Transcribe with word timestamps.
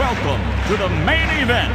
welcome 0.00 0.40
to 0.66 0.78
the 0.78 0.88
main 1.04 1.28
event. 1.44 1.70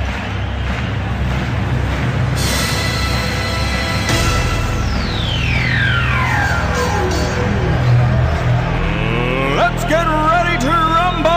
Let's 9.56 9.84
get 9.86 10.08
ready 10.08 10.58
to 10.58 10.72
rumble! 10.96 11.30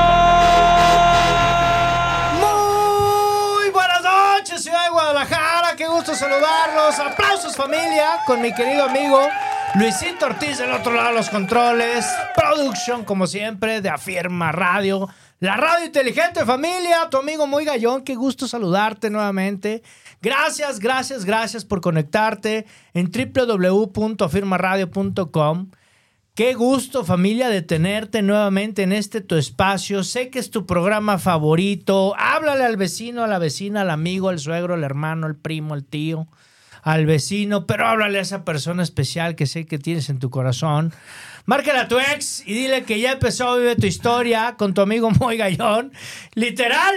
Muy 2.41 3.71
buenas 3.71 4.03
noches, 4.03 4.63
ciudad 4.63 4.85
de 4.85 4.91
Guadalajara. 4.91 5.77
Qué 5.77 5.87
gusto 5.89 6.15
saludarlos. 6.15 6.99
Aplausos, 6.99 7.55
familia, 7.55 8.21
con 8.27 8.41
mi 8.41 8.55
querido 8.55 8.85
amigo 8.85 9.29
Luisito 9.75 10.25
Ortiz 10.25 10.57
del 10.57 10.73
otro 10.73 10.95
lado 10.95 11.09
de 11.09 11.15
los 11.17 11.29
controles. 11.29 12.07
Production, 12.35 13.05
como 13.05 13.27
siempre, 13.27 13.83
de 13.83 13.91
Afirma 13.91 14.53
Radio. 14.53 15.11
La 15.41 15.57
radio 15.57 15.87
inteligente, 15.87 16.45
familia. 16.45 17.09
Tu 17.09 17.17
amigo 17.17 17.47
muy 17.47 17.65
gallón. 17.65 18.03
Qué 18.03 18.17
gusto 18.17 18.49
saludarte 18.49 19.09
nuevamente. 19.09 19.85
Gracias, 20.21 20.81
gracias, 20.81 21.25
gracias 21.25 21.65
por 21.65 21.81
conectarte 21.81 22.67
en 22.93 23.09
www.afirmaradio.com. 23.09 25.71
Qué 26.35 26.55
gusto 26.55 27.05
familia 27.05 27.51
de 27.51 27.63
tenerte 27.63 28.21
nuevamente 28.21 28.83
en 28.83 28.93
este 28.93 29.21
tu 29.21 29.37
espacio. 29.37 30.03
Sé 30.03 30.31
que 30.31 30.41
es 30.41 30.51
tu 30.51 30.67
programa 30.67 31.19
favorito. 31.19 32.17
Háblale 32.19 32.65
al 32.65 32.77
vecino, 32.77 33.23
a 33.23 33.29
la 33.29 33.39
vecina, 33.39 33.83
al 33.83 33.91
amigo, 33.91 34.31
al 34.31 34.41
suegro, 34.41 34.75
al 34.75 34.83
hermano, 34.83 35.29
al 35.29 35.37
primo, 35.37 35.75
al 35.75 35.85
tío, 35.85 36.27
al 36.83 37.07
vecino, 37.07 37.65
pero 37.65 37.87
háblale 37.87 38.19
a 38.19 38.23
esa 38.23 38.45
persona 38.45 38.83
especial 38.83 39.37
que 39.37 39.47
sé 39.47 39.67
que 39.67 39.79
tienes 39.79 40.11
en 40.11 40.19
tu 40.19 40.31
corazón. 40.31 40.93
Márcale 41.49 41.79
a 41.79 41.89
tu 41.89 41.99
ex 41.99 42.43
y 42.47 42.53
dile 42.53 42.85
que 42.85 43.01
ya 43.01 43.13
empezó 43.13 43.57
Vive 43.57 43.75
tu 43.75 43.87
historia 43.87 44.57
con 44.59 44.75
tu 44.75 44.83
amigo 44.83 45.11
Moy 45.13 45.39
Gallón. 45.39 45.93
Literal. 46.35 46.95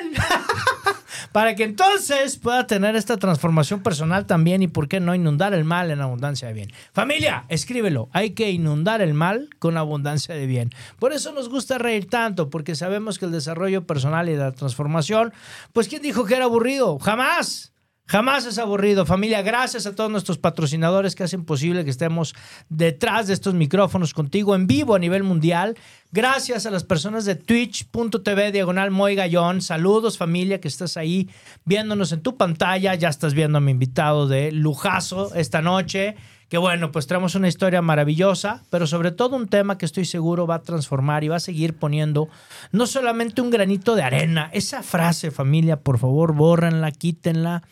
Para 1.32 1.56
que 1.56 1.64
entonces 1.64 2.36
pueda 2.36 2.68
tener 2.68 2.98
esta 2.98 3.16
transformación 3.16 3.82
personal 3.82 4.26
también 4.26 4.62
y 4.62 4.68
por 4.68 4.90
qué 4.90 5.00
no 5.00 5.16
inundar 5.16 5.54
el 5.54 5.64
mal 5.64 5.90
en 5.90 6.02
abundancia 6.02 6.50
de 6.50 6.54
bien. 6.54 6.74
Familia, 6.92 7.46
escríbelo. 7.48 8.10
Hay 8.12 8.32
que 8.32 8.52
inundar 8.52 9.02
el 9.02 9.14
mal 9.14 9.48
con 9.58 9.78
abundancia 9.78 10.36
de 10.36 10.46
bien. 10.48 10.72
Por 11.00 11.14
eso 11.14 11.32
nos 11.32 11.48
gusta 11.48 11.78
reír 11.78 12.10
tanto, 12.10 12.50
porque 12.50 12.76
sabemos 12.76 13.20
que 13.20 13.26
el 13.28 13.32
desarrollo 13.32 13.88
personal 13.88 14.28
y 14.28 14.36
la 14.36 14.52
transformación, 14.52 15.32
pues 15.72 15.88
¿quién 15.88 16.02
dijo 16.02 16.26
que 16.26 16.36
era 16.36 16.44
aburrido? 16.44 17.00
Jamás. 17.00 17.72
Jamás 18.12 18.46
es 18.46 18.58
aburrido, 18.58 19.06
familia. 19.06 19.42
Gracias 19.42 19.86
a 19.86 19.96
todos 19.96 20.12
nuestros 20.12 20.38
patrocinadores 20.38 21.16
que 21.16 21.24
hacen 21.24 21.46
posible 21.46 21.86
que 21.86 21.92
estemos 21.92 22.36
detrás 22.68 23.28
de 23.28 23.34
estos 23.34 23.54
micrófonos 23.54 24.14
contigo 24.14 24.54
en 24.54 24.68
vivo 24.68 24.96
a 24.96 25.00
nivel 25.00 25.24
mundial. 25.24 25.78
Gracias 26.12 26.66
a 26.66 26.72
las 26.72 26.84
personas 26.84 27.24
de 27.24 27.36
twitch.tv 27.36 28.52
diagonal 28.52 28.92
Moy. 28.92 29.18
Saludos, 29.62 30.18
familia, 30.18 30.60
que 30.60 30.68
estás 30.68 30.98
ahí 30.98 31.30
viéndonos 31.64 32.12
en 32.12 32.20
tu 32.20 32.36
pantalla. 32.36 32.96
Ya 32.96 33.08
estás 33.08 33.34
viendo 33.34 33.60
a 33.60 33.62
mi 33.62 33.72
invitado 33.72 34.28
de 34.28 34.52
lujazo 34.52 35.34
esta 35.34 35.62
noche. 35.62 36.18
Que 36.50 36.58
bueno, 36.58 36.92
pues 36.92 37.08
traemos 37.08 37.36
una 37.36 37.48
historia 37.48 37.82
maravillosa, 37.82 38.62
pero 38.70 38.88
sobre 38.88 39.12
todo 39.12 39.38
un 39.38 39.48
tema 39.48 39.78
que 39.78 39.86
estoy 39.86 40.04
seguro 40.04 40.46
va 40.46 40.56
a 40.56 40.64
transformar 40.64 41.24
y 41.24 41.30
va 41.30 41.38
a 41.38 41.40
seguir 41.40 41.78
poniendo 41.78 42.28
no 42.74 42.88
solamente 42.88 43.40
un 43.40 43.52
granito 43.52 43.96
de 43.96 44.04
arena. 44.04 44.50
Esa 44.52 44.84
frase, 44.84 45.32
familia, 45.32 45.80
por 45.80 45.98
favor, 45.98 46.34
bórrenla, 46.34 46.92
quítenla 46.92 47.64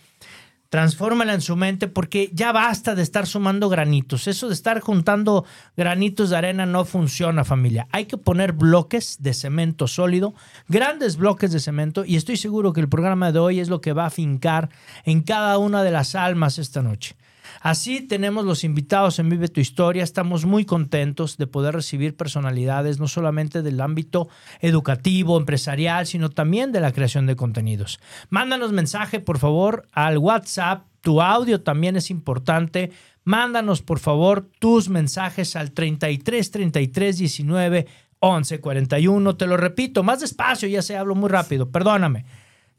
transfórmala 0.69 1.34
en 1.34 1.41
su 1.41 1.56
mente 1.56 1.88
porque 1.88 2.30
ya 2.34 2.52
basta 2.52 2.96
de 2.96 3.03
estar 3.03 3.28
sumando 3.28 3.69
granitos. 3.69 4.28
Eso 4.28 4.47
de 4.47 4.53
estar 4.53 4.80
juntando 4.80 5.46
granitos 5.75 6.30
de 6.30 6.38
arena 6.38 6.66
no 6.66 6.85
funciona, 6.85 7.44
familia. 7.44 7.88
Hay 7.91 8.06
que 8.06 8.18
poner 8.18 8.53
bloques 8.53 9.18
de 9.19 9.34
cemento 9.34 9.88
sólido, 9.88 10.34
grandes 10.68 11.18
bloques 11.18 11.52
de 11.52 11.59
cemento, 11.59 12.06
y 12.06 12.16
estoy 12.16 12.38
seguro 12.38 12.74
que 12.74 12.81
el 12.81 12.90
programa 12.90 13.31
de 13.31 13.40
hoy 13.40 13.59
es 13.59 13.69
lo 13.69 13.81
que 13.81 13.94
va 13.94 14.06
a 14.06 14.12
fincar 14.12 14.69
en 15.06 15.22
cada 15.22 15.57
una 15.57 15.84
de 15.84 15.91
las 15.91 16.16
almas 16.16 16.59
esta 16.59 16.81
noche. 16.81 17.16
Así 17.62 18.02
tenemos 18.02 18.46
los 18.46 18.64
invitados 18.64 19.20
en 19.20 19.30
Vive 19.30 19.50
tu 19.50 19.59
Historia. 19.59 20.03
Estamos 20.03 20.46
muy 20.46 20.64
contentos 20.66 21.38
de 21.38 21.47
poder 21.47 21.75
recibir 21.75 22.16
personalidades 22.16 23.00
no 23.00 23.08
solamente 23.08 23.62
del 23.62 23.81
ámbito 23.81 24.30
educativo, 24.62 25.38
empresarial, 25.38 26.06
sino 26.06 26.30
también 26.30 26.72
de 26.72 26.80
la 26.80 26.94
creación 26.94 27.25
de 27.25 27.36
contenidos. 27.36 28.00
Mándanos 28.30 28.72
mensaje, 28.72 29.19
por 29.19 29.40
favor, 29.40 29.88
al 29.92 30.18
WhatsApp. 30.18 30.86
Tu 31.02 31.22
audio 31.22 31.62
también 31.62 31.96
es 31.96 32.09
importante. 32.09 32.92
Mándanos, 33.25 33.81
por 33.81 34.00
favor, 34.00 34.50
tus 34.59 34.90
mensajes 34.90 35.56
al 35.56 35.72
33 35.72 36.52
33 36.52 37.18
19 37.18 37.88
11 38.19 38.59
41. 38.59 39.36
Te 39.36 39.48
lo 39.48 39.58
repito, 39.58 40.03
más 40.03 40.22
despacio, 40.22 40.68
ya 40.68 40.81
se 40.81 40.98
hablo 40.98 41.16
muy 41.16 41.30
rápido, 41.30 41.69
perdóname. 41.69 42.25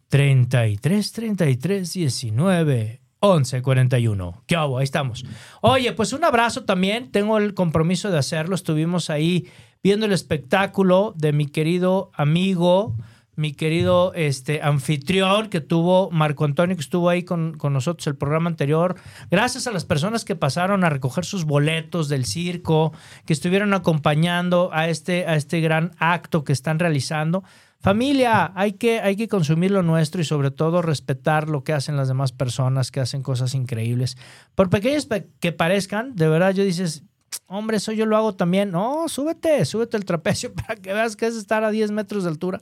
33 0.09 1.13
33 1.13 1.93
19 1.93 3.00
1141. 3.23 4.43
¿Qué 4.47 4.57
hago? 4.57 4.79
Ahí 4.79 4.85
estamos. 4.85 5.25
Oye, 5.61 5.93
pues 5.93 6.13
un 6.13 6.25
abrazo 6.25 6.65
también. 6.65 7.11
Tengo 7.11 7.39
el 7.39 7.55
compromiso 7.55 8.11
de 8.11 8.19
hacerlo. 8.19 8.55
Estuvimos 8.55 9.11
ahí 9.11 9.49
viendo 9.83 10.07
el 10.07 10.13
espectáculo 10.13 11.15
de 11.17 11.33
mi 11.33 11.47
querido 11.47 12.11
amigo, 12.15 12.97
mi 13.37 13.53
querido 13.53 14.13
este, 14.15 14.61
anfitrión 14.63 15.49
que 15.49 15.61
tuvo 15.61 16.11
Marco 16.11 16.45
Antonio, 16.45 16.77
que 16.77 16.83
estuvo 16.83 17.09
ahí 17.09 17.23
con, 17.23 17.57
con 17.57 17.73
nosotros 17.73 18.07
el 18.07 18.17
programa 18.17 18.51
anterior. 18.51 18.97
Gracias 19.31 19.67
a 19.67 19.73
las 19.73 19.85
personas 19.85 20.25
que 20.25 20.37
pasaron 20.37 20.85
a 20.85 20.91
recoger 20.91 21.25
sus 21.25 21.45
boletos 21.45 22.09
del 22.09 22.27
circo, 22.27 22.93
que 23.25 23.33
estuvieron 23.33 23.73
acompañando 23.73 24.71
a 24.73 24.89
este, 24.89 25.27
a 25.27 25.37
este 25.37 25.61
gran 25.61 25.93
acto 25.99 26.45
que 26.45 26.53
están 26.53 26.79
realizando. 26.79 27.43
Familia, 27.81 28.53
hay 28.55 28.75
que, 28.75 29.01
hay 29.01 29.17
que 29.17 29.27
consumir 29.27 29.71
lo 29.71 29.83
nuestro 29.83 30.21
y 30.21 30.25
sobre 30.25 30.51
todo 30.51 30.83
respetar 30.83 31.49
lo 31.49 31.65
que 31.65 31.73
hacen 31.73 31.97
las 31.97 32.09
demás 32.09 32.31
personas 32.31 32.91
que 32.91 33.01
hacen 33.01 33.23
cosas 33.23 33.55
increíbles. 33.55 34.19
Por 34.55 34.69
pequeños 34.69 35.09
que 35.41 35.53
parezcan, 35.53 36.15
de 36.15 36.29
verdad 36.29 36.53
yo 36.53 36.63
dices, 36.63 37.05
hombre, 37.47 37.79
eso 37.79 37.93
yo 37.93 38.05
lo 38.05 38.19
hago 38.19 38.35
también. 38.35 38.71
No, 38.71 39.09
súbete, 39.09 39.65
súbete 39.65 39.97
el 39.97 40.05
trapecio 40.05 40.53
para 40.55 40.77
que 40.77 40.93
veas 40.93 41.17
que 41.17 41.27
es 41.27 41.37
estar 41.37 41.65
a 41.65 41.71
10 41.71 41.91
metros 41.91 42.25
de 42.25 42.31
altura. 42.31 42.61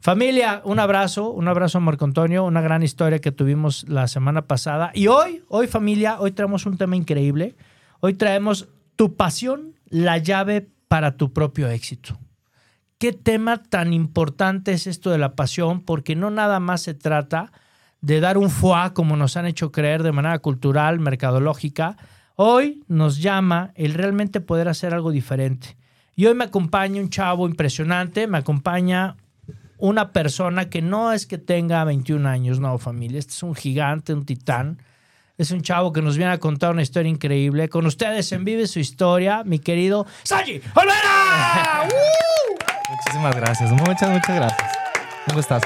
Familia, 0.00 0.62
un 0.64 0.78
abrazo, 0.78 1.30
un 1.30 1.48
abrazo 1.48 1.78
a 1.78 1.80
Marco 1.82 2.06
Antonio, 2.06 2.44
una 2.44 2.62
gran 2.62 2.82
historia 2.82 3.20
que 3.20 3.32
tuvimos 3.32 3.86
la 3.88 4.08
semana 4.08 4.42
pasada. 4.46 4.90
Y 4.94 5.08
hoy, 5.08 5.42
hoy 5.48 5.66
familia, 5.66 6.18
hoy 6.18 6.32
traemos 6.32 6.64
un 6.66 6.78
tema 6.78 6.96
increíble. 6.96 7.56
Hoy 8.00 8.14
traemos 8.14 8.68
tu 8.96 9.16
pasión, 9.16 9.74
la 9.88 10.18
llave 10.18 10.66
para 10.88 11.16
tu 11.16 11.32
propio 11.32 11.68
éxito. 11.68 12.18
Qué 12.98 13.12
tema 13.12 13.62
tan 13.62 13.92
importante 13.92 14.72
es 14.72 14.86
esto 14.86 15.10
de 15.10 15.18
la 15.18 15.34
pasión, 15.34 15.82
porque 15.82 16.16
no 16.16 16.30
nada 16.30 16.60
más 16.60 16.80
se 16.80 16.94
trata 16.94 17.52
de 18.00 18.20
dar 18.20 18.38
un 18.38 18.48
foie 18.48 18.94
como 18.94 19.16
nos 19.16 19.36
han 19.36 19.44
hecho 19.44 19.70
creer 19.70 20.02
de 20.02 20.12
manera 20.12 20.38
cultural, 20.38 20.98
mercadológica. 20.98 21.98
Hoy 22.36 22.82
nos 22.88 23.18
llama 23.18 23.72
el 23.74 23.92
realmente 23.92 24.40
poder 24.40 24.68
hacer 24.68 24.94
algo 24.94 25.10
diferente. 25.10 25.76
Y 26.14 26.24
hoy 26.24 26.34
me 26.34 26.44
acompaña 26.44 27.02
un 27.02 27.10
chavo 27.10 27.46
impresionante, 27.46 28.26
me 28.26 28.38
acompaña 28.38 29.16
una 29.76 30.12
persona 30.12 30.70
que 30.70 30.80
no 30.80 31.12
es 31.12 31.26
que 31.26 31.36
tenga 31.36 31.84
21 31.84 32.26
años, 32.26 32.60
no, 32.60 32.78
familia. 32.78 33.18
Este 33.18 33.32
es 33.32 33.42
un 33.42 33.54
gigante, 33.54 34.14
un 34.14 34.24
titán. 34.24 34.80
Es 35.36 35.50
un 35.50 35.60
chavo 35.60 35.92
que 35.92 36.00
nos 36.00 36.16
viene 36.16 36.32
a 36.32 36.38
contar 36.38 36.72
una 36.72 36.80
historia 36.80 37.10
increíble. 37.10 37.68
Con 37.68 37.84
ustedes 37.84 38.32
en 38.32 38.46
Vive 38.46 38.66
su 38.66 38.78
historia, 38.78 39.44
mi 39.44 39.58
querido 39.58 40.06
Saji 40.22 40.62
Olvera. 40.74 41.86
¡Uh! 41.90 42.75
Muchísimas 42.88 43.34
gracias, 43.34 43.72
muchas, 43.72 44.10
muchas 44.10 44.36
gracias. 44.36 44.72
¿Cómo 45.26 45.40
estás? 45.40 45.62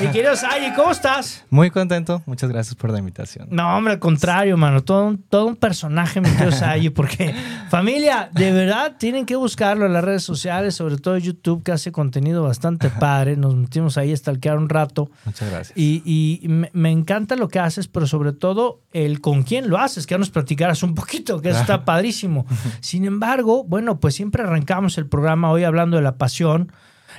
Mi 0.00 0.08
querido 0.08 0.34
Sayi, 0.36 0.72
¿cómo 0.74 0.90
estás? 0.90 1.44
Muy 1.50 1.70
contento, 1.70 2.22
muchas 2.26 2.50
gracias 2.50 2.74
por 2.74 2.90
la 2.90 2.98
invitación. 2.98 3.48
No, 3.50 3.76
hombre, 3.76 3.94
al 3.94 3.98
contrario, 3.98 4.56
mano. 4.56 4.82
Todo 4.82 5.06
un, 5.06 5.18
todo 5.18 5.46
un 5.46 5.56
personaje, 5.56 6.20
mi 6.20 6.28
querido 6.30 6.52
Sayi, 6.52 6.90
porque 6.90 7.34
familia, 7.68 8.28
de 8.32 8.52
verdad, 8.52 8.96
tienen 8.98 9.26
que 9.26 9.36
buscarlo 9.36 9.86
en 9.86 9.92
las 9.92 10.04
redes 10.04 10.22
sociales, 10.22 10.74
sobre 10.74 10.98
todo 10.98 11.16
YouTube, 11.18 11.62
que 11.62 11.72
hace 11.72 11.92
contenido 11.92 12.42
bastante 12.42 12.90
padre. 12.90 13.36
Nos 13.36 13.54
metimos 13.54 13.96
ahí 13.96 14.12
a 14.12 14.16
stalkear 14.16 14.58
un 14.58 14.68
rato. 14.68 15.10
Muchas 15.24 15.50
gracias. 15.50 15.78
Y, 15.78 16.02
y 16.04 16.48
me, 16.48 16.70
me 16.72 16.90
encanta 16.90 17.36
lo 17.36 17.48
que 17.48 17.58
haces, 17.58 17.88
pero 17.88 18.06
sobre 18.06 18.32
todo 18.32 18.80
el 18.92 19.20
con 19.20 19.42
quién 19.42 19.68
lo 19.68 19.78
haces, 19.78 20.06
que 20.06 20.14
ya 20.14 20.18
nos 20.18 20.30
platicaras 20.30 20.82
un 20.82 20.94
poquito, 20.94 21.40
que 21.40 21.50
eso 21.50 21.60
está 21.60 21.84
padrísimo. 21.84 22.46
Sin 22.80 23.04
embargo, 23.04 23.64
bueno, 23.64 24.00
pues 24.00 24.14
siempre 24.14 24.42
arrancamos 24.42 24.98
el 24.98 25.06
programa 25.06 25.50
hoy 25.50 25.64
hablando 25.64 25.96
de 25.96 26.02
la 26.02 26.16
pasión. 26.16 26.72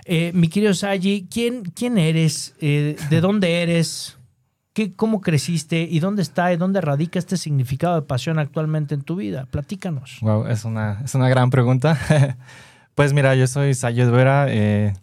Eh, 0.06 0.32
mi 0.34 0.50
querido 0.50 0.74
Saji, 0.74 1.28
¿quién, 1.30 1.64
quién 1.64 1.98
eres? 1.98 2.56
Eh, 2.60 2.96
¿De 3.10 3.22
dónde 3.22 3.62
eres? 3.62 4.18
¿Qué, 4.74 4.96
¿Cómo 4.96 5.22
creciste? 5.22 5.88
¿Y 5.90 6.00
dónde 6.00 6.22
está 6.22 6.54
y 6.54 6.58
dónde 6.58 6.82
radica 6.82 7.20
este 7.20 7.38
significado 7.38 7.96
de 7.96 8.02
pasión 8.04 8.40
actualmente 8.40 8.94
en 8.94 9.02
tu 9.02 9.16
vida? 9.16 9.48
Platícanos. 9.50 10.18
Wow, 10.22 10.48
es 10.48 10.66
una, 10.66 11.02
es 11.04 11.16
una 11.16 11.30
gran 11.30 11.50
pregunta. 11.50 11.98
pues 12.96 13.14
mira, 13.14 13.36
yo 13.36 13.48
soy 13.48 13.74
Saji 13.74 14.04
Vera. 14.06 14.46
Eh, 14.50 14.94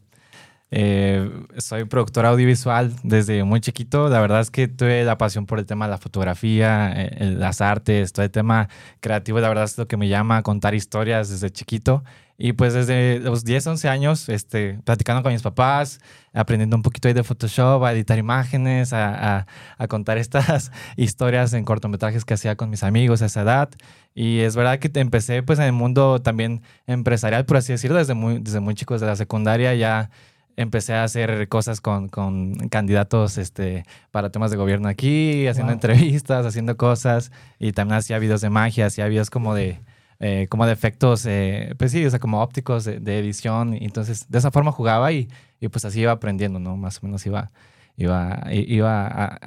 eh, 0.76 1.30
soy 1.58 1.84
productor 1.84 2.26
audiovisual 2.26 2.92
desde 3.04 3.44
muy 3.44 3.60
chiquito. 3.60 4.08
La 4.08 4.20
verdad 4.20 4.40
es 4.40 4.50
que 4.50 4.66
tuve 4.66 5.04
la 5.04 5.16
pasión 5.18 5.46
por 5.46 5.60
el 5.60 5.66
tema 5.66 5.84
de 5.84 5.92
la 5.92 5.98
fotografía, 5.98 6.92
eh, 6.96 7.30
las 7.38 7.60
artes, 7.60 8.12
todo 8.12 8.24
el 8.24 8.32
tema 8.32 8.68
creativo. 8.98 9.38
La 9.38 9.48
verdad 9.48 9.64
es 9.64 9.78
lo 9.78 9.86
que 9.86 9.96
me 9.96 10.08
llama 10.08 10.42
contar 10.42 10.74
historias 10.74 11.28
desde 11.28 11.50
chiquito. 11.50 12.02
Y 12.36 12.52
pues 12.54 12.74
desde 12.74 13.20
los 13.20 13.44
10, 13.44 13.66
11 13.68 13.88
años, 13.88 14.28
este, 14.28 14.80
platicando 14.84 15.22
con 15.22 15.32
mis 15.32 15.42
papás, 15.42 16.00
aprendiendo 16.32 16.76
un 16.76 16.82
poquito 16.82 17.12
de 17.12 17.22
Photoshop, 17.22 17.84
a 17.84 17.92
editar 17.92 18.18
imágenes, 18.18 18.92
a, 18.92 19.46
a, 19.78 19.88
contar 19.88 20.18
estas 20.18 20.72
historias 20.96 21.52
en 21.52 21.64
cortometrajes 21.64 22.24
que 22.24 22.34
hacía 22.34 22.56
con 22.56 22.70
mis 22.70 22.82
amigos 22.82 23.22
a 23.22 23.26
esa 23.26 23.42
edad. 23.42 23.70
Y 24.14 24.40
es 24.40 24.56
verdad 24.56 24.80
que 24.80 24.90
empecé 24.98 25.42
pues 25.44 25.60
en 25.60 25.66
el 25.66 25.72
mundo 25.72 26.20
también 26.22 26.62
empresarial, 26.86 27.44
por 27.46 27.58
así 27.58 27.72
decirlo, 27.72 27.98
desde 27.98 28.14
muy, 28.14 28.40
desde 28.40 28.58
muy 28.60 28.74
chico, 28.74 28.94
desde 28.94 29.06
la 29.06 29.16
secundaria 29.16 29.74
ya 29.74 30.10
empecé 30.56 30.94
a 30.94 31.04
hacer 31.04 31.48
cosas 31.48 31.80
con, 31.80 32.08
con, 32.08 32.68
candidatos 32.68 33.38
este, 33.38 33.84
para 34.10 34.30
temas 34.30 34.50
de 34.50 34.56
gobierno 34.56 34.88
aquí, 34.88 35.46
haciendo 35.46 35.72
entrevistas, 35.72 36.46
haciendo 36.46 36.76
cosas, 36.76 37.32
y 37.58 37.72
también 37.72 37.98
hacía 37.98 38.18
videos 38.18 38.40
de 38.40 38.50
magia, 38.50 38.86
hacía 38.86 39.06
videos 39.08 39.30
como 39.30 39.54
de, 39.54 39.80
eh, 40.20 40.46
como 40.48 40.66
de 40.66 40.72
efectos, 40.72 41.26
eh, 41.26 41.74
pues 41.78 41.92
sí, 41.92 42.04
o 42.04 42.10
sea, 42.10 42.18
como 42.18 42.42
ópticos 42.42 42.84
de, 42.84 43.18
edición, 43.18 43.74
y 43.74 43.84
entonces 43.84 44.28
de 44.28 44.38
esa 44.38 44.50
forma 44.50 44.72
jugaba 44.72 45.12
y, 45.12 45.28
y, 45.60 45.68
pues 45.68 45.84
así 45.84 46.00
iba 46.00 46.12
aprendiendo, 46.12 46.58
¿no? 46.60 46.76
Más 46.76 46.98
o 46.98 47.06
menos 47.06 47.24
iba, 47.26 47.50
iba, 47.96 48.42
iba 48.50 49.38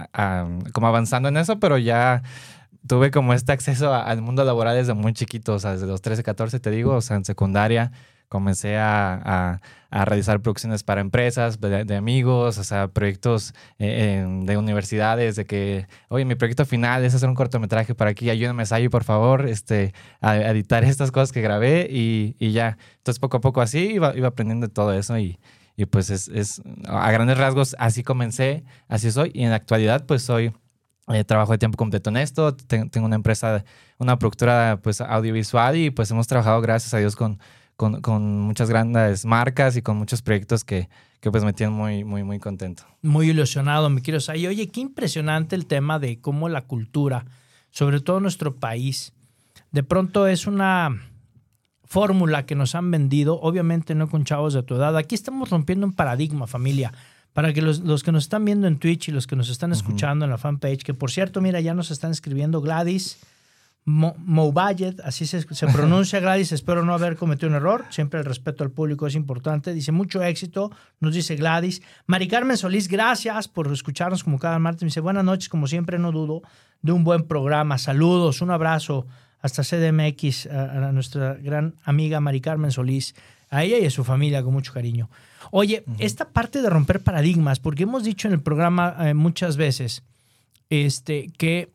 como 0.73 0.87
avanzando 0.87 1.29
en 1.29 1.37
eso, 1.37 1.59
pero 1.59 1.77
ya 1.77 2.23
tuve 2.87 3.11
como 3.11 3.33
este 3.33 3.51
acceso 3.51 3.93
al 3.93 4.21
mundo 4.21 4.43
laboral 4.43 4.75
desde 4.75 4.93
muy 4.93 5.13
chiquito, 5.13 5.53
o 5.53 5.59
sea, 5.59 5.73
desde 5.73 5.87
los 5.87 6.01
13, 6.01 6.23
14, 6.23 6.59
te 6.59 6.71
digo, 6.71 6.95
o 6.95 7.01
sea, 7.01 7.17
en 7.17 7.25
secundaria 7.25 7.91
comencé 8.29 8.77
a, 8.77 9.59
a, 9.89 10.05
realizar 10.05 10.41
producciones 10.41 10.83
para 10.83 11.01
empresas, 11.01 11.59
de, 11.59 11.95
amigos, 11.95 12.57
o 12.57 12.63
sea, 12.63 12.89
proyectos 12.89 13.53
eh, 13.79 14.25
de 14.43 14.57
universidades, 14.57 15.35
de 15.37 15.45
que, 15.45 15.87
oye, 16.09 16.25
mi 16.25 16.35
proyecto 16.35 16.65
final 16.65 17.05
es 17.05 17.15
hacer 17.15 17.29
un 17.29 17.35
cortometraje 17.35 17.95
para 17.95 18.11
aquí, 18.11 18.29
ayúdame, 18.29 18.65
Sayi, 18.65 18.89
por 18.89 19.03
favor, 19.03 19.47
este, 19.47 19.93
a, 20.21 20.35
editar 20.37 20.83
estas 20.85 21.11
cosas 21.11 21.31
que 21.31 21.41
grabé 21.41 21.87
y, 21.89 22.35
y, 22.37 22.51
ya. 22.51 22.77
Entonces, 22.97 23.19
poco 23.19 23.37
a 23.37 23.41
poco 23.41 23.61
así 23.61 23.93
iba, 23.93 24.15
iba 24.15 24.27
aprendiendo 24.27 24.67
todo 24.67 24.93
eso 24.93 25.17
y, 25.17 25.39
y 25.77 25.85
pues 25.85 26.09
es, 26.09 26.27
es, 26.27 26.61
a 26.87 27.09
grandes 27.11 27.37
rasgos, 27.37 27.75
así 27.79 28.03
comencé, 28.03 28.63
así 28.89 29.11
soy 29.11 29.31
y 29.33 29.43
en 29.43 29.51
la 29.51 29.55
actualidad, 29.57 30.05
pues 30.05 30.23
soy... 30.23 30.53
Eh, 31.09 31.23
trabajo 31.23 31.53
de 31.53 31.57
tiempo 31.57 31.77
completo 31.77 32.09
en 32.09 32.17
esto, 32.17 32.53
tengo 32.53 33.05
una 33.05 33.15
empresa, 33.15 33.63
una 33.97 34.19
productora 34.19 34.77
pues 34.83 34.99
audiovisual 34.99 35.77
y 35.77 35.89
pues 35.89 36.11
hemos 36.11 36.27
trabajado 36.27 36.59
gracias 36.59 36.93
a 36.93 36.97
Dios 36.97 37.15
con, 37.15 37.39
con, 37.77 38.01
con, 38.01 38.41
muchas 38.41 38.69
grandes 38.69 39.25
marcas 39.25 39.77
y 39.77 39.81
con 39.81 39.97
muchos 39.97 40.21
proyectos 40.21 40.63
que, 40.65 40.89
que 41.21 41.31
pues 41.31 41.43
me 41.43 41.53
tienen 41.53 41.75
muy, 41.75 42.03
muy, 42.03 42.23
muy 42.23 42.39
contento. 42.39 42.83
Muy 43.01 43.29
ilusionado, 43.29 43.89
me 43.89 44.01
quiero 44.01 44.19
saber. 44.19 44.49
Oye, 44.49 44.67
qué 44.67 44.81
impresionante 44.81 45.55
el 45.55 45.65
tema 45.65 45.99
de 45.99 46.19
cómo 46.19 46.49
la 46.49 46.61
cultura, 46.63 47.25
sobre 47.71 48.01
todo 48.01 48.19
nuestro 48.19 48.55
país, 48.55 49.13
de 49.71 49.83
pronto 49.83 50.27
es 50.27 50.47
una 50.47 50.99
fórmula 51.83 52.45
que 52.45 52.55
nos 52.55 52.75
han 52.75 52.91
vendido, 52.91 53.39
obviamente 53.39 53.95
no 53.95 54.09
con 54.09 54.25
chavos 54.25 54.53
de 54.53 54.63
tu 54.63 54.75
edad. 54.75 54.97
Aquí 54.97 55.15
estamos 55.15 55.49
rompiendo 55.49 55.85
un 55.85 55.93
paradigma, 55.93 56.47
familia. 56.47 56.91
Para 57.33 57.53
que 57.53 57.61
los, 57.61 57.81
los 57.81 58.03
que 58.03 58.11
nos 58.11 58.23
están 58.23 58.43
viendo 58.45 58.67
en 58.67 58.79
Twitch 58.79 59.09
y 59.09 59.11
los 59.11 59.27
que 59.27 59.35
nos 59.35 59.49
están 59.49 59.71
escuchando 59.71 60.25
en 60.25 60.31
la 60.31 60.39
fanpage, 60.39 60.83
que 60.83 60.95
por 60.95 61.11
cierto, 61.11 61.39
mira, 61.39 61.61
ya 61.61 61.75
nos 61.75 61.91
están 61.91 62.09
escribiendo 62.09 62.61
Gladys, 62.61 63.19
Moubayed, 63.89 64.99
así 65.05 65.25
se, 65.25 65.45
pronuncia 65.73 66.19
Gladys, 66.19 66.51
espero 66.51 66.83
no 66.83 66.93
haber 66.93 67.15
cometido 67.15 67.47
un 67.47 67.55
error, 67.55 67.85
siempre 67.89 68.19
el 68.19 68.25
respeto 68.25 68.65
al 68.65 68.71
público 68.71 69.07
es 69.07 69.15
importante, 69.15 69.73
dice 69.73 69.93
mucho 69.93 70.21
éxito, 70.21 70.71
nos 70.99 71.13
dice 71.13 71.37
Gladys. 71.37 71.81
Mari 72.05 72.27
Carmen 72.27 72.57
Solís, 72.57 72.89
gracias 72.89 73.47
por 73.47 73.71
escucharnos 73.71 74.25
como 74.25 74.39
cada 74.39 74.59
martes, 74.59 74.83
me 74.83 74.87
dice 74.87 74.99
buenas 74.99 75.23
noches, 75.23 75.47
como 75.47 75.67
siempre 75.67 75.99
no 75.99 76.11
dudo 76.11 76.41
de 76.81 76.91
un 76.91 77.05
buen 77.05 77.23
programa, 77.23 77.77
saludos, 77.77 78.41
un 78.41 78.51
abrazo 78.51 79.07
hasta 79.39 79.63
CDMX 79.63 80.47
a, 80.47 80.91
nuestra 80.91 81.35
gran 81.35 81.75
amiga 81.85 82.19
Mari 82.19 82.41
Carmen 82.41 82.71
Solís, 82.71 83.15
a 83.49 83.63
ella 83.63 83.79
y 83.79 83.85
a 83.85 83.89
su 83.89 84.03
familia 84.03 84.43
con 84.43 84.51
mucho 84.51 84.73
cariño. 84.73 85.09
Oye, 85.49 85.85
esta 85.97 86.27
parte 86.27 86.61
de 86.61 86.69
romper 86.69 87.03
paradigmas, 87.03 87.61
porque 87.61 87.83
hemos 87.83 88.03
dicho 88.03 88.27
en 88.27 88.33
el 88.33 88.41
programa 88.41 88.97
eh, 88.99 89.13
muchas 89.13 89.55
veces 89.55 90.03
este, 90.69 91.31
que, 91.37 91.71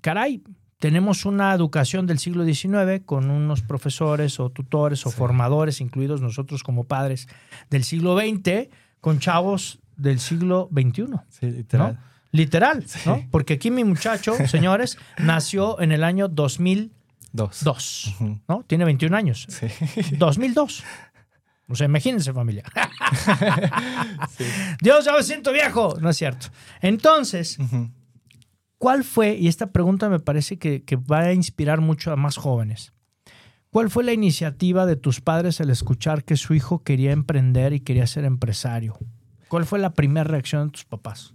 caray, 0.00 0.42
tenemos 0.80 1.26
una 1.26 1.54
educación 1.54 2.06
del 2.06 2.18
siglo 2.18 2.44
XIX 2.44 3.02
con 3.04 3.30
unos 3.30 3.60
profesores 3.60 4.40
o 4.40 4.48
tutores 4.50 5.06
o 5.06 5.10
formadores, 5.10 5.80
incluidos 5.80 6.22
nosotros 6.22 6.64
como 6.64 6.84
padres 6.84 7.28
del 7.68 7.84
siglo 7.84 8.18
XX, 8.18 8.68
con 9.00 9.20
chavos 9.20 9.78
del 9.96 10.18
siglo 10.18 10.70
XXI. 10.72 11.04
Sí, 11.28 11.46
literal. 11.50 12.00
Literal, 12.32 12.84
¿no? 13.04 13.26
Porque 13.30 13.54
aquí 13.54 13.70
mi 13.70 13.84
muchacho, 13.84 14.34
señores, 14.46 14.96
nació 15.18 15.80
en 15.80 15.92
el 15.92 16.02
año 16.02 16.28
2002, 16.28 17.62
Dos. 17.62 18.14
¿no? 18.48 18.64
Tiene 18.66 18.86
21 18.86 19.14
años. 19.14 19.46
Sí. 19.50 19.66
2002. 20.16 20.82
O 21.68 21.74
sea, 21.76 21.84
imagínense, 21.84 22.32
familia. 22.32 22.64
Dios, 24.80 25.04
ya 25.04 25.12
me 25.12 25.22
siento 25.22 25.52
viejo. 25.52 25.94
No 26.00 26.10
es 26.10 26.16
cierto. 26.16 26.48
Entonces, 26.80 27.58
¿Cuál 28.80 29.04
fue, 29.04 29.34
y 29.34 29.48
esta 29.48 29.72
pregunta 29.72 30.08
me 30.08 30.20
parece 30.20 30.58
que, 30.58 30.82
va 30.96 31.18
a 31.18 31.32
inspirar 31.34 31.82
mucho 31.82 32.12
a 32.12 32.16
más 32.16 32.38
jóvenes, 32.38 32.94
¿cuál 33.68 33.90
fue 33.90 34.04
la 34.04 34.14
iniciativa 34.14 34.86
de 34.86 34.96
tus 34.96 35.20
padres 35.20 35.60
al 35.60 35.68
escuchar 35.68 36.24
que 36.24 36.34
su 36.36 36.54
hijo 36.54 36.82
quería 36.82 37.12
emprender 37.12 37.74
y 37.74 37.80
quería 37.80 38.06
ser 38.06 38.24
empresario? 38.24 38.96
¿Cuál 39.48 39.66
fue 39.66 39.80
la 39.80 39.92
primera 39.92 40.24
reacción 40.24 40.68
de 40.68 40.72
tus 40.72 40.86
papás? 40.86 41.34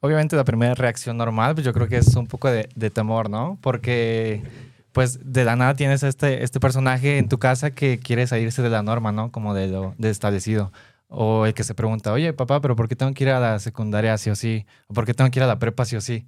Obviamente 0.00 0.34
la 0.34 0.42
primera 0.42 0.74
reacción 0.74 1.16
normal, 1.16 1.54
pues 1.54 1.64
yo 1.64 1.72
creo 1.72 1.86
que 1.86 1.98
es 1.98 2.12
un 2.16 2.26
poco 2.26 2.50
de, 2.50 2.64
temor, 2.90 3.30
¿no? 3.30 3.56
Porque 3.60 4.42
pues 4.90 5.20
de 5.22 5.44
la 5.44 5.54
nada 5.54 5.74
tienes 5.74 6.02
este, 6.02 6.42
este 6.42 6.58
personaje 6.58 7.18
en 7.18 7.28
tu 7.28 7.38
casa 7.38 7.70
que 7.70 8.00
quiere 8.00 8.26
salirse 8.26 8.62
de 8.62 8.70
la 8.70 8.82
norma, 8.82 9.12
¿no? 9.12 9.30
Como 9.30 9.54
de 9.54 9.68
lo 9.68 9.94
de 9.98 10.10
establecido. 10.10 10.72
O 11.06 11.46
el 11.46 11.54
que 11.54 11.62
se 11.62 11.76
pregunta, 11.76 12.12
oye, 12.12 12.32
papá, 12.32 12.60
pero 12.60 12.74
¿por 12.74 12.88
qué 12.88 12.96
tengo 12.96 13.14
que 13.14 13.22
ir 13.22 13.30
a 13.30 13.38
la 13.38 13.60
secundaria 13.60 14.18
sí 14.18 14.30
o 14.30 14.34
sí? 14.34 14.66
¿O 14.88 14.94
por 14.94 15.06
qué 15.06 15.14
tengo 15.14 15.30
que 15.30 15.38
ir 15.38 15.44
a 15.44 15.46
la 15.46 15.60
prepa 15.60 15.84
sí 15.84 15.94
o 15.94 16.00
sí? 16.00 16.26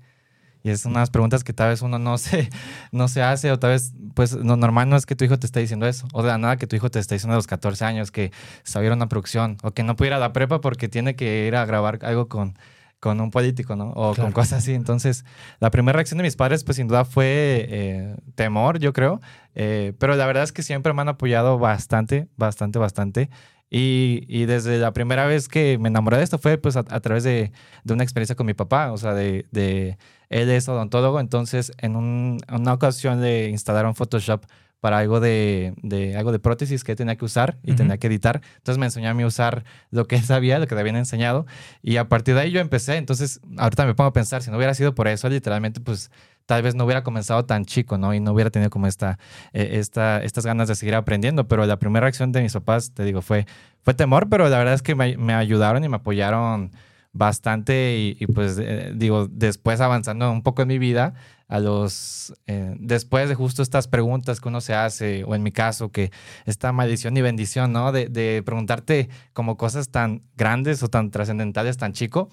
Y 0.66 0.70
es 0.70 0.84
unas 0.84 1.10
preguntas 1.10 1.44
que 1.44 1.52
tal 1.52 1.68
vez 1.68 1.80
uno 1.80 2.00
no 2.00 2.18
se, 2.18 2.50
no 2.90 3.06
se 3.06 3.22
hace 3.22 3.52
o 3.52 3.58
tal 3.60 3.70
vez, 3.70 3.92
pues 4.14 4.32
lo 4.32 4.56
normal 4.56 4.88
no 4.88 4.96
es 4.96 5.06
que 5.06 5.14
tu 5.14 5.24
hijo 5.24 5.38
te 5.38 5.46
esté 5.46 5.60
diciendo 5.60 5.86
eso. 5.86 6.08
O 6.12 6.24
de 6.24 6.28
la 6.28 6.38
nada 6.38 6.56
que 6.56 6.66
tu 6.66 6.74
hijo 6.74 6.90
te 6.90 6.98
esté 6.98 7.14
diciendo 7.14 7.34
a 7.34 7.36
los 7.36 7.46
14 7.46 7.84
años 7.84 8.10
que 8.10 8.32
sabiera 8.64 8.96
una 8.96 9.08
producción 9.08 9.58
o 9.62 9.70
que 9.70 9.84
no 9.84 9.94
pudiera 9.94 10.16
ir 10.16 10.22
a 10.22 10.26
la 10.26 10.32
prepa 10.32 10.60
porque 10.60 10.88
tiene 10.88 11.14
que 11.14 11.46
ir 11.46 11.54
a 11.54 11.64
grabar 11.66 12.00
algo 12.02 12.28
con, 12.28 12.58
con 12.98 13.20
un 13.20 13.30
político, 13.30 13.76
¿no? 13.76 13.90
O 13.90 14.16
con 14.16 14.32
cosas 14.32 14.64
así. 14.64 14.74
Entonces, 14.74 15.24
la 15.60 15.70
primera 15.70 15.98
reacción 15.98 16.18
de 16.18 16.24
mis 16.24 16.34
padres, 16.34 16.64
pues 16.64 16.78
sin 16.78 16.88
duda 16.88 17.04
fue 17.04 17.66
eh, 17.68 18.16
temor, 18.34 18.80
yo 18.80 18.92
creo. 18.92 19.20
Eh, 19.54 19.92
pero 20.00 20.16
la 20.16 20.26
verdad 20.26 20.42
es 20.42 20.50
que 20.50 20.64
siempre 20.64 20.92
me 20.94 21.02
han 21.02 21.10
apoyado 21.10 21.60
bastante, 21.60 22.26
bastante, 22.36 22.80
bastante. 22.80 23.30
Y, 23.68 24.24
y, 24.28 24.46
desde 24.46 24.78
la 24.78 24.92
primera 24.92 25.26
vez 25.26 25.48
que 25.48 25.76
me 25.78 25.88
enamoré 25.88 26.18
de 26.18 26.22
esto 26.22 26.38
fue 26.38 26.56
pues 26.56 26.76
a, 26.76 26.84
través 26.84 27.24
de, 27.24 27.50
de, 27.82 27.92
una 27.92 28.04
experiencia 28.04 28.36
con 28.36 28.46
mi 28.46 28.54
papá, 28.54 28.92
o 28.92 28.96
sea, 28.96 29.12
de, 29.12 29.46
de 29.50 29.98
él 30.28 30.50
es 30.50 30.68
odontólogo, 30.68 31.18
entonces 31.18 31.72
en 31.78 31.96
un, 31.96 32.38
una 32.48 32.72
ocasión 32.72 33.20
le 33.20 33.48
instalaron 33.48 33.96
Photoshop 33.96 34.44
para 34.80 34.98
algo 34.98 35.18
de, 35.18 35.74
de, 35.82 36.16
algo 36.16 36.30
de 36.32 36.38
prótesis 36.38 36.84
que 36.84 36.94
tenía 36.94 37.16
que 37.16 37.24
usar 37.24 37.58
y 37.64 37.74
tenía 37.74 37.98
que 37.98 38.06
editar. 38.06 38.40
Entonces 38.58 38.78
me 38.78 38.86
enseñó 38.86 39.08
a 39.08 39.14
mí 39.14 39.24
a 39.24 39.26
usar 39.26 39.64
lo 39.90 40.06
que 40.06 40.16
él 40.16 40.22
sabía, 40.22 40.58
lo 40.58 40.68
que 40.68 40.74
le 40.74 40.80
habían 40.82 40.96
enseñado. 40.96 41.46
Y 41.82 41.96
a 41.96 42.08
partir 42.08 42.34
de 42.34 42.42
ahí 42.42 42.50
yo 42.52 42.60
empecé. 42.60 42.96
Entonces 42.96 43.40
ahorita 43.56 43.86
me 43.86 43.94
pongo 43.94 44.08
a 44.08 44.12
pensar, 44.12 44.42
si 44.42 44.50
no 44.50 44.58
hubiera 44.58 44.74
sido 44.74 44.94
por 44.94 45.08
eso, 45.08 45.28
literalmente, 45.28 45.80
pues 45.80 46.10
tal 46.46 46.62
vez 46.62 46.74
no 46.74 46.84
hubiera 46.84 47.02
comenzado 47.02 47.44
tan 47.44 47.64
chico, 47.64 47.98
¿no? 47.98 48.14
Y 48.14 48.20
no 48.20 48.32
hubiera 48.32 48.50
tenido 48.50 48.70
como 48.70 48.86
esta, 48.86 49.18
eh, 49.52 49.70
esta, 49.74 50.22
estas 50.22 50.46
ganas 50.46 50.68
de 50.68 50.76
seguir 50.76 50.94
aprendiendo. 50.94 51.46
Pero 51.48 51.66
la 51.66 51.78
primera 51.78 52.04
reacción 52.04 52.32
de 52.32 52.42
mis 52.42 52.52
papás, 52.52 52.92
te 52.94 53.04
digo, 53.04 53.20
fue, 53.20 53.46
fue 53.82 53.94
temor, 53.94 54.28
pero 54.28 54.48
la 54.48 54.58
verdad 54.58 54.74
es 54.74 54.82
que 54.82 54.94
me, 54.94 55.16
me 55.16 55.34
ayudaron 55.34 55.84
y 55.84 55.88
me 55.88 55.96
apoyaron 55.96 56.70
bastante 57.12 58.16
y, 58.18 58.26
pues 58.26 58.58
eh, 58.60 58.92
digo, 58.94 59.26
después 59.30 59.80
avanzando 59.80 60.30
un 60.30 60.42
poco 60.42 60.62
en 60.62 60.68
mi 60.68 60.78
vida, 60.78 61.14
a 61.48 61.60
los, 61.60 62.34
eh, 62.46 62.74
después 62.78 63.28
de 63.28 63.34
justo 63.34 63.62
estas 63.62 63.88
preguntas 63.88 64.40
que 64.40 64.48
uno 64.48 64.60
se 64.60 64.74
hace, 64.74 65.24
o 65.24 65.34
en 65.34 65.42
mi 65.42 65.52
caso, 65.52 65.90
que 65.90 66.10
esta 66.44 66.72
maldición 66.72 67.16
y 67.16 67.22
bendición, 67.22 67.72
¿no? 67.72 67.92
De, 67.92 68.08
de 68.08 68.42
preguntarte 68.44 69.08
como 69.32 69.56
cosas 69.56 69.88
tan 69.88 70.22
grandes 70.36 70.82
o 70.82 70.88
tan 70.88 71.10
trascendentales, 71.10 71.76
tan 71.76 71.92
chico, 71.92 72.28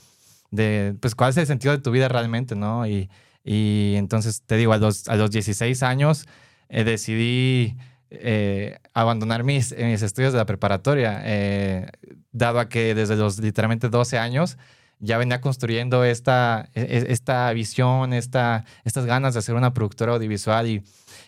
de 0.52 0.96
pues 1.00 1.16
cuál 1.16 1.30
es 1.30 1.38
el 1.38 1.48
sentido 1.48 1.76
de 1.76 1.82
tu 1.82 1.92
vida 1.92 2.08
realmente, 2.08 2.56
¿no? 2.56 2.86
Y, 2.88 3.10
y 3.44 3.96
entonces 3.98 4.42
te 4.46 4.56
digo, 4.58 4.74
a 4.74 4.78
los, 4.78 5.08
a 5.08 5.16
los 5.16 5.32
16 5.32 5.84
años 5.84 6.26
eh, 6.70 6.84
decidí 6.84 7.78
eh, 8.10 8.78
abandonar 8.94 9.44
mis, 9.44 9.76
mis 9.78 10.02
estudios 10.02 10.34
de 10.34 10.40
la 10.40 10.46
preparatoria, 10.46 11.22
eh, 11.26 11.88
dado 12.32 12.60
a 12.60 12.70
que 12.70 12.96
desde 12.96 13.16
los 13.16 13.40
literalmente 13.40 13.90
12 13.90 14.18
años 14.18 14.58
ya 15.00 15.18
venía 15.18 15.42
construyendo 15.42 16.04
esta, 16.06 16.70
e- 16.74 16.82
e- 16.82 17.12
esta 17.12 17.52
visión, 17.52 18.14
esta, 18.14 18.66
estas 18.86 19.06
ganas 19.06 19.34
de 19.34 19.40
hacer 19.40 19.56
una 19.56 19.74
productora 19.74 20.14
audiovisual 20.14 20.68
y, 20.68 20.84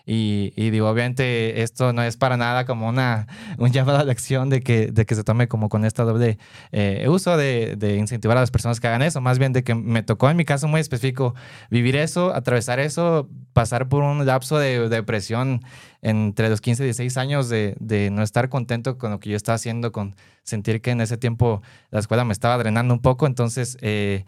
y, 0.08 0.52
digo, 0.70 0.88
obviamente 0.88 1.64
esto 1.64 1.92
no 1.92 2.04
es 2.04 2.16
para 2.16 2.38
nada 2.38 2.66
como 2.66 2.88
una, 2.88 3.28
un 3.58 3.72
llamado 3.72 4.00
a 4.00 4.04
la 4.04 4.12
acción 4.12 4.50
de 4.50 4.62
que, 4.62 4.92
de 4.92 5.06
que 5.06 5.16
se 5.16 5.24
tome 5.24 5.48
como 5.48 5.68
con 5.68 5.84
esta 5.84 6.04
doble 6.04 6.38
eh, 6.72 7.08
uso 7.10 7.38
de, 7.38 7.76
de 7.76 7.96
incentivar 7.96 8.38
a 8.38 8.42
las 8.42 8.52
personas 8.52 8.80
que 8.80 8.88
hagan 8.88 9.02
eso, 9.02 9.20
más 9.20 9.40
bien 9.40 9.52
de 9.52 9.64
que 9.64 9.74
me 9.74 10.04
tocó 10.04 10.30
en 10.30 10.38
mi 10.38 10.46
caso 10.46 10.68
muy 10.68 10.80
específico 10.80 11.34
vivir 11.72 11.96
eso, 11.96 12.36
atravesar 12.36 12.80
eso, 12.80 13.28
pasar 13.54 13.90
por 13.90 14.04
un 14.04 14.26
lapso 14.26 14.60
de, 14.60 14.82
de 14.82 14.90
depresión 14.90 15.62
entre 16.04 16.50
los 16.50 16.62
15 16.62 16.84
y 16.84 16.86
16 16.86 17.18
años 17.18 17.50
de, 17.50 17.76
de 17.80 18.12
no 18.12 18.22
estar 18.22 18.50
contento 18.50 19.00
con 19.00 19.10
lo 19.10 19.20
que 19.20 19.32
yo 19.32 19.36
estaba 19.36 19.56
haciendo, 19.56 19.92
con 19.92 20.16
sentir 20.44 20.82
que 20.82 20.92
en 20.92 21.02
ese 21.02 21.18
tiempo 21.18 21.64
la 21.90 22.00
escuela 22.00 22.24
me 22.26 22.34
estaba 22.34 22.60
drenando 22.60 22.94
un 22.94 23.02
poco, 23.02 23.26
entonces 23.26 23.80
eh, 23.82 24.26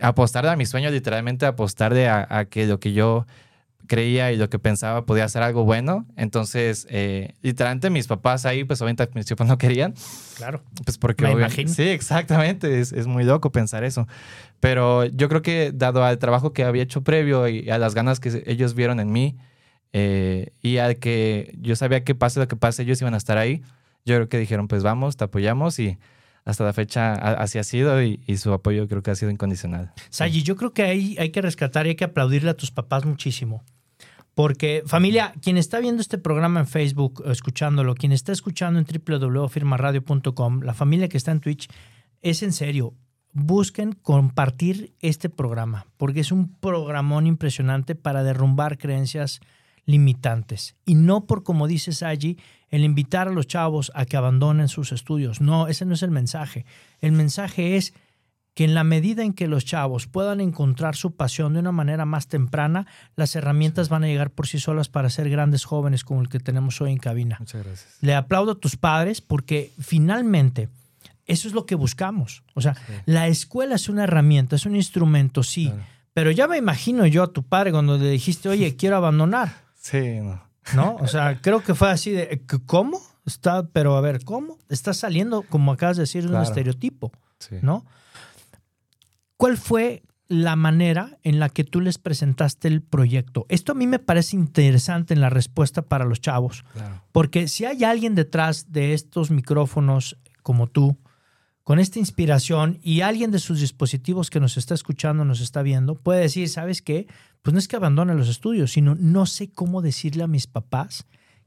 apostar 0.00 0.44
a 0.48 0.56
mi 0.56 0.66
sueño, 0.66 0.90
literalmente 0.90 1.46
apostar 1.46 1.94
de 1.94 2.08
a 2.08 2.46
que 2.50 2.66
lo 2.66 2.80
que 2.80 2.92
yo 2.92 3.26
creía 3.86 4.32
y 4.32 4.36
lo 4.36 4.48
que 4.50 4.58
pensaba 4.58 5.04
podía 5.06 5.28
ser 5.28 5.42
algo 5.42 5.64
bueno. 5.64 6.06
Entonces, 6.16 6.86
eh, 6.90 7.34
literalmente 7.42 7.90
mis 7.90 8.06
papás 8.06 8.46
ahí, 8.46 8.64
pues 8.64 8.80
obviamente 8.80 9.02
al 9.02 9.08
principio 9.10 9.44
no 9.46 9.58
querían, 9.58 9.94
Claro. 10.36 10.62
pues 10.84 10.98
porque... 10.98 11.24
Me 11.24 11.32
imagino. 11.32 11.70
Sí, 11.72 11.82
exactamente, 11.82 12.80
es, 12.80 12.92
es 12.92 13.06
muy 13.06 13.24
loco 13.24 13.52
pensar 13.52 13.84
eso. 13.84 14.06
Pero 14.60 15.04
yo 15.04 15.28
creo 15.28 15.42
que 15.42 15.72
dado 15.74 16.04
al 16.04 16.18
trabajo 16.18 16.52
que 16.52 16.64
había 16.64 16.82
hecho 16.82 17.02
previo 17.02 17.46
y 17.48 17.68
a 17.70 17.78
las 17.78 17.94
ganas 17.94 18.20
que 18.20 18.42
ellos 18.46 18.74
vieron 18.74 18.98
en 19.00 19.12
mí 19.12 19.36
eh, 19.92 20.50
y 20.62 20.78
al 20.78 20.96
que 20.96 21.54
yo 21.60 21.76
sabía 21.76 22.02
que 22.04 22.14
pase 22.14 22.40
lo 22.40 22.48
que 22.48 22.56
pase, 22.56 22.82
ellos 22.82 23.00
iban 23.00 23.14
a 23.14 23.18
estar 23.18 23.38
ahí, 23.38 23.62
yo 24.04 24.16
creo 24.16 24.28
que 24.28 24.38
dijeron, 24.38 24.66
pues 24.68 24.82
vamos, 24.82 25.16
te 25.16 25.24
apoyamos 25.24 25.78
y 25.78 25.98
hasta 26.44 26.64
la 26.64 26.72
fecha 26.72 27.14
así 27.14 27.58
ha 27.58 27.64
sido 27.64 28.02
y, 28.02 28.20
y 28.26 28.36
su 28.38 28.52
apoyo 28.52 28.86
creo 28.88 29.02
que 29.02 29.10
ha 29.10 29.14
sido 29.14 29.30
incondicional. 29.30 29.92
Sayi, 30.10 30.42
yo 30.42 30.56
creo 30.56 30.72
que 30.74 30.82
ahí 30.82 31.16
hay 31.18 31.30
que 31.30 31.40
rescatar 31.40 31.86
y 31.86 31.90
hay 31.90 31.94
que 31.94 32.04
aplaudirle 32.04 32.50
a 32.50 32.54
tus 32.54 32.70
papás 32.70 33.04
muchísimo. 33.04 33.64
Porque, 34.34 34.82
familia, 34.86 35.32
quien 35.40 35.56
está 35.56 35.78
viendo 35.78 36.00
este 36.00 36.18
programa 36.18 36.60
en 36.60 36.66
Facebook, 36.66 37.22
o 37.24 37.30
escuchándolo, 37.30 37.94
quien 37.94 38.12
está 38.12 38.32
escuchando 38.32 38.80
en 38.80 38.86
www.firmaradio.com, 38.86 40.60
la 40.62 40.74
familia 40.74 41.08
que 41.08 41.16
está 41.16 41.30
en 41.30 41.40
Twitch, 41.40 41.68
es 42.20 42.42
en 42.42 42.52
serio. 42.52 42.94
Busquen 43.32 43.92
compartir 43.92 44.94
este 45.00 45.28
programa, 45.28 45.86
porque 45.96 46.20
es 46.20 46.32
un 46.32 46.52
programón 46.58 47.26
impresionante 47.26 47.94
para 47.94 48.24
derrumbar 48.24 48.76
creencias 48.78 49.40
limitantes. 49.86 50.76
Y 50.84 50.94
no 50.94 51.26
por, 51.26 51.42
como 51.44 51.66
dice 51.66 51.92
Sayi, 51.92 52.38
el 52.70 52.84
invitar 52.84 53.28
a 53.28 53.32
los 53.32 53.46
chavos 53.46 53.92
a 53.94 54.04
que 54.04 54.16
abandonen 54.16 54.68
sus 54.68 54.92
estudios. 54.92 55.40
No, 55.40 55.68
ese 55.68 55.84
no 55.84 55.94
es 55.94 56.02
el 56.02 56.10
mensaje. 56.10 56.64
El 57.00 57.12
mensaje 57.12 57.76
es 57.76 57.94
que 58.54 58.64
en 58.64 58.74
la 58.74 58.84
medida 58.84 59.22
en 59.24 59.32
que 59.32 59.48
los 59.48 59.64
chavos 59.64 60.06
puedan 60.06 60.40
encontrar 60.40 60.94
su 60.94 61.16
pasión 61.16 61.54
de 61.54 61.58
una 61.58 61.72
manera 61.72 62.04
más 62.04 62.28
temprana, 62.28 62.86
las 63.16 63.34
herramientas 63.34 63.88
van 63.88 64.04
a 64.04 64.06
llegar 64.06 64.30
por 64.30 64.46
sí 64.46 64.60
solas 64.60 64.88
para 64.88 65.10
ser 65.10 65.28
grandes 65.28 65.64
jóvenes 65.64 66.04
como 66.04 66.20
el 66.22 66.28
que 66.28 66.38
tenemos 66.40 66.80
hoy 66.80 66.92
en 66.92 66.98
cabina. 66.98 67.36
Muchas 67.40 67.64
gracias. 67.64 67.96
Le 68.00 68.14
aplaudo 68.14 68.52
a 68.52 68.54
tus 68.54 68.76
padres 68.76 69.20
porque 69.20 69.72
finalmente 69.80 70.68
eso 71.26 71.48
es 71.48 71.54
lo 71.54 71.66
que 71.66 71.74
buscamos. 71.74 72.42
O 72.54 72.60
sea, 72.60 72.76
la 73.06 73.26
escuela 73.28 73.74
es 73.74 73.88
una 73.88 74.04
herramienta, 74.04 74.56
es 74.56 74.66
un 74.66 74.76
instrumento, 74.76 75.42
sí, 75.42 75.66
Claro. 75.66 75.82
pero 76.12 76.30
ya 76.30 76.46
me 76.46 76.56
imagino 76.58 77.06
yo 77.06 77.22
a 77.24 77.32
tu 77.32 77.42
padre 77.42 77.72
cuando 77.72 77.98
le 77.98 78.10
dijiste, 78.10 78.48
oye, 78.48 78.76
quiero 78.76 78.96
abandonar, 78.96 79.64
Sí, 79.80 80.20
no. 80.20 80.42
¿no? 80.74 80.96
O 81.00 81.08
sea, 81.08 81.40
creo 81.42 81.62
que 81.62 81.74
fue 81.74 81.90
así 81.90 82.10
de, 82.12 82.42
¿cómo? 82.66 83.00
Está, 83.26 83.66
pero 83.66 83.96
a 83.96 84.00
ver, 84.00 84.22
¿cómo? 84.24 84.58
Está 84.68 84.94
saliendo, 84.94 85.42
como 85.42 85.72
acabas 85.72 85.96
de 85.96 86.02
decir, 86.04 86.22
de 86.22 86.28
un 86.28 86.32
Claro. 86.34 86.44
estereotipo. 86.48 87.10
Sí. 87.38 87.56
¿no? 87.62 87.84
¿Cuál 89.44 89.58
fue 89.58 90.02
la 90.26 90.56
manera 90.56 91.18
en 91.22 91.38
la 91.38 91.50
que 91.50 91.64
tú 91.64 91.82
les 91.82 91.98
presentaste 91.98 92.66
el 92.66 92.80
proyecto? 92.80 93.44
Esto 93.50 93.72
a 93.72 93.74
mí 93.74 93.86
me 93.86 93.98
parece 93.98 94.36
interesante 94.36 95.12
en 95.12 95.20
la 95.20 95.28
respuesta 95.28 95.82
para 95.82 96.06
los 96.06 96.22
chavos, 96.22 96.64
Claro. 96.72 97.02
porque 97.12 97.46
si 97.46 97.66
hay 97.66 97.84
alguien 97.84 98.14
detrás 98.14 98.72
de 98.72 98.94
estos 98.94 99.30
micrófonos 99.30 100.16
como 100.42 100.66
tú, 100.66 100.96
con 101.62 101.78
esta 101.78 101.98
inspiración 101.98 102.78
y 102.82 103.02
alguien 103.02 103.30
de 103.32 103.38
sus 103.38 103.60
dispositivos 103.60 104.30
que 104.30 104.40
nos 104.40 104.56
está 104.56 104.72
escuchando, 104.72 105.26
nos 105.26 105.42
está 105.42 105.60
viendo, 105.60 105.94
puede 105.94 106.22
decir, 106.22 106.48
¿sabes 106.48 106.80
qué? 106.80 107.06
Pues 107.42 107.52
no 107.52 107.58
es 107.58 107.68
que 107.68 107.76
abandone 107.76 108.14
los 108.14 108.30
estudios, 108.30 108.72
sino 108.72 108.94
no 108.94 109.26
sé 109.26 109.50
cómo 109.52 109.82
decirle 109.82 110.22
a 110.24 110.26
mis 110.26 110.46
papás 110.46 111.04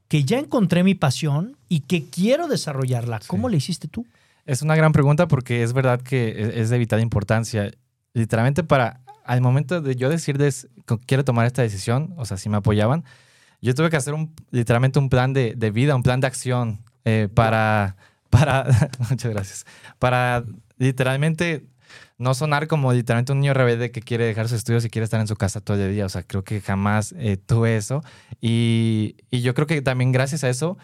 que 0.07 0.23
ya 0.23 0.37
encontré 0.37 0.83
mi 0.83 0.93
pasión 0.93 1.57
y 1.67 1.79
que 1.79 2.05
quiero 2.11 2.47
desarrollarla. 2.47 3.21
¿Cómo 3.25 3.49
le 3.49 3.57
hiciste 3.57 3.87
tú? 3.87 4.05
Es 4.45 4.61
una 4.61 4.75
gran 4.75 4.91
pregunta 4.93 5.27
porque 5.27 5.63
es 5.63 5.73
verdad 5.73 5.99
que 5.99 6.29
e- 6.29 6.61
es 6.61 6.69
de 6.69 6.77
vital 6.77 7.01
importancia. 7.01 7.71
Literalmente 8.17 8.63
para, 8.63 9.01
al 9.25 9.41
momento 9.41 9.79
de 9.79 9.95
yo 9.95 10.09
decirles 10.09 10.67
quiero 11.05 11.23
tomar 11.23 11.45
esta 11.45 11.61
decisión, 11.61 12.15
o 12.17 12.25
sea, 12.25 12.37
si 12.37 12.49
me 12.49 12.57
apoyaban, 12.57 13.03
yo 13.61 13.75
tuve 13.75 13.91
que 13.91 13.97
hacer 13.97 14.15
un, 14.15 14.33
literalmente 14.49 14.97
un 14.97 15.09
plan 15.09 15.33
de, 15.33 15.53
de 15.55 15.69
vida, 15.69 15.95
un 15.95 16.01
plan 16.01 16.19
de 16.19 16.25
acción 16.25 16.79
eh, 17.05 17.29
para, 17.31 17.95
para, 18.31 18.65
muchas 19.09 19.31
gracias, 19.31 19.65
para 19.99 20.43
literalmente 20.77 21.67
no 22.17 22.33
sonar 22.33 22.67
como 22.67 22.91
literalmente 22.91 23.33
un 23.33 23.39
niño 23.39 23.53
rebelde 23.53 23.91
que 23.91 24.01
quiere 24.01 24.25
dejar 24.25 24.47
sus 24.47 24.57
estudios 24.57 24.83
y 24.83 24.89
quiere 24.89 25.03
estar 25.03 25.19
en 25.19 25.27
su 25.27 25.35
casa 25.35 25.61
todo 25.61 25.77
el 25.77 25.93
día. 25.93 26.05
O 26.05 26.09
sea, 26.09 26.23
creo 26.23 26.43
que 26.43 26.61
jamás 26.61 27.13
eh, 27.19 27.37
tuve 27.37 27.77
eso. 27.77 28.03
Y, 28.41 29.15
y 29.29 29.41
yo 29.41 29.53
creo 29.53 29.67
que 29.67 29.83
también 29.83 30.11
gracias 30.11 30.43
a 30.43 30.49
eso, 30.49 30.79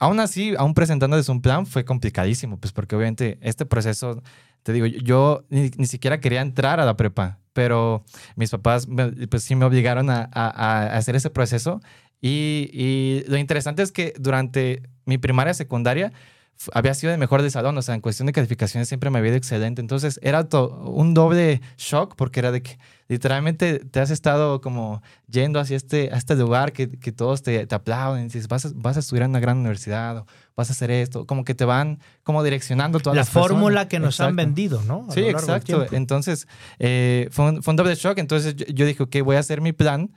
aún 0.00 0.18
así, 0.18 0.54
aún 0.58 0.74
presentándoles 0.74 1.28
un 1.28 1.40
plan, 1.40 1.64
fue 1.64 1.84
complicadísimo, 1.84 2.58
pues 2.58 2.72
porque 2.72 2.96
obviamente 2.96 3.38
este 3.40 3.64
proceso, 3.66 4.20
te 4.62 4.72
digo, 4.72 4.86
yo 4.86 5.44
ni, 5.50 5.70
ni 5.76 5.86
siquiera 5.86 6.20
quería 6.20 6.40
entrar 6.40 6.80
a 6.80 6.84
la 6.84 6.96
prepa, 6.96 7.38
pero 7.52 8.04
mis 8.36 8.50
papás 8.50 8.86
pues 9.30 9.42
sí 9.42 9.54
me 9.56 9.64
obligaron 9.64 10.08
a, 10.10 10.28
a- 10.32 10.48
a 10.50 10.96
hacer 10.96 11.16
ese 11.16 11.30
proceso. 11.30 11.80
Y, 12.20 12.70
y 12.72 13.24
lo 13.28 13.36
interesante 13.36 13.82
es 13.82 13.90
que 13.92 14.14
durante 14.18 14.82
mi 15.04 15.18
primaria, 15.18 15.54
secundaria, 15.54 16.12
había 16.72 16.94
sido 16.94 17.12
el 17.12 17.18
mejor 17.18 17.42
del 17.42 17.50
salón, 17.50 17.76
o 17.76 17.82
sea, 17.82 17.94
en 17.96 18.00
cuestión 18.00 18.26
de 18.26 18.32
calificaciones 18.32 18.86
siempre 18.86 19.10
me 19.10 19.18
había 19.18 19.30
ido 19.30 19.36
excelente. 19.38 19.80
Entonces 19.80 20.20
era 20.22 20.46
un 20.52 21.14
doble 21.14 21.60
shock 21.76 22.14
porque 22.16 22.38
era 22.38 22.52
de 22.52 22.62
que 22.62 22.78
literalmente 23.12 23.78
te 23.80 24.00
has 24.00 24.10
estado 24.10 24.60
como 24.60 25.02
yendo 25.30 25.60
hacia 25.60 25.76
este, 25.76 26.10
a 26.12 26.16
este 26.16 26.34
lugar 26.34 26.72
que, 26.72 26.90
que 26.90 27.12
todos 27.12 27.42
te, 27.42 27.66
te 27.66 27.74
aplauden, 27.74 28.22
y 28.22 28.24
dices, 28.24 28.48
vas 28.48 28.64
a, 28.66 28.70
vas 28.74 28.96
a 28.96 29.00
estudiar 29.00 29.24
en 29.24 29.30
una 29.30 29.40
gran 29.40 29.58
universidad 29.58 30.18
o 30.18 30.26
vas 30.56 30.70
a 30.70 30.72
hacer 30.72 30.90
esto, 30.90 31.26
como 31.26 31.44
que 31.44 31.54
te 31.54 31.64
van 31.64 31.98
como 32.22 32.42
direccionando 32.42 32.98
todas 33.00 33.14
La 33.16 33.20
las 33.20 33.28
personas. 33.28 33.48
fórmula 33.50 33.88
que 33.88 33.98
nos 34.00 34.18
han 34.20 34.30
Exacto. 34.30 34.36
vendido, 34.36 34.82
¿no? 34.82 35.06
A 35.08 35.12
Sí, 35.12 35.20
exacto. 35.20 35.86
Entonces, 35.92 36.46
eh, 36.78 37.28
fue, 37.30 37.44
un, 37.50 37.62
fue 37.62 37.72
un 37.72 37.76
doble 37.76 37.94
shock. 37.94 38.18
Entonces, 38.18 38.56
yo, 38.56 38.66
yo 38.66 38.86
dije, 38.86 39.02
ok, 39.02 39.16
voy 39.24 39.36
a 39.36 39.40
hacer 39.40 39.60
mi 39.60 39.72
plan 39.72 40.10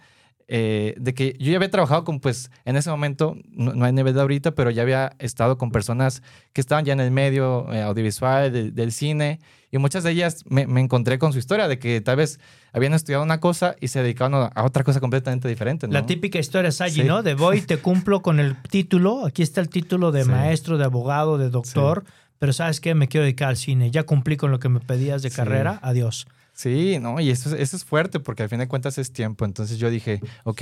eh, 0.47 0.93
de 0.99 1.13
que 1.15 1.35
yo 1.39 1.49
ya 1.51 1.57
había 1.57 1.71
trabajado 1.71 2.03
con, 2.03 2.19
pues, 2.19 2.51
en 2.65 2.75
ese 2.75 2.89
momento, 2.91 3.35
no, 3.49 3.73
no 3.73 3.83
hay 3.85 3.91
nivel 3.93 4.13
de 4.13 4.21
ahorita, 4.21 4.51
pero 4.53 4.69
ya 4.69 4.83
había 4.83 5.15
estado 5.19 5.57
con 5.57 5.71
personas 5.71 6.21
que 6.53 6.61
estaban 6.61 6.85
ya 6.85 6.93
en 6.93 6.99
el 6.99 7.09
medio 7.11 7.71
eh, 7.73 7.81
audiovisual, 7.81 8.53
del, 8.53 8.75
del 8.75 8.91
cine, 8.91 9.39
y 9.75 9.79
muchas 9.79 10.03
de 10.03 10.11
ellas 10.11 10.43
me, 10.49 10.67
me 10.67 10.81
encontré 10.81 11.19
con 11.19 11.33
su 11.33 11.39
historia 11.39 11.67
de 11.67 11.79
que 11.79 12.01
tal 12.01 12.17
vez 12.17 12.39
habían 12.73 12.93
estudiado 12.93 13.23
una 13.23 13.39
cosa 13.39 13.75
y 13.81 13.87
se 13.89 14.01
dedicaban 14.01 14.33
a, 14.55 14.63
otra 14.63 14.83
cosa 14.83 14.99
completamente 14.99 15.47
diferente. 15.47 15.87
¿no? 15.87 15.93
La 15.93 16.05
típica 16.05 16.39
historia 16.39 16.71
Sayi, 16.71 17.01
Sí. 17.01 17.03
¿no? 17.03 17.23
De 17.23 17.33
voy, 17.35 17.61
te 17.61 17.77
cumplo 17.81 18.21
con 18.21 18.39
el 18.39 18.55
título. 18.63 19.25
Aquí 19.25 19.41
está 19.43 19.61
el 19.61 19.69
título 19.69 20.11
de 20.11 20.23
Sí. 20.23 20.29
maestro, 20.29 20.77
de 20.77 20.85
abogado, 20.85 21.37
de 21.37 21.49
doctor. 21.49 22.03
Pero 22.39 22.51
¿sabes 22.53 22.79
qué? 22.81 22.95
Me 22.95 23.07
quiero 23.07 23.23
dedicar 23.23 23.49
al 23.49 23.57
cine. 23.57 23.91
Ya 23.91 24.03
cumplí 24.03 24.35
con 24.37 24.51
lo 24.51 24.59
que 24.59 24.67
me 24.69 24.79
pedías 24.81 25.21
de 25.21 25.31
carrera. 25.31 25.79
Adiós. 25.81 26.27
Sí, 26.53 26.99
no, 27.01 27.19
y 27.19 27.29
eso, 27.31 27.53
es- 27.53 27.61
eso 27.61 27.75
es 27.77 27.83
fuerte 27.85 28.19
porque 28.19 28.43
al 28.43 28.49
fin 28.49 28.59
de 28.59 28.67
cuentas 28.67 28.97
es 28.97 29.11
tiempo. 29.11 29.45
Entonces 29.45 29.77
yo 29.77 29.89
dije, 29.89 30.21
ok, 30.45 30.61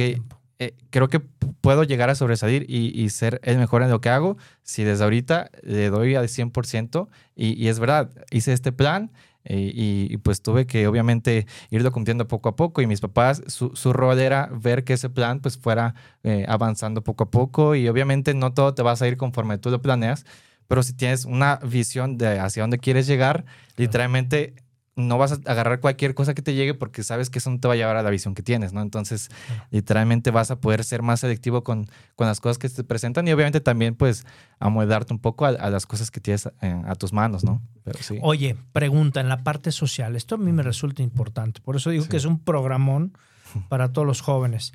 eh, 0.63 0.75
creo 0.89 1.07
que 1.07 1.19
puedo 1.19 1.83
llegar 1.83 2.09
a 2.09 2.15
sobresalir 2.15 2.65
y, 2.67 2.99
y 2.99 3.09
ser 3.09 3.39
el 3.43 3.57
mejor 3.57 3.83
en 3.83 3.89
lo 3.89 4.01
que 4.01 4.09
hago 4.09 4.37
si 4.63 4.83
desde 4.83 5.03
ahorita 5.03 5.49
le 5.61 5.89
doy 5.89 6.15
al 6.15 6.27
100%. 6.27 7.07
Y, 7.35 7.61
y 7.61 7.67
es 7.67 7.79
verdad, 7.79 8.11
hice 8.31 8.53
este 8.53 8.71
plan 8.71 9.11
eh, 9.45 9.71
y, 9.73 10.07
y 10.13 10.17
pues 10.17 10.41
tuve 10.41 10.65
que 10.65 10.87
obviamente 10.87 11.47
irlo 11.69 11.91
cumpliendo 11.91 12.27
poco 12.27 12.49
a 12.49 12.55
poco 12.55 12.81
y 12.81 12.87
mis 12.87 13.01
papás, 13.01 13.43
su, 13.47 13.75
su 13.75 13.91
rol 13.91 14.19
era 14.19 14.49
ver 14.53 14.83
que 14.83 14.93
ese 14.93 15.09
plan 15.09 15.41
pues 15.41 15.57
fuera 15.57 15.95
eh, 16.23 16.45
avanzando 16.47 17.03
poco 17.03 17.25
a 17.25 17.31
poco 17.31 17.75
y 17.75 17.87
obviamente 17.89 18.33
no 18.33 18.53
todo 18.53 18.73
te 18.73 18.81
vas 18.81 19.01
a 19.01 19.07
ir 19.07 19.17
conforme 19.17 19.57
tú 19.57 19.69
lo 19.69 19.81
planeas. 19.81 20.25
Pero 20.67 20.81
si 20.81 20.93
tienes 20.93 21.25
una 21.25 21.57
visión 21.57 22.17
de 22.17 22.39
hacia 22.39 22.63
dónde 22.63 22.79
quieres 22.79 23.05
llegar, 23.05 23.45
literalmente 23.75 24.53
no 24.95 25.17
vas 25.17 25.31
a 25.31 25.35
agarrar 25.51 25.79
cualquier 25.79 26.13
cosa 26.13 26.33
que 26.35 26.41
te 26.43 26.53
llegue 26.53 26.73
porque 26.75 27.03
sabes 27.03 27.29
que 27.31 27.39
eso 27.39 27.49
no 27.49 27.59
te 27.59 27.67
va 27.67 27.73
a 27.73 27.77
llevar 27.77 27.95
a 27.97 28.03
la 28.03 28.09
visión 28.11 28.35
que 28.35 28.43
tienes, 28.43 28.73
¿no? 28.73 28.81
Entonces, 28.81 29.29
literalmente 29.71 30.29
vas 30.31 30.51
a 30.51 30.59
poder 30.61 30.83
ser 30.83 31.01
más 31.01 31.21
selectivo 31.21 31.63
con, 31.63 31.87
con 32.15 32.27
las 32.27 32.39
cosas 32.39 32.57
que 32.57 32.69
te 32.69 32.83
presentan 32.83 33.27
y 33.27 33.31
obviamente 33.31 33.59
también, 33.59 33.95
pues, 33.95 34.25
amoldarte 34.59 35.13
un 35.13 35.19
poco 35.19 35.45
a, 35.45 35.49
a 35.49 35.69
las 35.69 35.85
cosas 35.85 36.11
que 36.11 36.19
tienes 36.19 36.47
eh, 36.61 36.81
a 36.85 36.95
tus 36.95 37.11
manos, 37.13 37.43
¿no? 37.43 37.61
Pero 37.83 37.99
sí. 38.01 38.19
Oye, 38.21 38.55
pregunta 38.71 39.19
en 39.19 39.29
la 39.29 39.43
parte 39.43 39.71
social. 39.71 40.15
Esto 40.15 40.35
a 40.35 40.37
mí 40.37 40.51
me 40.51 40.63
resulta 40.63 41.01
importante. 41.01 41.59
Por 41.61 41.75
eso 41.75 41.89
digo 41.89 42.03
Sí. 42.03 42.09
que 42.09 42.17
es 42.17 42.25
un 42.25 42.39
programón 42.39 43.17
para 43.69 43.91
todos 43.91 44.07
los 44.07 44.21
jóvenes. 44.21 44.73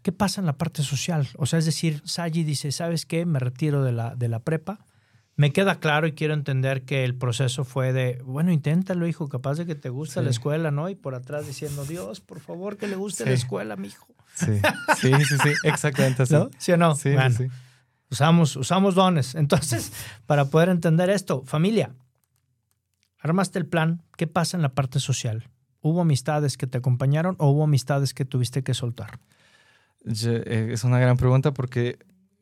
¿qué 0.00 0.12
pasa 0.12 0.40
en 0.40 0.46
la 0.46 0.56
parte 0.56 0.82
social? 0.84 1.28
O 1.36 1.44
sea, 1.44 1.58
es 1.58 1.66
decir, 1.66 2.00
Saji 2.06 2.42
dice, 2.44 2.72
¿sabes 2.72 3.04
qué? 3.04 3.26
Me 3.26 3.40
retiro 3.40 3.82
de 3.82 3.92
la, 3.92 4.14
de 4.14 4.28
la 4.28 4.38
prepa. 4.38 4.78
Me 5.38 5.52
queda 5.52 5.78
claro 5.78 6.08
y 6.08 6.12
quiero 6.14 6.34
entender 6.34 6.82
que 6.84 7.04
el 7.04 7.14
proceso 7.14 7.64
fue 7.64 7.92
de, 7.92 8.20
bueno, 8.24 8.50
inténtalo, 8.50 9.06
hijo, 9.06 9.28
capaz 9.28 9.54
de 9.54 9.66
que 9.66 9.76
te 9.76 9.88
guste 9.88 10.20
la 10.20 10.30
escuela, 10.30 10.72
¿no? 10.72 10.88
Y 10.88 10.96
por 10.96 11.14
atrás 11.14 11.46
diciendo, 11.46 11.84
Dios, 11.84 12.20
por 12.20 12.40
favor, 12.40 12.76
que 12.76 12.88
le 12.88 12.96
guste 12.96 13.24
la 13.24 13.30
escuela, 13.34 13.76
mijo. 13.76 14.08
Sí, 14.34 14.60
sí, 15.00 15.12
sí, 15.24 15.36
sí, 15.38 15.48
exactamente 15.62 16.24
así. 16.24 16.34
¿No? 16.34 16.50
¿Sí 16.58 16.72
o 16.72 16.76
no? 16.76 16.96
Sí, 16.96 17.12
Bueno, 17.12 17.36
sí. 17.36 17.46
Usamos, 18.10 18.56
usamos 18.56 18.96
dones. 18.96 19.36
Entonces, 19.36 19.92
para 20.26 20.46
poder 20.46 20.70
entender 20.70 21.08
esto, 21.08 21.44
familia, 21.44 21.94
armaste 23.20 23.60
el 23.60 23.66
plan, 23.66 24.02
¿qué 24.16 24.26
pasa 24.26 24.56
en 24.56 24.62
la 24.62 24.70
parte 24.70 24.98
social? 24.98 25.48
¿Hubo 25.80 26.00
amistades 26.00 26.56
que 26.56 26.66
te 26.66 26.78
acompañaron 26.78 27.36
o 27.38 27.48
hubo 27.50 27.62
amistades 27.64 28.12
que 28.12 28.24
tuviste 28.24 28.64
que 28.64 28.74
soltar? 28.74 29.20
Yo- 30.04 30.32
eh, 30.32 30.70
es 30.72 30.82
una 30.82 30.98
gran 30.98 31.16
pregunta 31.16 31.52
porque 31.54 31.98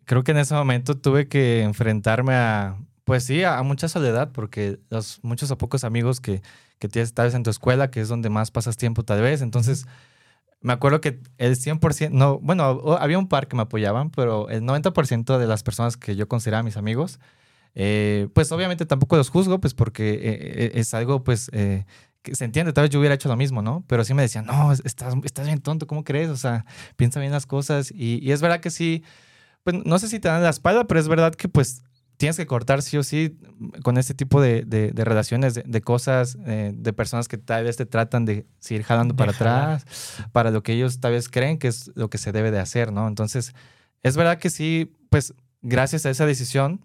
creo 0.06 0.24
que 0.24 0.32
en 0.32 0.38
ese 0.38 0.54
momento 0.54 0.96
tuve 0.96 1.28
que 1.28 1.62
enfrentarme 1.62 2.34
a, 2.34 2.78
pues 3.04 3.24
sí, 3.24 3.44
a, 3.44 3.58
a 3.58 3.62
mucha 3.62 3.88
soledad, 3.88 4.32
porque 4.32 4.80
los 4.88 5.20
muchos 5.22 5.50
o 5.50 5.58
pocos 5.58 5.84
amigos 5.84 6.20
que, 6.20 6.42
que 6.78 6.88
tienes 6.88 7.12
tal 7.12 7.26
vez 7.26 7.34
en 7.34 7.42
tu 7.42 7.50
escuela, 7.50 7.90
que 7.90 8.00
es 8.00 8.08
donde 8.08 8.30
más 8.30 8.50
pasas 8.50 8.76
tiempo 8.76 9.02
tal 9.04 9.20
vez, 9.20 9.42
entonces 9.42 9.86
me 10.60 10.72
acuerdo 10.72 11.00
que 11.00 11.20
el 11.38 11.56
100%, 11.56 12.10
no, 12.10 12.38
bueno, 12.40 12.96
había 12.98 13.18
un 13.18 13.28
par 13.28 13.46
que 13.46 13.56
me 13.56 13.62
apoyaban, 13.62 14.10
pero 14.10 14.48
el 14.48 14.62
90% 14.62 15.38
de 15.38 15.46
las 15.46 15.62
personas 15.62 15.96
que 15.96 16.16
yo 16.16 16.28
consideraba 16.28 16.62
mis 16.62 16.76
amigos, 16.76 17.20
eh, 17.74 18.28
pues 18.34 18.50
obviamente 18.52 18.86
tampoco 18.86 19.16
los 19.16 19.28
juzgo, 19.28 19.60
pues 19.60 19.74
porque 19.74 20.14
eh, 20.14 20.18
eh, 20.22 20.70
es 20.74 20.94
algo, 20.94 21.22
pues, 21.24 21.50
eh, 21.52 21.84
que 22.22 22.34
se 22.34 22.44
entiende, 22.44 22.72
tal 22.72 22.82
vez 22.84 22.90
yo 22.90 22.98
hubiera 22.98 23.14
hecho 23.14 23.28
lo 23.28 23.36
mismo, 23.36 23.62
¿no? 23.62 23.84
Pero 23.86 24.02
sí 24.04 24.14
me 24.14 24.22
decían, 24.22 24.46
no, 24.46 24.72
estás, 24.72 25.14
estás 25.24 25.46
bien 25.46 25.60
tonto, 25.60 25.86
¿cómo 25.86 26.02
crees? 26.02 26.30
O 26.30 26.36
sea, 26.36 26.64
piensa 26.96 27.20
bien 27.20 27.32
las 27.32 27.46
cosas. 27.46 27.92
Y, 27.92 28.18
y 28.26 28.32
es 28.32 28.40
verdad 28.40 28.60
que 28.60 28.70
sí, 28.70 29.04
pues 29.66 29.84
no 29.84 29.98
sé 29.98 30.08
si 30.08 30.20
te 30.20 30.28
dan 30.28 30.44
la 30.44 30.50
espalda, 30.50 30.84
pero 30.86 31.00
es 31.00 31.08
verdad 31.08 31.34
que 31.34 31.48
pues 31.48 31.82
tienes 32.18 32.36
que 32.36 32.46
cortar 32.46 32.82
sí 32.82 32.96
o 32.96 33.02
sí 33.02 33.36
con 33.82 33.98
este 33.98 34.14
tipo 34.14 34.40
de, 34.40 34.62
de- 34.62 34.92
de 34.92 35.04
relaciones, 35.04 35.54
de, 35.54 35.64
de 35.66 35.80
cosas, 35.80 36.38
eh, 36.46 36.70
de 36.72 36.92
personas 36.92 37.26
que 37.26 37.36
tal 37.36 37.64
vez 37.64 37.76
te 37.76 37.84
tratan 37.84 38.24
de 38.24 38.46
seguir 38.60 38.84
jalando 38.84 39.16
para 39.16 39.32
atrás, 39.32 39.84
para 40.30 40.52
lo 40.52 40.62
que 40.62 40.72
ellos 40.74 41.00
tal 41.00 41.12
vez 41.12 41.28
creen 41.28 41.58
que 41.58 41.66
es 41.66 41.90
lo 41.96 42.08
que 42.08 42.18
se 42.18 42.30
debe 42.30 42.52
de 42.52 42.60
hacer, 42.60 42.92
¿no? 42.92 43.08
Entonces, 43.08 43.54
es 44.04 44.16
verdad 44.16 44.38
que 44.38 44.50
sí, 44.50 44.92
pues 45.10 45.34
gracias 45.62 46.06
a 46.06 46.10
esa 46.10 46.24
decisión, 46.26 46.80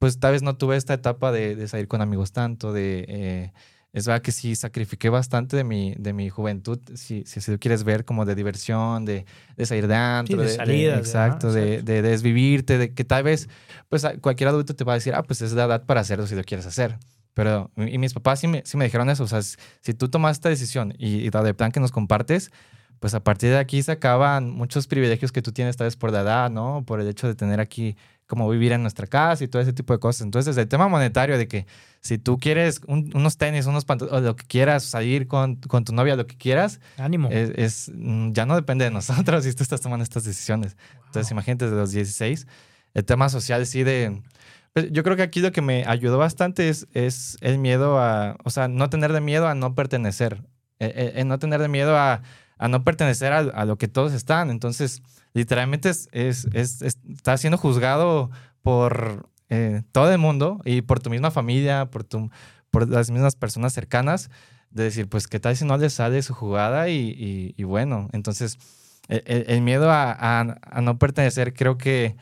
pues 0.00 0.18
tal 0.18 0.32
vez 0.32 0.42
no 0.42 0.56
tuve 0.56 0.76
esta 0.76 0.92
etapa 0.94 1.30
de, 1.30 1.54
de 1.54 1.68
salir 1.68 1.86
con 1.86 2.00
amigos 2.02 2.32
tanto, 2.32 2.72
de... 2.72 3.04
eh, 3.08 3.52
es 3.94 4.06
verdad 4.06 4.22
que 4.22 4.32
sí 4.32 4.56
sacrifiqué 4.56 5.08
bastante 5.08 5.56
de 5.56 5.62
mi, 5.62 5.94
de 5.96 6.12
mi 6.12 6.28
juventud, 6.28 6.80
si, 6.96 7.22
si 7.26 7.50
lo 7.50 7.58
quieres 7.60 7.84
ver, 7.84 8.04
como 8.04 8.24
de 8.24 8.34
diversión, 8.34 9.04
de, 9.04 9.24
de 9.56 9.66
salir 9.66 9.86
de 9.86 9.94
antro, 9.94 10.42
de 10.42 10.48
salidas, 10.48 10.98
exacto, 10.98 11.52
de, 11.52 11.74
exacto. 11.74 11.92
de 11.92 12.02
desvivirte, 12.02 12.76
de 12.76 12.92
que 12.92 13.04
tal 13.04 13.22
vez, 13.22 13.48
pues 13.88 14.04
cualquier 14.20 14.48
adulto 14.48 14.74
te 14.74 14.82
va 14.82 14.94
a 14.94 14.96
decir, 14.96 15.14
ah, 15.14 15.22
pues 15.22 15.42
es 15.42 15.52
la 15.52 15.66
edad 15.66 15.86
para 15.86 16.00
hacerlo 16.00 16.26
si 16.26 16.34
lo 16.34 16.42
quieres 16.42 16.66
hacer. 16.66 16.98
Pero, 17.34 17.70
y 17.76 17.98
mis 17.98 18.12
papás 18.14 18.40
sí 18.40 18.48
me, 18.48 18.62
sí 18.64 18.76
me 18.76 18.84
dijeron 18.84 19.08
eso, 19.10 19.22
o 19.22 19.28
sea, 19.28 19.42
si 19.42 19.56
si 19.80 19.94
tú 19.94 20.08
tomas 20.08 20.38
esta 20.38 20.48
decisión 20.48 20.92
y, 20.98 21.18
y 21.18 21.30
la 21.30 21.44
de 21.44 21.54
plan 21.54 21.70
que 21.70 21.78
nos 21.78 21.92
compartes, 21.92 22.50
pues 22.98 23.14
a 23.14 23.22
partir 23.22 23.50
de 23.50 23.58
aquí 23.58 23.80
se 23.82 23.92
acaban 23.92 24.50
muchos 24.50 24.88
privilegios 24.88 25.30
que 25.30 25.42
tú 25.42 25.52
tienes 25.52 25.76
tal 25.76 25.86
vez 25.86 25.94
por 25.94 26.10
la 26.10 26.22
edad, 26.22 26.50
¿no? 26.50 26.82
Por 26.84 27.00
el 27.00 27.06
hecho 27.06 27.28
de 27.28 27.34
tener 27.36 27.60
aquí 27.60 27.96
como 28.26 28.48
vivir 28.48 28.72
en 28.72 28.82
nuestra 28.82 29.06
casa 29.06 29.44
y 29.44 29.48
todo 29.48 29.60
ese 29.62 29.72
tipo 29.72 29.92
de 29.92 29.98
cosas. 29.98 30.22
Entonces, 30.22 30.56
el 30.56 30.66
tema 30.68 30.88
monetario 30.88 31.36
de 31.38 31.46
que 31.46 31.66
si 32.00 32.18
tú 32.18 32.38
quieres 32.38 32.80
un- 32.86 33.10
unos 33.14 33.36
tenis, 33.36 33.66
unos 33.66 33.84
pantalones, 33.84 34.22
lo 34.22 34.36
que 34.36 34.44
quieras, 34.46 34.82
salir 34.84 35.26
con, 35.26 35.56
con 35.56 35.84
tu 35.84 35.92
novia, 35.94 36.16
lo 36.16 36.26
que 36.26 36.36
quieras, 36.36 36.80
Ánimo. 36.98 37.28
es, 37.30 37.50
es, 37.56 37.90
mm, 37.94 38.32
ya 38.32 38.46
no 38.46 38.54
depende 38.56 38.84
de 38.84 38.90
nosotros 38.90 39.44
si 39.44 39.52
tú 39.54 39.62
estás 39.62 39.80
tomando 39.80 40.02
estas 40.02 40.24
decisiones. 40.24 40.76
Entonces, 41.06 41.30
imagínate 41.30 41.66
desde 41.66 41.76
los 41.78 41.90
16, 41.92 42.46
el 42.94 43.04
tema 43.04 43.28
social 43.28 43.66
sí 43.66 43.82
de... 43.84 44.22
pues, 44.72 44.90
yo 44.90 45.02
creo 45.02 45.16
que 45.16 45.22
aquí 45.22 45.40
lo 45.40 45.52
que 45.52 45.60
me 45.62 45.84
ayudó 45.86 46.18
bastante 46.18 46.68
es, 46.68 46.86
es 46.94 47.36
el 47.40 47.58
miedo 47.58 47.98
a, 47.98 48.36
o 48.44 48.50
sea, 48.50 48.68
no 48.68 48.88
tener 48.90 49.12
de 49.12 49.20
miedo 49.20 49.46
a 49.48 49.54
no 49.54 49.74
pertenecer, 49.74 50.42
eh, 50.80 51.12
eh, 51.16 51.24
no 51.24 51.38
tener 51.38 51.60
de 51.60 51.68
miedo 51.68 51.96
a, 51.96 52.22
a 52.58 52.68
no 52.68 52.84
pertenecer 52.84 53.32
a, 53.32 53.38
a 53.38 53.64
lo 53.64 53.76
que 53.78 53.88
todos 53.88 54.12
están. 54.12 54.50
Entonces, 54.50 55.02
literalmente 55.32 55.88
es, 55.90 56.08
es, 56.12 56.46
es- 56.52 56.82
es- 56.82 56.98
estás 57.12 57.40
siendo 57.40 57.58
juzgado 57.58 58.30
por 58.62 59.28
eh, 59.50 59.82
todo 59.92 60.10
el 60.12 60.18
mundo 60.18 60.60
y 60.64 60.82
por 60.82 61.00
tu 61.00 61.10
misma 61.10 61.30
familia, 61.30 61.86
por, 61.90 62.04
tu, 62.04 62.30
por 62.70 62.88
las 62.88 63.10
mismas 63.10 63.36
personas 63.36 63.72
cercanas, 63.72 64.30
de 64.70 64.84
decir, 64.84 65.08
pues, 65.08 65.28
¿qué 65.28 65.38
tal 65.38 65.56
si 65.56 65.64
no 65.64 65.76
le 65.76 65.88
sale 65.90 66.20
su 66.22 66.34
jugada? 66.34 66.88
Y, 66.88 67.54
y- 67.56 67.62
bueno, 67.64 68.08
entonces, 68.12 68.58
el, 69.08 69.22
el- 69.26 69.44
el 69.48 69.60
miedo 69.60 69.90
a- 69.90 70.40
a 70.40 70.80
no 70.80 70.98
pertenecer 70.98 71.52
creo 71.54 71.76
que, 71.78 72.16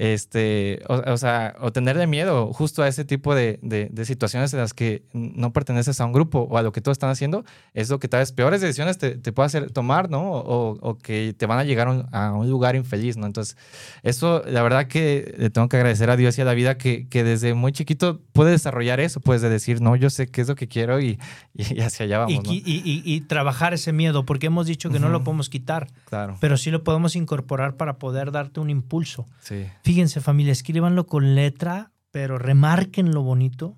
este, 0.00 0.80
o, 0.88 0.94
o 1.12 1.16
sea, 1.16 1.56
o 1.60 1.72
tenerle 1.72 2.06
miedo 2.06 2.52
justo 2.52 2.84
a 2.84 2.88
ese 2.88 3.04
tipo 3.04 3.34
de, 3.34 3.58
de- 3.62 3.88
de 3.90 4.04
situaciones 4.04 4.52
en 4.54 4.60
las 4.60 4.72
que 4.72 5.02
no 5.12 5.52
perteneces 5.52 6.00
a 6.00 6.04
un 6.06 6.12
grupo 6.12 6.46
o 6.48 6.56
a 6.56 6.62
lo 6.62 6.70
que 6.70 6.80
todos 6.80 6.94
están 6.94 7.10
haciendo, 7.10 7.44
es 7.74 7.90
lo 7.90 7.98
que 7.98 8.06
tal 8.06 8.20
vez 8.20 8.30
peores 8.30 8.60
decisiones 8.60 8.96
te, 8.96 9.16
te 9.16 9.32
puede 9.32 9.46
hacer 9.48 9.72
tomar, 9.72 10.08
¿no? 10.08 10.30
O, 10.30 10.78
o 10.80 10.98
que 10.98 11.34
te 11.36 11.46
van 11.46 11.58
a 11.58 11.64
llegar 11.64 11.88
a 11.88 11.90
un, 11.90 12.06
a 12.12 12.32
un 12.32 12.48
lugar 12.48 12.76
infeliz, 12.76 13.16
¿no? 13.16 13.26
Entonces, 13.26 13.56
eso, 14.04 14.42
la 14.46 14.62
verdad 14.62 14.86
que 14.86 15.34
le 15.36 15.50
tengo 15.50 15.68
que 15.68 15.76
agradecer 15.78 16.10
a 16.10 16.16
Dios 16.16 16.38
y 16.38 16.42
a 16.42 16.44
la 16.44 16.54
vida 16.54 16.78
que, 16.78 17.08
que 17.08 17.24
desde 17.24 17.54
muy 17.54 17.72
chiquito 17.72 18.20
puede 18.32 18.52
desarrollar 18.52 19.00
eso, 19.00 19.18
pues 19.20 19.42
de 19.42 19.48
decir, 19.48 19.80
no, 19.80 19.96
yo 19.96 20.10
sé 20.10 20.28
qué 20.28 20.42
es 20.42 20.48
lo 20.48 20.54
que 20.54 20.68
quiero 20.68 21.00
y, 21.00 21.18
y, 21.54 21.80
hacia 21.80 22.04
allá 22.06 22.18
vamos, 22.18 22.34
y, 22.34 22.38
¿no? 22.38 22.52
y- 22.52 23.02
y- 23.04 23.20
trabajar 23.22 23.74
ese 23.74 23.92
miedo, 23.92 24.24
porque 24.24 24.46
hemos 24.46 24.66
dicho 24.68 24.90
que 24.90 25.00
no 25.00 25.08
lo 25.08 25.24
podemos 25.24 25.48
quitar, 25.48 25.88
Claro, 26.04 26.36
pero 26.40 26.56
sí 26.56 26.70
lo 26.70 26.84
podemos 26.84 27.16
incorporar 27.16 27.76
para 27.76 27.98
poder 27.98 28.30
darte 28.30 28.60
un 28.60 28.70
impulso. 28.70 29.26
sí. 29.40 29.66
Fíjense, 29.88 30.20
familia, 30.20 30.52
escríbanlo 30.52 31.06
con 31.06 31.34
letra, 31.34 31.92
pero 32.10 32.36
remarquen 32.36 33.12
lo 33.12 33.22
bonito. 33.22 33.74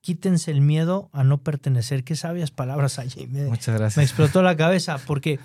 Quítense 0.00 0.50
el 0.50 0.60
miedo 0.60 1.10
a 1.12 1.22
no 1.22 1.38
pertenecer. 1.38 2.02
Qué 2.02 2.16
sabias 2.16 2.50
palabras 2.50 2.98
allí. 2.98 3.28
Me, 3.28 3.44
Muchas 3.44 3.68
me 3.68 3.78
gracias. 3.78 4.04
explotó 4.04 4.42
la 4.42 4.56
cabeza 4.56 4.98
porque 5.06 5.38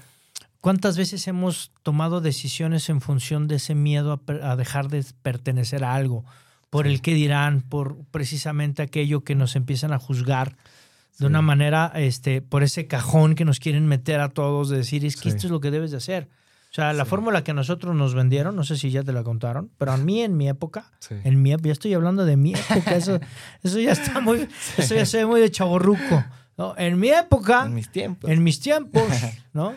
¿cuántas 0.62 0.98
veces 0.98 1.28
hemos 1.28 1.72
tomado 1.84 2.22
decisiones 2.22 2.90
en 2.90 3.02
función 3.02 3.48
de 3.48 3.58
ese 3.58 3.76
miedo 3.76 4.20
a, 4.42 4.56
dejar 4.56 4.88
de 4.90 5.06
pertenecer 5.22 5.84
a 5.84 5.94
algo? 5.94 6.26
Por 6.72 6.88
el 6.88 7.00
que 7.04 7.14
dirán, 7.14 7.62
por 7.62 7.98
precisamente 8.10 8.82
aquello 8.82 9.24
que 9.24 9.36
nos 9.36 9.56
empiezan 9.56 9.94
a 9.94 10.00
juzgar 10.00 10.54
de 10.54 11.20
Sí. 11.20 11.26
una 11.26 11.44
manera, 11.44 11.92
este, 11.94 12.42
por 12.42 12.64
ese 12.64 12.88
cajón 12.88 13.36
que 13.36 13.46
nos 13.46 13.60
quieren 13.60 13.86
meter 13.86 14.22
a 14.22 14.30
todos, 14.30 14.70
de 14.70 14.78
decir, 14.78 15.06
es 15.06 15.18
que 15.18 15.30
Sí. 15.30 15.36
esto 15.36 15.46
es 15.46 15.52
lo 15.52 15.60
que 15.62 15.70
debes 15.70 15.92
de 15.92 15.98
hacer. 15.98 16.30
O 16.78 16.80
sea, 16.80 16.94
la 16.94 17.06
Sí. 17.06 17.10
fórmula 17.10 17.44
que 17.44 17.50
a 17.52 17.54
nosotros 17.56 17.96
nos 17.96 18.14
vendieron, 18.14 18.56
no 18.56 18.64
sé 18.64 18.78
si 18.78 18.92
ya 18.92 19.02
te 19.02 19.12
la 19.12 19.24
contaron, 19.24 19.72
pero 19.80 19.94
a 19.94 19.98
mí 19.98 20.22
en 20.22 20.38
mi 20.38 20.48
época, 20.48 20.92
Sí. 21.00 21.16
en 21.24 21.42
mi 21.42 21.50
ya 21.50 21.72
estoy 21.72 21.92
hablando 21.96 22.24
de 22.24 22.38
mi 22.38 22.54
época, 22.54 22.96
eso, 22.96 23.20
eso 23.64 23.80
ya 23.80 23.94
está 23.94 24.20
muy, 24.22 24.48
eso 24.78 24.94
ya 24.94 25.08
se 25.08 25.18
ve 25.18 25.26
muy 25.26 25.42
de 25.42 25.50
chaborruco. 25.50 26.24
¿no? 26.56 26.76
En 26.78 27.00
mi 27.00 27.10
época, 27.10 27.66
En 27.66 27.74
mis 27.74 27.90
tiempos. 27.92 28.30
en 28.30 28.44
mis 28.44 28.60
tiempos, 28.60 29.02
¿no? 29.54 29.74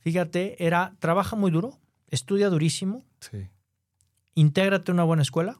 Fíjate, 0.00 0.62
era 0.66 0.94
trabaja 0.98 1.36
muy 1.36 1.50
duro, 1.50 1.78
estudia 2.08 2.50
durísimo, 2.50 3.02
intégrate 4.34 4.90
a 4.90 4.94
una 4.94 5.04
buena 5.04 5.22
escuela, 5.22 5.58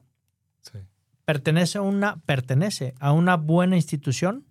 pertenece 1.25 1.79
a 1.79 1.81
una, 1.81 2.17
pertenece 2.27 2.93
a 2.99 3.13
una 3.13 3.35
buena 3.37 3.77
institución, 3.77 4.45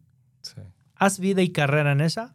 haz 0.97 1.21
vida 1.21 1.41
y 1.43 1.51
carrera 1.51 1.93
en 1.93 2.01
esa, 2.01 2.35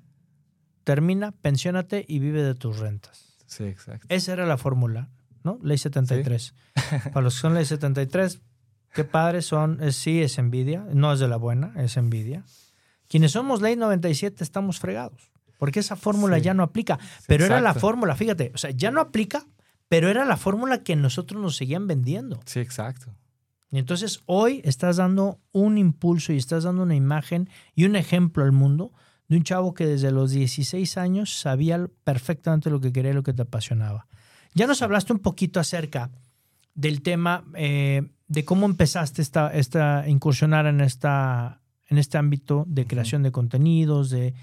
termina, 0.86 1.34
pensiónate 1.34 2.06
y 2.08 2.20
vive 2.20 2.42
de 2.44 2.56
tus 2.56 2.78
rentas. 2.80 3.27
Sí, 3.48 3.64
exacto. 3.64 4.06
Esa 4.10 4.34
era 4.34 4.46
la 4.46 4.58
fórmula, 4.58 5.10
¿no? 5.44 5.60
Ley 5.64 5.78
73. 5.80 6.54
Para 7.14 7.22
los 7.22 7.36
que 7.36 7.42
son 7.42 7.54
ley 7.56 7.66
73, 7.66 8.42
qué 8.94 9.04
padres 9.04 9.46
son, 9.46 9.82
es, 9.82 9.96
sí 9.96 10.22
es 10.22 10.38
envidia, 10.38 10.86
no 10.94 11.12
es 11.14 11.20
de 11.20 11.28
la 11.28 11.38
buena, 11.38 11.74
es 11.78 11.98
envidia. 11.98 12.44
Quienes 13.08 13.32
somos 13.32 13.62
ley 13.62 13.76
97 13.76 14.44
estamos 14.44 14.80
fregados, 14.80 15.32
porque 15.58 15.80
esa 15.80 15.96
fórmula 15.96 16.38
Sí. 16.38 16.44
ya 16.44 16.54
no 16.54 16.64
aplica, 16.64 17.00
pero 17.26 17.46
era 17.46 17.62
la 17.62 17.74
fórmula, 17.74 18.16
fíjate, 18.16 18.52
o 18.54 18.58
sea, 18.58 18.70
ya 18.72 18.92
no 18.92 19.00
aplica, 19.02 19.46
pero 19.88 20.10
era 20.10 20.26
la 20.26 20.36
fórmula 20.38 20.84
que 20.84 20.96
nosotros 20.98 21.42
nos 21.42 21.56
seguían 21.56 21.88
vendiendo. 21.88 22.40
Sí, 22.46 22.60
exacto. 22.60 23.16
Y 23.72 23.80
entonces 23.80 24.22
hoy 24.26 24.62
estás 24.66 24.98
dando 24.98 25.40
un 25.52 25.78
impulso 25.78 26.32
y 26.34 26.38
estás 26.38 26.64
dando 26.64 26.84
una 26.84 26.96
imagen 26.96 27.50
y 27.76 27.86
un 27.86 27.96
ejemplo 27.96 28.44
al 28.44 28.52
mundo 28.54 28.92
de 29.28 29.38
un 29.38 29.44
chavo 29.44 29.74
que 29.74 29.86
desde 29.86 30.12
los 30.12 30.32
16 30.32 30.98
años 30.98 31.40
sabía 31.40 31.88
perfectamente 32.04 32.70
lo 32.70 32.80
que 32.80 32.92
quería 32.94 33.12
y 33.12 33.14
lo 33.16 33.24
que 33.24 33.34
te 33.34 33.42
apasionaba. 33.42 34.08
Ya 34.54 34.68
nos 34.68 34.82
hablaste 34.82 35.14
un 35.14 35.20
poquito 35.20 35.60
acerca 35.60 36.10
del 36.76 37.02
tema 37.02 37.44
eh, 37.56 38.08
de 38.28 38.46
cómo 38.46 38.66
empezaste 38.66 39.22
esta, 39.22 39.54
esta 39.54 40.08
incursionar 40.08 40.66
en 40.68 40.82
esta 40.82 41.62
en 41.90 41.98
este 41.98 42.18
ámbito 42.18 42.66
de 42.68 42.86
creación 42.86 43.24
de 43.24 43.32
contenidos, 43.32 44.10
de 44.10 44.34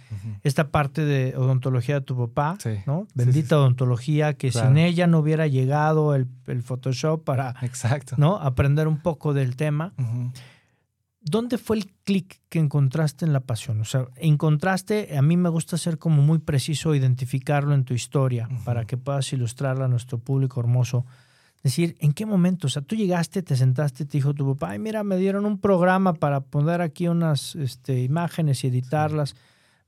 esta 0.44 0.68
parte 0.70 1.04
de 1.04 1.36
odontología 1.36 1.96
de 1.96 2.00
tu 2.00 2.16
papá, 2.16 2.56
Sí. 2.58 2.70
¿no? 2.86 3.06
Bendita 3.14 3.40
sí, 3.42 3.48
sí. 3.50 3.54
odontología, 3.54 4.32
que 4.32 4.48
Claro. 4.50 4.68
sin 4.68 4.78
ella 4.78 5.06
no 5.06 5.18
hubiera 5.18 5.46
llegado 5.46 6.14
el, 6.14 6.26
el 6.46 6.62
Photoshop 6.62 7.22
para 7.22 7.54
Exacto. 7.60 8.14
¿no? 8.16 8.36
Aprender 8.38 8.88
un 8.88 8.96
poco 9.02 9.34
del 9.34 9.56
tema. 9.56 9.92
¿Dónde 11.24 11.58
fue 11.58 11.78
el 11.78 11.86
clic 12.04 12.40
que 12.48 12.58
encontraste 12.58 13.24
en 13.24 13.32
la 13.32 13.40
pasión? 13.40 13.80
O 13.80 13.84
sea, 13.84 14.06
encontraste, 14.16 15.16
a 15.16 15.22
mí 15.22 15.36
me 15.36 15.48
gusta 15.48 15.76
ser 15.78 15.98
como 15.98 16.22
muy 16.22 16.38
preciso, 16.38 16.94
identificarlo 16.94 17.74
en 17.74 17.84
tu 17.84 17.94
historia 17.94 18.48
para 18.64 18.84
que 18.84 18.96
puedas 18.96 19.32
ilustrarla 19.32 19.86
a 19.86 19.88
nuestro 19.88 20.18
público 20.18 20.60
hermoso. 20.60 21.04
Decir, 21.62 21.96
¿en 22.00 22.12
qué 22.12 22.26
momento? 22.26 22.66
O 22.66 22.70
sea, 22.70 22.82
tú 22.82 22.94
llegaste, 22.94 23.42
te 23.42 23.56
sentaste, 23.56 24.04
te 24.04 24.18
dijo 24.18 24.34
tu 24.34 24.54
papá, 24.54 24.72
ay, 24.72 24.78
mira, 24.78 25.02
me 25.02 25.16
dieron 25.16 25.46
un 25.46 25.58
programa 25.58 26.12
para 26.12 26.40
poner 26.40 26.82
aquí 26.82 27.08
unas 27.08 27.54
este, 27.54 28.02
imágenes 28.02 28.62
y 28.64 28.66
editarlas. 28.66 29.34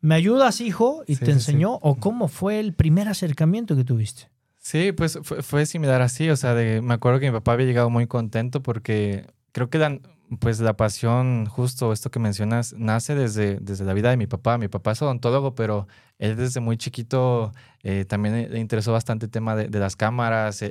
¿Me 0.01 0.15
ayudas, 0.15 0.63
hijo? 0.63 1.05
Y 1.07 1.17
te 1.17 1.33
enseñó. 1.33 1.75
¿O 1.83 1.97
cómo 1.97 2.29
fue 2.29 2.61
el 2.61 2.73
primer 2.73 3.09
acercamiento 3.09 3.77
que 3.77 3.85
tuviste? 3.85 4.31
Sí, 4.59 4.93
pues 4.93 5.19
fue, 5.23 5.43
fue, 5.43 5.67
similar 5.67 6.01
así. 6.01 6.31
O 6.31 6.37
sea, 6.37 6.55
de, 6.55 6.81
me 6.81 6.95
acuerdo 6.95 7.21
que 7.21 7.27
mi 7.27 7.33
papá 7.33 7.53
había 7.53 7.67
llegado 7.67 7.91
muy 7.91 8.07
contento 8.07 8.63
porque 8.63 9.27
creo 9.53 9.69
que 9.69 9.79
dan, 9.79 10.01
pues 10.41 10.61
la 10.61 10.77
pasión, 10.77 11.47
justo 11.47 11.93
esto 11.93 12.11
que 12.11 12.19
mencionas, 12.19 12.75
nace 12.77 13.15
desde, 13.15 13.59
desde 13.61 13.85
la 13.85 13.95
vida 13.95 14.11
de 14.11 14.17
mi 14.17 14.27
papá. 14.27 14.59
Mi 14.59 14.69
papá 14.69 14.93
es 14.93 15.03
odontólogo, 15.03 15.55
pero 15.55 15.87
él 16.19 16.37
desde 16.37 16.61
muy 16.61 16.77
chiquito 16.77 17.53
eh, 17.83 18.05
también 18.05 18.51
le 18.51 18.59
interesó 18.59 18.93
bastante 18.93 19.27
el 19.27 19.31
tema 19.31 19.55
de, 19.55 19.79
las 19.79 19.97
cámaras. 19.97 20.63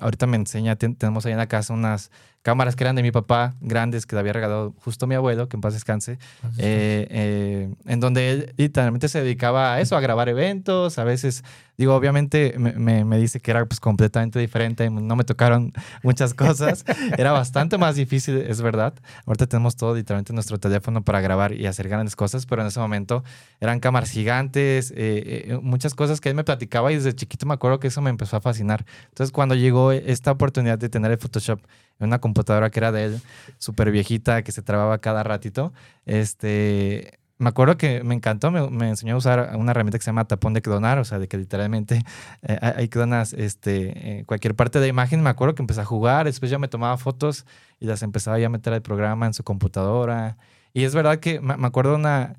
ahorita 0.00 0.26
me 0.26 0.36
enseña, 0.36 0.76
tenemos 0.76 1.26
ahí 1.26 1.32
en 1.32 1.38
la 1.38 1.48
casa 1.48 1.74
unas 1.74 2.10
cámaras 2.46 2.76
que 2.76 2.84
eran 2.84 2.94
de 2.94 3.02
mi 3.02 3.10
papá, 3.10 3.56
grandes, 3.60 4.06
que 4.06 4.14
le 4.14 4.20
había 4.20 4.32
regalado 4.32 4.72
justo 4.84 5.08
mi 5.08 5.16
abuelo, 5.16 5.48
que 5.48 5.56
en 5.56 5.60
paz 5.60 5.74
descanse, 5.74 6.12
eh, 6.58 7.08
eh, 7.10 7.74
en 7.86 7.98
donde 7.98 8.30
él 8.30 8.54
literalmente 8.56 9.08
se 9.08 9.20
dedicaba 9.20 9.74
a 9.74 9.80
eso, 9.80 9.96
a 9.96 10.00
grabar 10.00 10.28
eventos, 10.28 10.96
a 11.00 11.02
veces, 11.02 11.42
digo, 11.76 11.96
obviamente 11.96 12.54
me, 12.56 13.04
me, 13.04 13.18
dice 13.18 13.40
que 13.40 13.50
era 13.50 13.66
pues 13.66 13.80
completamente 13.80 14.38
diferente, 14.38 14.88
no 14.88 15.16
me 15.16 15.24
tocaron 15.24 15.72
muchas 16.04 16.34
cosas, 16.34 16.84
era 17.18 17.32
bastante 17.32 17.78
más 17.78 17.96
difícil, 17.96 18.36
es 18.36 18.62
verdad. 18.62 18.94
Ahorita 19.26 19.48
tenemos 19.48 19.74
todo 19.74 19.96
literalmente 19.96 20.32
nuestro 20.32 20.60
teléfono 20.60 21.02
para 21.02 21.20
grabar 21.20 21.52
y 21.52 21.66
hacer 21.66 21.88
grandes 21.88 22.14
cosas, 22.14 22.46
pero 22.46 22.62
en 22.62 22.68
ese 22.68 22.78
momento 22.78 23.24
eran 23.58 23.80
cámaras 23.80 24.10
gigantes, 24.10 24.94
eh, 24.96 25.58
muchas 25.62 25.96
cosas 25.96 26.20
que 26.20 26.28
él 26.28 26.36
me 26.36 26.44
platicaba 26.44 26.92
y 26.92 26.94
desde 26.94 27.12
chiquito 27.12 27.44
me 27.44 27.54
acuerdo 27.54 27.80
que 27.80 27.88
eso 27.88 28.00
me 28.02 28.10
empezó 28.10 28.36
a 28.36 28.40
fascinar. 28.40 28.86
Entonces 29.08 29.32
cuando 29.32 29.56
llegó 29.56 29.90
esta 29.90 30.30
oportunidad 30.30 30.78
de 30.78 30.88
tener 30.88 31.10
el 31.10 31.18
Photoshop 31.18 31.58
una 31.98 32.20
computadora 32.20 32.70
que 32.70 32.80
era 32.80 32.92
de 32.92 33.04
él, 33.06 33.20
súper 33.58 33.90
viejita, 33.90 34.42
que 34.42 34.52
se 34.52 34.62
trababa 34.62 34.98
cada 34.98 35.22
ratito. 35.22 35.72
Este, 36.04 37.18
me 37.38 37.48
acuerdo 37.48 37.76
que 37.76 38.02
me 38.02 38.14
encantó, 38.14 38.50
me, 38.50 38.88
enseñó 38.88 39.14
a 39.14 39.18
usar 39.18 39.56
una 39.56 39.72
herramienta 39.72 39.98
que 39.98 40.04
se 40.04 40.08
llama 40.08 40.26
tapón 40.26 40.54
de 40.54 40.62
clonar, 40.62 40.98
o 40.98 41.04
sea, 41.04 41.18
de 41.18 41.28
que 41.28 41.36
literalmente 41.36 42.02
eh, 42.42 42.58
hay 42.60 42.88
clonas 42.88 43.32
este, 43.34 44.24
cualquier 44.26 44.54
parte 44.54 44.80
de 44.80 44.88
imagen. 44.88 45.22
Me 45.22 45.30
acuerdo 45.30 45.54
que 45.54 45.62
empecé 45.62 45.82
a 45.82 45.84
jugar, 45.84 46.26
después 46.26 46.50
ya 46.50 46.58
me 46.58 46.68
tomaba 46.68 46.96
fotos 46.96 47.46
y 47.78 47.86
las 47.86 48.02
empezaba 48.02 48.38
ya 48.38 48.46
a 48.46 48.50
meter 48.50 48.72
al 48.72 48.82
programa 48.82 49.26
en 49.26 49.34
su 49.34 49.44
computadora. 49.44 50.38
Y 50.72 50.84
es 50.84 50.94
verdad 50.94 51.18
que 51.18 51.40
me, 51.40 51.56
me 51.56 51.66
acuerdo 51.66 51.96
una 51.96 52.36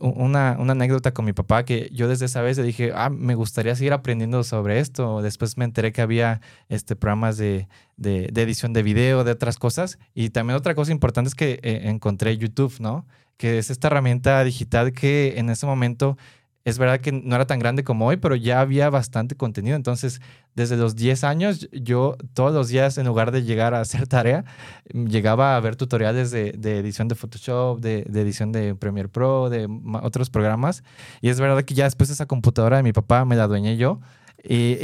una, 0.00 0.56
una, 0.58 0.72
anécdota 0.72 1.12
con 1.12 1.24
mi 1.24 1.32
papá 1.32 1.64
que 1.64 1.88
yo 1.92 2.06
desde 2.06 2.26
esa 2.26 2.42
vez 2.42 2.58
le 2.58 2.64
dije, 2.64 2.92
ah, 2.94 3.08
me 3.08 3.34
gustaría 3.34 3.74
seguir 3.74 3.92
aprendiendo 3.92 4.44
sobre 4.44 4.78
esto. 4.78 5.22
Después 5.22 5.56
me 5.56 5.64
enteré 5.64 5.92
que 5.92 6.02
había 6.02 6.40
este, 6.68 6.96
programas 6.96 7.38
de, 7.38 7.66
de, 7.96 8.28
edición 8.34 8.72
de 8.72 8.82
video, 8.82 9.24
de 9.24 9.32
otras 9.32 9.58
cosas. 9.58 9.98
Y 10.14 10.30
también 10.30 10.56
otra 10.56 10.74
cosa 10.74 10.92
importante 10.92 11.28
es 11.28 11.34
que 11.34 11.60
eh, 11.62 11.82
encontré 11.84 12.36
YouTube, 12.36 12.74
¿no? 12.80 13.06
Que 13.36 13.58
es 13.58 13.70
esta 13.70 13.88
herramienta 13.88 14.44
digital 14.44 14.92
que 14.92 15.34
en 15.38 15.48
ese 15.48 15.64
momento 15.64 16.18
es 16.64 16.78
verdad 16.78 17.00
que 17.00 17.12
no 17.12 17.34
era 17.34 17.46
tan 17.46 17.58
grande 17.58 17.84
como 17.84 18.06
hoy, 18.06 18.18
pero 18.18 18.36
ya 18.36 18.60
había 18.60 18.90
bastante 18.90 19.34
contenido. 19.34 19.76
Entonces, 19.76 20.20
desde 20.54 20.76
los 20.76 20.94
10 20.94 21.24
años, 21.24 21.68
yo 21.72 22.16
todos 22.34 22.52
los 22.52 22.68
días, 22.68 22.98
en 22.98 23.06
lugar 23.06 23.30
de 23.30 23.44
llegar 23.44 23.72
a 23.72 23.80
hacer 23.80 24.06
tarea, 24.06 24.44
llegaba 24.92 25.56
a 25.56 25.60
ver 25.60 25.76
tutoriales 25.76 26.30
de, 26.30 26.50
edición 26.50 27.08
de 27.08 27.14
Photoshop, 27.14 27.80
de, 27.80 28.00
edición 28.00 28.52
de 28.52 28.74
Premiere 28.74 29.08
Pro, 29.08 29.48
de 29.48 29.68
otros 30.02 30.28
programas. 30.28 30.84
Y 31.22 31.30
es 31.30 31.40
verdad 31.40 31.64
que 31.64 31.74
ya 31.74 31.84
después 31.84 32.10
esa 32.10 32.26
computadora 32.26 32.76
de 32.76 32.82
mi 32.82 32.92
papá 32.92 33.24
me 33.24 33.36
la 33.36 33.44
adueñé 33.44 33.76
yo. 33.78 34.00
Y, 34.44 34.76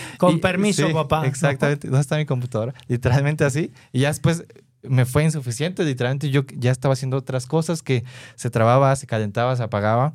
Con 0.18 0.40
permiso, 0.40 0.92
papá. 0.92 1.26
Exactamente. 1.26 1.88
¿Dónde 1.88 2.02
está 2.02 2.16
mi 2.16 2.26
computadora? 2.26 2.74
Literalmente 2.86 3.44
así. 3.44 3.72
Y 3.92 4.00
ya 4.00 4.08
después 4.08 4.44
me 4.82 5.06
fue 5.06 5.24
insuficiente. 5.24 5.84
Literalmente 5.84 6.30
yo 6.30 6.42
ya 6.54 6.70
estaba 6.70 6.92
haciendo 6.92 7.16
otras 7.16 7.46
cosas 7.46 7.82
que 7.82 8.04
se 8.34 8.50
trababa, 8.50 8.94
se 8.96 9.06
calentaba, 9.06 9.56
se 9.56 9.62
apagaba. 9.62 10.14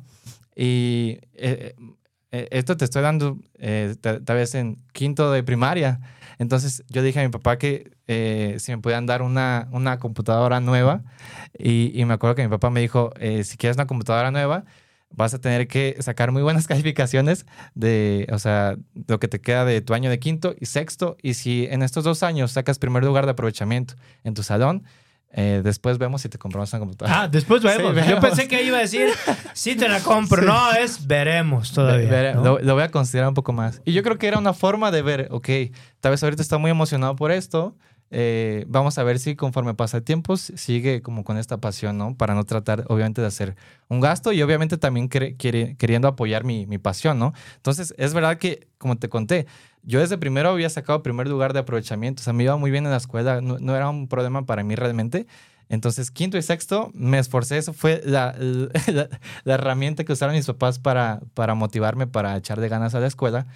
Y 0.54 1.18
eh, 1.34 1.74
eh, 2.32 2.48
esto 2.50 2.76
te 2.76 2.84
estoy 2.84 3.02
dando 3.02 3.38
eh, 3.58 3.94
tal 4.00 4.36
vez 4.36 4.54
en 4.54 4.76
quinto 4.92 5.30
de 5.32 5.42
primaria. 5.42 6.00
Entonces 6.38 6.84
yo 6.88 7.02
dije 7.02 7.20
a 7.20 7.22
mi 7.22 7.28
papá 7.28 7.58
que 7.58 7.92
si 8.58 8.72
me 8.72 8.78
podían 8.78 9.06
dar 9.06 9.22
una, 9.22 9.68
una 9.72 9.98
computadora 9.98 10.60
nueva. 10.60 11.02
Y, 11.58 11.92
y, 12.00 12.04
me 12.06 12.14
acuerdo 12.14 12.34
que 12.34 12.42
mi 12.42 12.48
papá 12.48 12.70
me 12.70 12.80
dijo, 12.80 13.12
si 13.42 13.56
quieres 13.56 13.76
una 13.76 13.86
computadora 13.86 14.30
nueva, 14.30 14.64
vas 15.10 15.34
a 15.34 15.40
tener 15.40 15.68
que 15.68 15.96
sacar 16.00 16.32
muy 16.32 16.42
buenas 16.42 16.66
calificaciones 16.68 17.46
de, 17.74 18.26
o 18.32 18.38
sea, 18.38 18.76
lo 19.06 19.20
que 19.20 19.28
te 19.28 19.40
queda 19.40 19.64
de 19.64 19.80
tu 19.80 19.94
año 19.94 20.10
de 20.10 20.18
quinto 20.18 20.54
y 20.58 20.66
sexto. 20.66 21.16
Y 21.22 21.34
si 21.34 21.66
en 21.66 21.82
estos 21.82 22.04
dos 22.04 22.22
años 22.22 22.52
sacas 22.52 22.78
primer 22.78 23.04
lugar 23.04 23.26
de 23.26 23.32
aprovechamiento 23.32 23.94
en 24.24 24.34
tu 24.34 24.42
salón, 24.42 24.84
eh, 25.32 25.60
después 25.62 25.98
vemos 25.98 26.22
si 26.22 26.28
te 26.28 26.38
compramos 26.38 26.72
una 26.72 26.80
computadora. 26.80 27.22
Ah, 27.22 27.28
después 27.28 27.62
vemos. 27.62 27.94
Yo 28.06 28.18
pensé 28.20 28.48
que 28.48 28.62
iba 28.64 28.78
a 28.78 28.80
decir, 28.80 29.08
sí 29.52 29.76
te 29.76 29.88
la 29.88 30.00
compro. 30.00 30.42
No, 30.42 30.72
es 30.72 31.06
veremos 31.06 31.72
todavía. 31.72 32.34
lo, 32.34 32.58
voy 32.74 32.82
a 32.82 32.90
considerar 32.90 33.28
un 33.28 33.34
poco 33.34 33.52
más. 33.52 33.80
Y 33.84 33.92
yo 33.92 34.02
creo 34.02 34.18
que 34.18 34.26
era 34.26 34.38
una 34.38 34.52
forma 34.52 34.90
de 34.90 35.02
ver, 35.02 35.28
ok, 35.30 35.48
tal 36.00 36.10
vez 36.12 36.22
ahorita 36.22 36.42
está 36.42 36.58
muy 36.58 36.70
emocionado 36.70 37.14
por 37.16 37.30
esto, 37.30 37.76
eh, 38.12 38.64
vamos 38.68 38.98
a 38.98 39.04
ver 39.04 39.20
si 39.20 39.36
conforme 39.36 39.74
pasa 39.74 39.98
el 39.98 40.02
tiempo 40.02 40.36
sigue 40.36 41.00
como 41.00 41.22
con 41.22 41.38
esta 41.38 41.58
pasión, 41.58 41.96
¿no? 41.96 42.16
Para 42.16 42.34
no 42.34 42.44
tratar, 42.44 42.84
obviamente, 42.88 43.20
de 43.20 43.28
hacer 43.28 43.56
un 43.88 44.00
gasto 44.00 44.32
y 44.32 44.42
obviamente 44.42 44.78
también 44.78 45.08
queriendo 45.08 46.08
apoyar 46.08 46.44
mi, 46.44 46.66
mi, 46.66 46.78
pasión, 46.78 47.18
¿no? 47.20 47.32
Entonces, 47.56 47.94
es 47.98 48.12
verdad 48.12 48.38
que, 48.38 48.66
como 48.78 48.96
te 48.96 49.08
conté, 49.08 49.46
yo 49.82 50.00
desde 50.00 50.18
primero 50.18 50.50
había 50.50 50.68
sacado 50.70 51.02
primer 51.02 51.28
lugar 51.28 51.52
de 51.52 51.60
aprovechamiento, 51.60 52.20
o 52.20 52.24
sea, 52.24 52.32
me 52.32 52.42
iba 52.44 52.56
muy 52.56 52.72
bien 52.72 52.84
en 52.84 52.90
la 52.90 52.96
escuela, 52.96 53.40
no, 53.40 53.58
no 53.58 53.76
era 53.76 53.88
un 53.88 54.08
problema 54.08 54.44
para 54.44 54.64
mí 54.64 54.74
realmente. 54.74 55.26
Entonces, 55.68 56.10
quinto 56.10 56.36
y 56.36 56.42
sexto, 56.42 56.90
me 56.94 57.20
esforcé. 57.20 57.56
Eso 57.58 57.72
fue 57.72 58.02
la, 58.04 58.34
la, 58.88 59.08
la, 59.44 59.54
herramienta 59.54 60.02
que 60.04 60.12
usaron 60.12 60.34
mis 60.34 60.46
papás 60.46 60.80
para, 60.80 61.20
para 61.34 61.54
motivarme, 61.54 62.08
para 62.08 62.36
echar 62.36 62.60
de 62.60 62.68
ganas 62.68 62.94
a 62.96 63.00
la 63.00 63.06
escuela. 63.06 63.46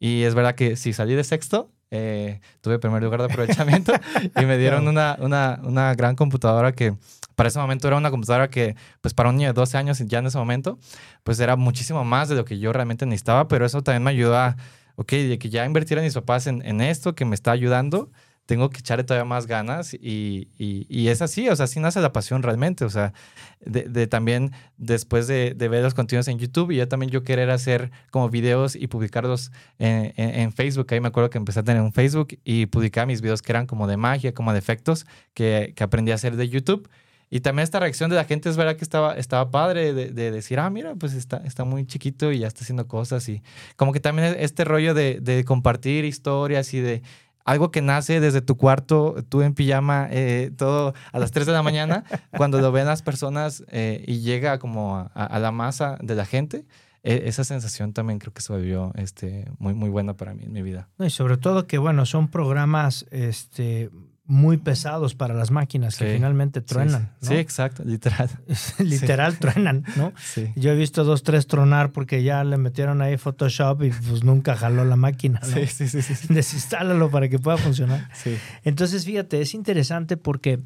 Y 0.00 0.22
es 0.24 0.34
verdad 0.34 0.56
que 0.56 0.74
si 0.76 0.92
salí 0.92 1.14
de 1.14 1.22
sexto, 1.22 1.70
eh, 1.90 2.40
tuve 2.60 2.78
primer 2.78 3.02
lugar 3.02 3.20
de 3.20 3.26
aprovechamiento 3.26 3.92
y 4.40 4.46
me 4.46 4.58
dieron 4.58 4.86
una, 4.86 5.16
una, 5.20 5.60
una, 5.64 5.94
gran 5.94 6.14
computadora 6.14 6.72
que 6.72 6.94
para 7.34 7.48
ese 7.48 7.58
momento 7.58 7.88
era 7.88 7.96
una 7.96 8.10
computadora 8.10 8.48
que, 8.48 8.76
pues 9.00 9.14
para 9.14 9.30
un 9.30 9.36
niño 9.36 9.48
de 9.48 9.54
12 9.54 9.76
años, 9.76 9.98
ya 9.98 10.18
en 10.18 10.26
ese 10.26 10.38
momento, 10.38 10.78
pues 11.24 11.40
era 11.40 11.56
muchísimo 11.56 12.04
más 12.04 12.28
de 12.28 12.36
lo 12.36 12.44
que 12.44 12.58
yo 12.58 12.72
realmente 12.72 13.06
necesitaba, 13.06 13.48
pero 13.48 13.66
eso 13.66 13.82
también 13.82 14.02
me 14.02 14.10
ayudó 14.10 14.36
a, 14.36 14.56
ok, 14.96 15.10
de 15.12 15.38
que 15.38 15.48
ya 15.50 15.64
invirtieran 15.64 16.04
mis 16.04 16.14
papás 16.14 16.46
en, 16.46 16.62
en 16.64 16.80
esto, 16.80 17.14
que 17.14 17.24
me 17.24 17.34
está 17.34 17.50
ayudando, 17.50 18.10
tengo 18.50 18.68
que 18.68 18.80
echarle 18.80 19.04
todavía 19.04 19.24
más 19.24 19.46
ganas 19.46 19.94
y, 19.94 20.48
y, 20.58 21.06
es 21.06 21.22
así, 21.22 21.48
o 21.48 21.54
sea, 21.54 21.66
así 21.66 21.78
nace 21.78 22.00
la 22.00 22.12
pasión 22.12 22.42
realmente, 22.42 22.84
o 22.84 22.90
sea, 22.90 23.12
de, 23.60 24.08
también 24.08 24.50
después 24.76 25.28
de, 25.28 25.54
de, 25.54 25.68
ver 25.68 25.84
los 25.84 25.94
contenidos 25.94 26.26
en 26.26 26.40
YouTube 26.40 26.72
y 26.72 26.78
ya 26.78 26.88
también 26.88 27.12
yo 27.12 27.22
querer 27.22 27.48
hacer 27.50 27.92
como 28.10 28.28
videos 28.28 28.74
y 28.74 28.88
publicarlos 28.88 29.52
en, 29.78 30.12
en, 30.16 30.52
Facebook, 30.52 30.88
ahí 30.90 30.98
me 30.98 31.06
acuerdo 31.06 31.30
que 31.30 31.38
empecé 31.38 31.60
a 31.60 31.62
tener 31.62 31.80
un 31.80 31.92
Facebook 31.92 32.40
y 32.42 32.66
publicaba 32.66 33.06
mis 33.06 33.20
videos 33.20 33.40
que 33.40 33.52
eran 33.52 33.68
como 33.68 33.86
de 33.86 33.96
magia, 33.96 34.34
como 34.34 34.52
de 34.52 34.58
efectos 34.58 35.06
que, 35.32 35.72
que 35.76 35.84
aprendí 35.84 36.10
a 36.10 36.16
hacer 36.16 36.34
de 36.34 36.48
YouTube. 36.48 36.90
Y 37.32 37.38
también 37.38 37.62
esta 37.62 37.78
reacción 37.78 38.10
de 38.10 38.16
la 38.16 38.24
gente 38.24 38.48
es 38.48 38.56
verdad 38.56 38.74
que 38.74 38.82
estaba, 38.82 39.14
estaba 39.14 39.52
padre 39.52 39.94
de, 39.94 40.10
de, 40.10 40.32
decir, 40.32 40.58
ah, 40.58 40.68
mira, 40.70 40.96
pues 40.96 41.12
está, 41.12 41.36
está 41.44 41.62
muy 41.62 41.86
chiquito 41.86 42.32
y 42.32 42.40
ya 42.40 42.48
está 42.48 42.62
haciendo 42.62 42.88
cosas. 42.88 43.28
Y 43.28 43.44
como 43.76 43.92
que 43.92 44.00
también 44.00 44.34
este 44.40 44.64
rollo 44.64 44.92
de, 44.92 45.20
de 45.20 45.44
compartir 45.44 46.04
historias 46.04 46.74
y 46.74 46.80
de 46.80 47.02
algo 47.44 47.70
que 47.70 47.82
nace 47.82 48.20
desde 48.20 48.40
tu 48.40 48.56
cuarto, 48.56 49.16
tú 49.28 49.42
en 49.42 49.54
pijama, 49.54 50.08
eh, 50.10 50.52
todo 50.56 50.94
a 51.12 51.18
las 51.18 51.30
3 51.30 51.46
de 51.46 51.52
la 51.52 51.62
mañana, 51.62 52.04
cuando 52.36 52.60
lo 52.60 52.72
ven 52.72 52.86
las 52.86 53.02
personas 53.02 53.64
eh, 53.68 54.04
y 54.06 54.20
llega 54.20 54.58
como 54.58 55.10
a, 55.14 55.38
la 55.38 55.52
masa 55.52 55.98
de 56.02 56.14
la 56.14 56.26
gente, 56.26 56.66
e, 57.02 57.22
esa 57.26 57.44
sensación 57.44 57.92
también 57.92 58.18
creo 58.18 58.32
que 58.32 58.42
se 58.42 58.52
volvió 58.52 58.92
este, 58.96 59.50
muy, 59.58 59.74
muy 59.74 59.88
buena 59.88 60.14
para 60.14 60.34
mí 60.34 60.44
en 60.44 60.52
mi 60.52 60.62
vida. 60.62 60.88
y 60.98 61.10
sobre 61.10 61.36
todo 61.36 61.66
que, 61.66 61.78
bueno, 61.78 62.06
son 62.06 62.28
programas 62.28 63.06
este, 63.10 63.90
muy 64.30 64.58
pesados 64.58 65.16
para 65.16 65.34
las 65.34 65.50
máquinas 65.50 65.96
que 65.96 66.14
finalmente 66.14 66.60
truenan. 66.60 67.10
Sí, 67.20 67.34
exacto, 67.34 67.82
literal. 67.84 68.30
literal 68.78 69.38
truenan, 69.38 69.84
¿no? 69.96 70.12
Yo 70.54 70.70
he 70.70 70.76
visto 70.76 71.02
dos, 71.02 71.24
tres 71.24 71.48
tronar 71.48 71.90
porque 71.90 72.22
ya 72.22 72.44
le 72.44 72.56
metieron 72.56 73.02
ahí 73.02 73.16
Photoshop 73.16 73.82
y 73.82 73.90
pues 73.90 74.22
nunca 74.22 74.56
jaló 74.56 74.84
la 74.84 74.94
máquina. 74.94 75.40
Sí, 75.42 75.66
sí, 75.66 75.88
sí, 75.88 76.00
sí. 76.02 76.14
Desinstálalo 76.32 77.10
para 77.10 77.28
que 77.28 77.40
pueda 77.40 77.56
funcionar. 77.56 78.08
Sí. 78.14 78.36
Entonces, 78.62 79.04
fíjate, 79.04 79.40
es 79.40 79.52
interesante 79.52 80.16
porque 80.16 80.60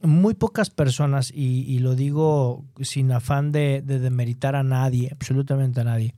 muy 0.00 0.32
pocas 0.32 0.70
personas, 0.70 1.30
y, 1.34 1.78
lo 1.80 1.94
digo 1.94 2.64
sin 2.80 3.12
afán 3.12 3.52
de, 3.52 3.82
demeritar 3.82 4.56
a 4.56 4.62
nadie, 4.62 5.10
absolutamente 5.12 5.82
a 5.82 5.84
nadie, 5.84 6.14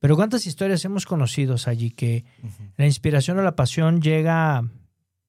pero 0.00 0.16
cuántas 0.16 0.46
historias 0.46 0.84
hemos 0.84 1.06
conocido 1.06 1.54
allí 1.66 1.90
que 1.90 2.24
la 2.76 2.86
inspiración 2.86 3.38
o 3.38 3.42
la 3.42 3.54
pasión 3.54 4.00
llega 4.00 4.64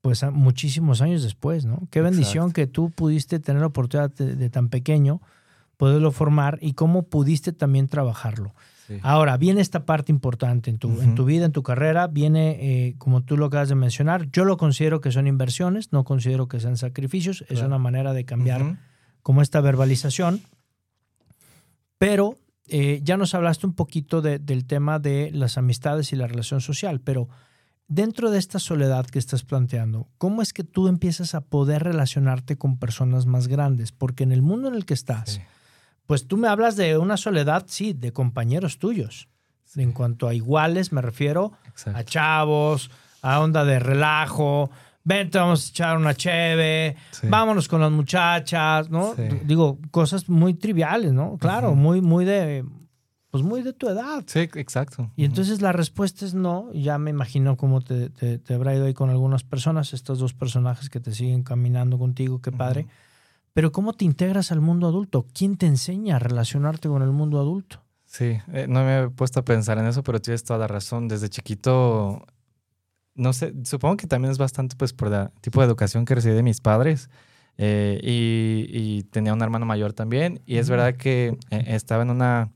pues 0.01 0.23
muchísimos 0.31 1.01
años 1.01 1.23
después, 1.23 1.65
¿no? 1.65 1.87
Qué 1.91 2.01
bendición 2.01 2.51
que 2.51 2.67
tú 2.67 2.89
pudiste 2.89 3.39
tener 3.39 3.61
la 3.61 3.67
oportunidad 3.67 4.11
de, 4.15 4.35
de 4.35 4.49
tan 4.49 4.69
pequeño 4.69 5.21
poderlo 5.77 6.11
formar 6.11 6.57
y 6.61 6.73
cómo 6.73 7.03
pudiste 7.03 7.53
también 7.53 7.87
trabajarlo. 7.87 8.53
Sí. 8.87 8.97
Ahora, 9.03 9.37
viene 9.37 9.61
esta 9.61 9.85
parte 9.85 10.11
importante 10.11 10.69
en 10.69 10.77
tu, 10.79 11.01
en 11.01 11.15
tu 11.15 11.23
vida, 11.25 11.45
en 11.45 11.51
tu 11.51 11.63
carrera, 11.63 12.07
viene, 12.07 12.57
eh, 12.87 12.95
como 12.97 13.21
tú 13.21 13.37
lo 13.37 13.45
acabas 13.45 13.69
de 13.69 13.75
mencionar, 13.75 14.29
yo 14.31 14.43
lo 14.43 14.57
considero 14.57 15.01
que 15.01 15.11
son 15.11 15.27
inversiones, 15.27 15.91
no 15.93 16.03
considero 16.03 16.47
que 16.47 16.59
sean 16.59 16.77
sacrificios, 16.77 17.45
es 17.49 17.61
una 17.61 17.77
manera 17.77 18.13
de 18.13 18.25
cambiar 18.25 18.77
como 19.23 19.41
esta 19.41 19.61
verbalización, 19.61 20.41
pero 21.97 22.35
eh, 22.67 22.99
ya 23.03 23.17
nos 23.17 23.33
hablaste 23.35 23.65
un 23.67 23.73
poquito 23.73 24.21
de- 24.21 24.39
del 24.39 24.65
tema 24.65 24.99
de 24.99 25.29
las 25.33 25.57
amistades 25.57 26.11
y 26.13 26.15
la 26.15 26.27
relación 26.27 26.61
social, 26.61 27.01
pero 27.01 27.27
dentro 27.93 28.31
de 28.31 28.39
esta 28.39 28.57
soledad 28.57 29.05
que 29.05 29.19
estás 29.19 29.43
planteando, 29.43 30.07
¿cómo 30.17 30.41
es 30.41 30.53
que 30.53 30.63
tú 30.63 30.87
empiezas 30.87 31.35
a 31.35 31.41
poder 31.41 31.83
relacionarte 31.83 32.57
con 32.57 32.77
personas 32.77 33.25
más 33.25 33.47
grandes? 33.49 33.91
Porque 33.91 34.23
en 34.23 34.31
el 34.31 34.41
mundo 34.41 34.69
en 34.69 34.75
el 34.75 34.85
que 34.85 34.93
estás, 34.93 35.31
Sí. 35.31 35.41
pues 36.07 36.25
tú 36.27 36.37
me 36.37 36.47
hablas 36.47 36.77
de 36.77 36.97
una 36.97 37.17
soledad, 37.17 37.65
sí, 37.67 37.91
de 37.93 38.13
compañeros 38.13 38.79
tuyos. 38.79 39.27
En 39.75 39.91
cuanto 39.91 40.27
a 40.27 40.33
iguales, 40.33 40.91
me 40.93 41.01
refiero 41.01 41.51
Exacto. 41.67 41.99
a 41.99 42.03
chavos, 42.03 42.91
a 43.21 43.39
onda 43.41 43.63
de 43.65 43.79
relajo. 43.79 44.69
Vente, 45.03 45.37
vamos 45.37 45.65
a 45.65 45.69
echar 45.69 45.97
una 45.97 46.13
cheve, 46.13 46.95
Sí. 47.11 47.27
vámonos 47.29 47.67
con 47.67 47.81
las 47.81 47.91
muchachas, 47.91 48.89
¿no? 48.89 49.15
Digo, 49.45 49.79
cosas 49.91 50.29
muy 50.29 50.53
triviales, 50.53 51.11
¿no? 51.11 51.37
Claro, 51.39 51.73
muy, 51.75 51.99
muy 52.01 52.23
de, 52.23 52.63
pues 53.31 53.43
muy 53.43 53.63
de 53.63 53.73
tu 53.73 53.87
edad. 53.89 54.23
Sí, 54.27 54.41
exacto. 54.55 55.09
Y 55.15 55.23
entonces 55.25 55.61
la 55.61 55.71
respuesta 55.71 56.25
es 56.25 56.33
no. 56.33 56.71
Ya 56.73 56.97
me 56.97 57.09
imagino 57.09 57.57
cómo 57.57 57.81
te, 57.81 58.09
te, 58.09 58.37
te 58.37 58.53
habrá 58.53 58.75
ido 58.75 58.85
ahí 58.85 58.93
con 58.93 59.09
algunas 59.09 59.43
personas, 59.43 59.93
estos 59.93 60.19
dos 60.19 60.33
personajes 60.33 60.89
que 60.89 60.99
te 60.99 61.13
siguen 61.13 61.41
caminando 61.43 61.97
contigo, 61.97 62.41
qué 62.41 62.51
padre. 62.51 62.87
Pero 63.53 63.71
¿cómo 63.71 63.93
te 63.93 64.05
integras 64.05 64.51
al 64.51 64.61
mundo 64.61 64.87
adulto? 64.87 65.25
¿Quién 65.33 65.57
te 65.57 65.65
enseña 65.65 66.17
a 66.17 66.19
relacionarte 66.19 66.87
con 66.87 67.01
el 67.01 67.11
mundo 67.11 67.39
adulto? 67.39 67.81
Sí, 68.05 68.37
eh, 68.51 68.65
no 68.67 68.83
me 68.83 69.03
he 69.03 69.09
puesto 69.09 69.39
a 69.39 69.45
pensar 69.45 69.77
en 69.77 69.87
eso, 69.87 70.03
pero 70.03 70.19
tienes 70.21 70.43
toda 70.43 70.59
la 70.59 70.67
razón. 70.67 71.07
Desde 71.07 71.29
chiquito, 71.29 72.25
no 73.15 73.31
sé, 73.33 73.53
supongo 73.63 73.97
que 73.97 74.07
también 74.07 74.31
es 74.31 74.37
bastante 74.37 74.75
pues 74.75 74.91
por 74.93 75.13
el 75.13 75.29
tipo 75.39 75.61
de 75.61 75.67
educación 75.67 76.03
que 76.05 76.15
recibí 76.15 76.35
de 76.35 76.43
mis 76.43 76.59
padres. 76.59 77.09
eh, 77.57 77.99
y, 78.03 78.65
y 78.69 79.03
tenía 79.03 79.33
un 79.33 79.41
hermano 79.41 79.65
mayor 79.65 79.93
también. 79.93 80.41
Y 80.45 80.57
es 80.57 80.69
verdad 80.69 80.95
que 80.95 81.37
eh, 81.49 81.63
estaba 81.67 82.03
en 82.03 82.09
una... 82.09 82.51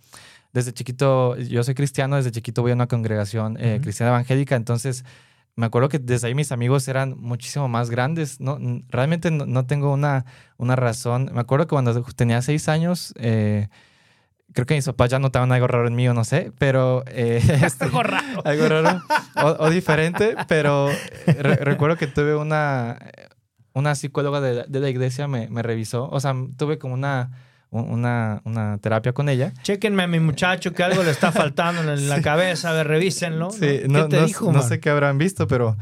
Desde 0.55 0.71
chiquito, 0.73 1.35
yo 1.37 1.63
soy 1.65 1.75
cristiano, 1.75 2.15
desde 2.15 2.31
chiquito 2.31 2.61
voy 2.61 2.71
a 2.71 2.75
una 2.75 2.87
congregación 2.87 3.57
eh, 3.59 3.79
cristiana 3.83 4.11
evangélica, 4.13 4.55
entonces 4.55 5.03
me 5.57 5.65
acuerdo 5.65 5.89
que 5.89 5.99
desde 5.99 6.27
ahí 6.27 6.33
mis 6.35 6.51
amigos 6.53 6.87
eran 6.87 7.15
muchísimo 7.19 7.67
más 7.67 7.89
grandes. 7.89 8.39
No, 8.39 8.57
realmente 8.89 9.31
no, 9.31 9.45
no 9.45 9.65
tengo 9.65 9.91
una, 9.93 10.25
una 10.57 10.75
razón. 10.77 11.29
Me 11.33 11.41
acuerdo 11.41 11.65
que 11.67 11.71
cuando 11.75 12.01
tenía 12.15 12.41
seis 12.41 12.67
años, 12.69 13.13
eh, 13.17 13.67
creo 14.53 14.65
que 14.65 14.75
mis 14.75 14.85
papás 14.85 15.09
ya 15.11 15.19
notaban 15.19 15.51
algo 15.51 15.67
raro 15.67 15.87
en 15.87 15.95
mí 15.95 16.07
o 16.07 16.13
no 16.13 16.23
sé, 16.23 16.51
pero... 16.57 17.03
eh, 17.07 17.41
este, 17.65 17.83
Algo 17.85 18.03
raro. 18.03 18.41
algo 18.45 18.67
raro 18.69 19.01
o, 19.43 19.65
o 19.65 19.69
diferente, 19.69 20.35
pero 20.47 20.89
eh, 20.91 21.33
re- 21.39 21.55
recuerdo 21.57 21.97
que 21.97 22.07
tuve 22.07 22.35
una, 22.35 22.97
una 23.73 23.95
psicóloga 23.95 24.39
de, 24.41 24.53
la- 24.55 24.63
de 24.65 24.79
la 24.79 24.89
iglesia 24.89 25.27
me, 25.27 25.49
me 25.49 25.61
revisó, 25.63 26.09
o 26.09 26.19
sea, 26.21 26.33
tuve 26.57 26.77
como 26.77 26.93
una, 26.93 27.29
un- 27.31 27.44
una, 27.83 28.41
una 28.45 28.77
terapia 28.79 29.13
con 29.13 29.29
ella. 29.29 29.53
Chéquenme 29.63 30.03
a 30.03 30.07
mi 30.07 30.19
muchacho 30.19 30.73
que 30.73 30.83
algo 30.83 31.03
le 31.03 31.11
está 31.11 31.31
faltando 31.31 31.81
en 31.93 32.09
la 32.09 32.21
cabeza, 32.23 32.69
a 32.69 32.73
ver, 32.73 32.87
revísenlo. 32.87 33.49
Sí, 33.51 33.59
¿Qué 33.59 33.85
no, 33.87 34.07
te 34.07 34.17
no- 34.19 34.25
dijo, 34.25 34.51
no 34.51 34.61
sé 34.61 34.79
qué 34.79 34.89
habrán 34.89 35.17
visto, 35.17 35.47
pero 35.47 35.77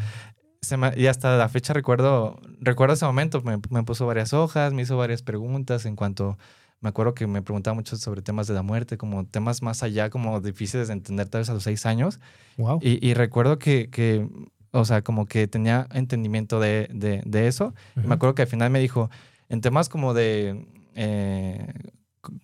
se 0.61 0.77
me- 0.77 0.93
y 0.95 1.07
hasta 1.07 1.37
la 1.37 1.49
fecha 1.49 1.73
recuerdo, 1.73 2.39
recuerdo 2.61 2.93
ese 2.93 3.05
momento, 3.05 3.41
me, 3.41 3.57
me 3.69 3.83
puso 3.83 4.05
varias 4.05 4.33
hojas, 4.33 4.73
me 4.73 4.81
hizo 4.83 4.95
varias 4.97 5.21
preguntas 5.21 5.85
en 5.85 5.95
cuanto, 5.95 6.37
me 6.79 6.89
acuerdo 6.89 7.13
que 7.13 7.27
me 7.27 7.41
preguntaba 7.41 7.75
mucho 7.75 7.95
sobre 7.97 8.21
temas 8.21 8.47
de 8.47 8.53
la 8.53 8.61
muerte, 8.61 8.97
como 8.97 9.25
temas 9.25 9.61
más 9.61 9.83
allá, 9.83 10.09
como 10.09 10.39
difíciles 10.41 10.87
de 10.87 10.93
entender 10.93 11.27
tal 11.29 11.41
vez 11.41 11.49
a 11.49 11.53
los 11.53 11.63
seis 11.63 11.85
años. 11.85 12.19
Wow. 12.57 12.79
Y, 12.81 13.05
y 13.05 13.13
recuerdo 13.13 13.57
que, 13.59 13.89
que, 13.89 14.27
o 14.71 14.85
sea, 14.85 15.01
como 15.01 15.25
que 15.25 15.47
tenía 15.47 15.87
entendimiento 15.93 16.59
de, 16.59 16.89
de, 16.93 17.21
de 17.25 17.47
eso. 17.47 17.73
Y 17.95 17.99
Ujú. 17.99 18.07
me 18.09 18.15
acuerdo 18.15 18.35
que 18.35 18.41
al 18.43 18.47
final 18.47 18.69
me 18.69 18.79
dijo, 18.79 19.09
en 19.49 19.61
temas 19.61 19.87
como 19.89 20.13
de, 20.13 20.65
eh, 20.95 21.67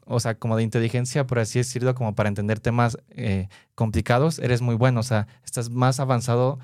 o 0.05 0.19
sea, 0.19 0.35
como 0.35 0.57
de 0.57 0.63
inteligencia, 0.63 1.25
por 1.27 1.39
así 1.39 1.59
decirlo, 1.59 1.95
como 1.95 2.15
para 2.15 2.29
entender 2.29 2.59
temas 2.59 2.97
eh, 3.11 3.47
complicados, 3.75 4.39
eres 4.39 4.61
muy 4.61 4.75
bueno. 4.75 4.99
O 4.99 5.03
sea, 5.03 5.27
estás 5.45 5.69
más 5.69 5.99
avanzado 5.99 6.59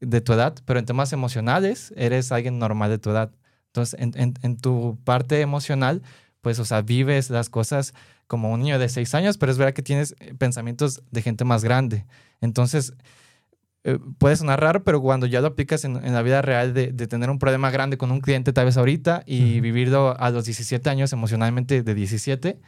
de 0.00 0.20
tu 0.20 0.32
edad, 0.32 0.54
pero 0.64 0.78
en 0.80 0.86
temas 0.86 1.12
emocionales 1.12 1.92
eres 1.96 2.32
alguien 2.32 2.58
normal 2.58 2.90
de 2.90 2.98
tu 2.98 3.10
edad. 3.10 3.30
Entonces, 3.68 3.98
en, 4.00 4.12
en- 4.16 4.34
en 4.42 4.56
tu 4.56 4.98
parte 5.04 5.40
emocional, 5.40 6.02
pues, 6.42 6.58
o 6.58 6.64
sea, 6.64 6.82
vives 6.82 7.30
las 7.30 7.48
cosas 7.50 7.94
como 8.26 8.50
un 8.52 8.60
niño 8.60 8.78
de 8.78 8.88
seis 8.88 9.14
años, 9.14 9.38
pero 9.38 9.52
es 9.52 9.58
verdad 9.58 9.74
que 9.74 9.82
tienes 9.82 10.14
eh, 10.20 10.34
pensamientos 10.34 11.02
de 11.10 11.22
gente 11.22 11.44
más 11.44 11.62
grande. 11.64 12.04
Entonces, 12.40 12.94
eh, 13.88 13.98
puede 14.18 14.34
sonar 14.36 14.60
raro, 14.60 14.82
pero 14.84 15.00
cuando 15.00 15.26
ya 15.26 15.40
lo 15.40 15.46
aplicas 15.46 15.84
en, 15.84 15.96
en 16.04 16.12
la 16.12 16.22
vida 16.22 16.42
real 16.42 16.74
de, 16.74 16.88
de 16.92 17.06
tener 17.06 17.30
un 17.30 17.38
problema 17.38 17.70
grande 17.70 17.96
con 17.96 18.10
un 18.10 18.20
cliente 18.20 18.52
tal 18.52 18.64
vez 18.66 18.76
ahorita 18.76 19.22
y 19.26 19.52
Ujú. 19.54 19.62
vivirlo 19.62 20.16
a 20.20 20.30
los 20.30 20.44
17 20.44 20.90
años 20.90 21.12
emocionalmente 21.12 21.82
de 21.82 21.94
17, 21.94 22.60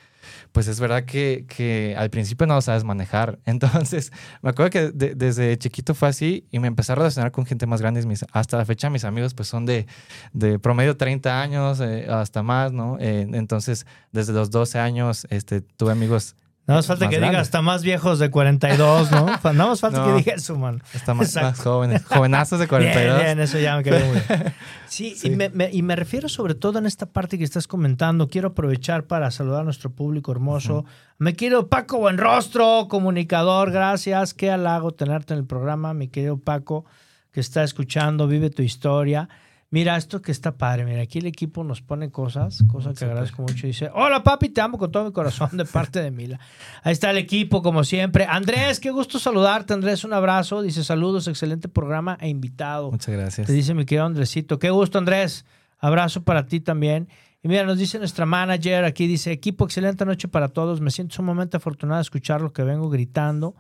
pues 0.53 0.69
es 0.69 0.79
verdad 0.79 1.05
que, 1.05 1.45
que 1.49 1.95
al 1.99 2.11
principio 2.11 2.47
no 2.47 2.55
lo 2.55 2.61
sabes 2.63 2.85
manejar. 2.85 3.39
Entonces, 3.47 4.13
me 4.43 4.51
acuerdo 4.51 4.71
que 4.71 4.91
de- 4.93 5.15
desde 5.15 5.57
chiquito 5.59 5.95
fue 5.95 6.09
así 6.09 6.47
y 6.51 6.59
me 6.61 6.69
empecé 6.69 6.93
a 6.93 6.95
relacionar 6.95 7.33
con 7.33 7.45
gente 7.47 7.67
más 7.67 7.81
grande. 7.81 8.05
Mis- 8.07 8.25
hasta 8.33 8.57
la 8.57 8.65
fecha 8.65 8.89
mis 8.91 9.05
amigos 9.05 9.35
pues 9.35 9.49
son 9.49 9.67
de, 9.67 9.87
de 10.33 10.59
promedio 10.59 10.97
30 10.97 11.43
años, 11.43 11.81
eh, 11.81 12.07
hasta 12.09 12.43
más, 12.43 12.73
¿no? 12.73 12.97
Eh, 13.01 13.27
entonces, 13.33 13.87
desde 14.13 14.33
los 14.33 14.51
12 14.51 14.79
años 14.79 15.27
este, 15.31 15.63
tuve 15.63 15.93
amigos 15.93 16.37
Nada 16.69 16.79
más 16.81 16.87
falta 16.87 17.07
más 17.07 17.15
que 17.15 17.21
diga 17.21 17.41
hasta 17.41 17.63
más 17.63 17.83
viejos 17.83 18.19
de 18.19 18.31
42, 18.31 19.11
¿no? 19.11 19.27
Nada 19.43 19.67
más 19.71 19.81
falta 19.81 20.01
No. 20.01 20.07
que 20.07 20.13
diga 20.23 20.35
eso, 20.35 20.57
man. 20.57 20.83
hasta 20.95 21.15
más, 21.15 21.35
jóvenes, 21.61 22.05
jovenazos 22.05 22.61
de 22.61 22.69
42. 22.69 23.05
Bien, 23.17 23.25
bien, 23.25 23.41
eso 23.41 23.59
ya 23.59 23.77
me 23.77 23.83
quedó 23.83 23.99
muy 24.05 24.21
bien. 24.29 24.55
Sí, 24.87 25.15
Sí. 25.17 25.29
Y, 25.29 25.31
me, 25.31 25.49
me- 25.49 25.71
y 25.73 25.83
me 25.83 25.97
refiero 25.97 26.29
sobre 26.29 26.55
todo 26.55 26.79
en 26.79 26.85
esta 26.87 27.07
parte 27.07 27.39
que 27.39 27.45
estás 27.45 27.67
comentando. 27.67 28.29
Quiero 28.29 28.49
aprovechar 28.49 29.05
para 29.05 29.31
saludar 29.31 29.63
a 29.63 29.65
nuestro 29.65 29.91
público 29.91 30.31
hermoso. 30.31 30.85
Me 31.17 31.35
quiero 31.35 31.69
Paco 31.69 31.99
Buenrostro, 31.99 32.87
comunicador, 32.89 33.71
gracias. 33.73 34.35
Qué 34.35 34.51
halago 34.51 34.93
tenerte 34.93 35.33
en 35.35 35.41
el 35.41 35.47
programa, 35.47 35.95
mi 35.95 36.09
querido 36.09 36.37
Paco, 36.39 36.85
que 37.33 37.41
está 37.41 37.65
escuchando, 37.65 38.27
vive 38.29 38.51
tu 38.51 38.63
historia. 38.63 39.29
Mira, 39.71 39.99
esto 39.99 40.23
que 40.23 40.33
está 40.33 40.57
padre. 40.57 40.87
Mira, 40.87 41.03
aquí 41.03 41.19
el 41.19 41.27
equipo 41.27 41.63
nos 41.63 41.83
pone 41.83 42.11
cosas, 42.11 42.65
cosa 42.73 42.95
que 42.95 43.05
agradezco 43.05 43.43
mucho. 43.43 43.67
Dice, 43.67 43.91
hola 43.93 44.23
papi, 44.23 44.49
te 44.49 44.63
amo 44.63 44.79
con 44.79 44.91
todo 44.91 45.05
mi 45.05 45.13
corazón 45.13 45.51
de 45.53 45.67
parte 45.67 46.01
de 46.01 46.11
Mila. 46.11 46.41
Ahí 46.83 46.93
está 46.93 47.11
el 47.11 47.19
equipo, 47.19 47.61
como 47.61 47.85
siempre. 47.85 48.25
Andrés, 48.25 48.81
qué 48.81 48.91
gusto 48.91 49.19
saludarte, 49.19 49.75
Andrés. 49.75 50.05
Un 50.05 50.15
abrazo. 50.15 50.63
Dice, 50.63 50.83
saludos, 50.83 51.29
excelente 51.29 51.69
programa 51.69 52.17
e 52.21 52.29
invitado. 52.29 52.91
Muchas 52.91 53.15
gracias. 53.15 53.47
Te 53.47 53.53
dice 53.53 53.75
mi 53.75 53.85
querido 53.85 54.07
Andresito. 54.07 54.59
Qué 54.59 54.71
gusto, 54.71 54.97
Andrés. 54.97 55.45
Abrazo 55.79 56.23
para 56.23 56.47
ti 56.47 56.61
también. 56.61 57.09
Y 57.43 57.49
mira, 57.49 57.65
nos 57.65 57.77
dice 57.77 57.99
nuestra 57.99 58.25
manager 58.25 58.85
aquí, 58.85 59.07
dice, 59.07 59.33
equipo, 59.33 59.67
excelente 59.67 60.07
noche 60.07 60.29
para 60.29 60.49
todos. 60.49 60.81
Me 60.81 60.91
siento 60.91 61.17
sumamente 61.17 61.59
afortunada 61.59 61.99
de 61.99 62.03
escuchar 62.03 62.41
lo 62.41 62.55
que 62.55 62.63
vengo 62.63 62.89
gritando 62.89 63.55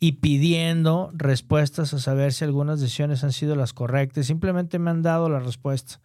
y 0.00 0.12
pidiendo 0.12 1.10
respuestas 1.12 1.92
a 1.92 1.98
saber 1.98 2.32
si 2.32 2.44
algunas 2.44 2.80
decisiones 2.80 3.24
han 3.24 3.32
sido 3.32 3.56
las 3.56 3.72
correctas. 3.72 4.26
Simplemente 4.26 4.78
me 4.78 4.90
han 4.90 5.02
dado 5.02 5.28
la 5.28 5.40
respuesta. 5.40 6.00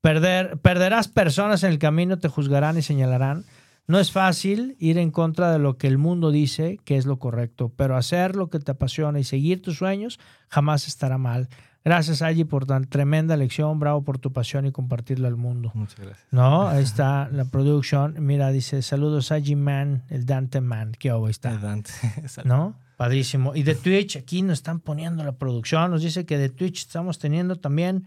Perder, 0.00 0.58
perderás 0.58 1.08
personas 1.08 1.62
en 1.62 1.70
el 1.70 1.78
camino, 1.78 2.18
te 2.18 2.28
juzgarán 2.28 2.76
y 2.76 2.82
señalarán. 2.82 3.44
No 3.86 4.00
es 4.00 4.10
fácil 4.10 4.76
ir 4.80 4.98
en 4.98 5.12
contra 5.12 5.52
de 5.52 5.60
lo 5.60 5.78
que 5.78 5.86
el 5.86 5.96
mundo 5.96 6.32
dice 6.32 6.80
que 6.84 6.96
es 6.96 7.06
lo 7.06 7.18
correcto, 7.18 7.72
pero 7.76 7.96
hacer 7.96 8.34
lo 8.34 8.50
que 8.50 8.58
te 8.58 8.72
apasiona 8.72 9.20
y 9.20 9.24
seguir 9.24 9.62
tus 9.62 9.78
sueños 9.78 10.18
jamás 10.48 10.88
estará 10.88 11.18
mal. 11.18 11.48
Gracias, 11.84 12.20
Allí, 12.20 12.42
por 12.42 12.66
tan 12.66 12.86
tremenda 12.86 13.36
lección. 13.36 13.78
Bravo 13.78 14.02
por 14.02 14.18
tu 14.18 14.32
pasión 14.32 14.66
y 14.66 14.72
compartirla 14.72 15.28
al 15.28 15.36
mundo. 15.36 15.70
Muchas 15.74 16.00
gracias. 16.00 16.26
¿No? 16.32 16.66
Ahí 16.66 16.82
está 16.82 17.28
la 17.30 17.44
producción. 17.44 18.16
Mira, 18.18 18.50
dice, 18.50 18.82
saludos, 18.82 19.30
Allí 19.30 19.54
Man, 19.54 20.02
el 20.08 20.26
Dante 20.26 20.60
Man. 20.60 20.96
Qué 20.98 21.12
ahí 21.12 21.30
está. 21.30 21.56
Dante. 21.56 21.92
¿No? 22.44 22.74
Padrísimo. 22.96 23.54
Y 23.54 23.62
de 23.62 23.74
Twitch, 23.74 24.16
aquí 24.16 24.42
nos 24.42 24.54
están 24.54 24.80
poniendo 24.80 25.22
la 25.22 25.32
producción. 25.32 25.90
Nos 25.90 26.02
dice 26.02 26.24
que 26.24 26.38
de 26.38 26.48
Twitch 26.48 26.78
estamos 26.80 27.18
teniendo 27.18 27.56
también 27.56 28.06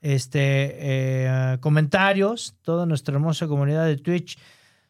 este, 0.00 0.76
eh, 0.78 1.58
comentarios. 1.60 2.54
Toda 2.62 2.86
nuestra 2.86 3.14
hermosa 3.14 3.48
comunidad 3.48 3.86
de 3.86 3.96
Twitch. 3.96 4.38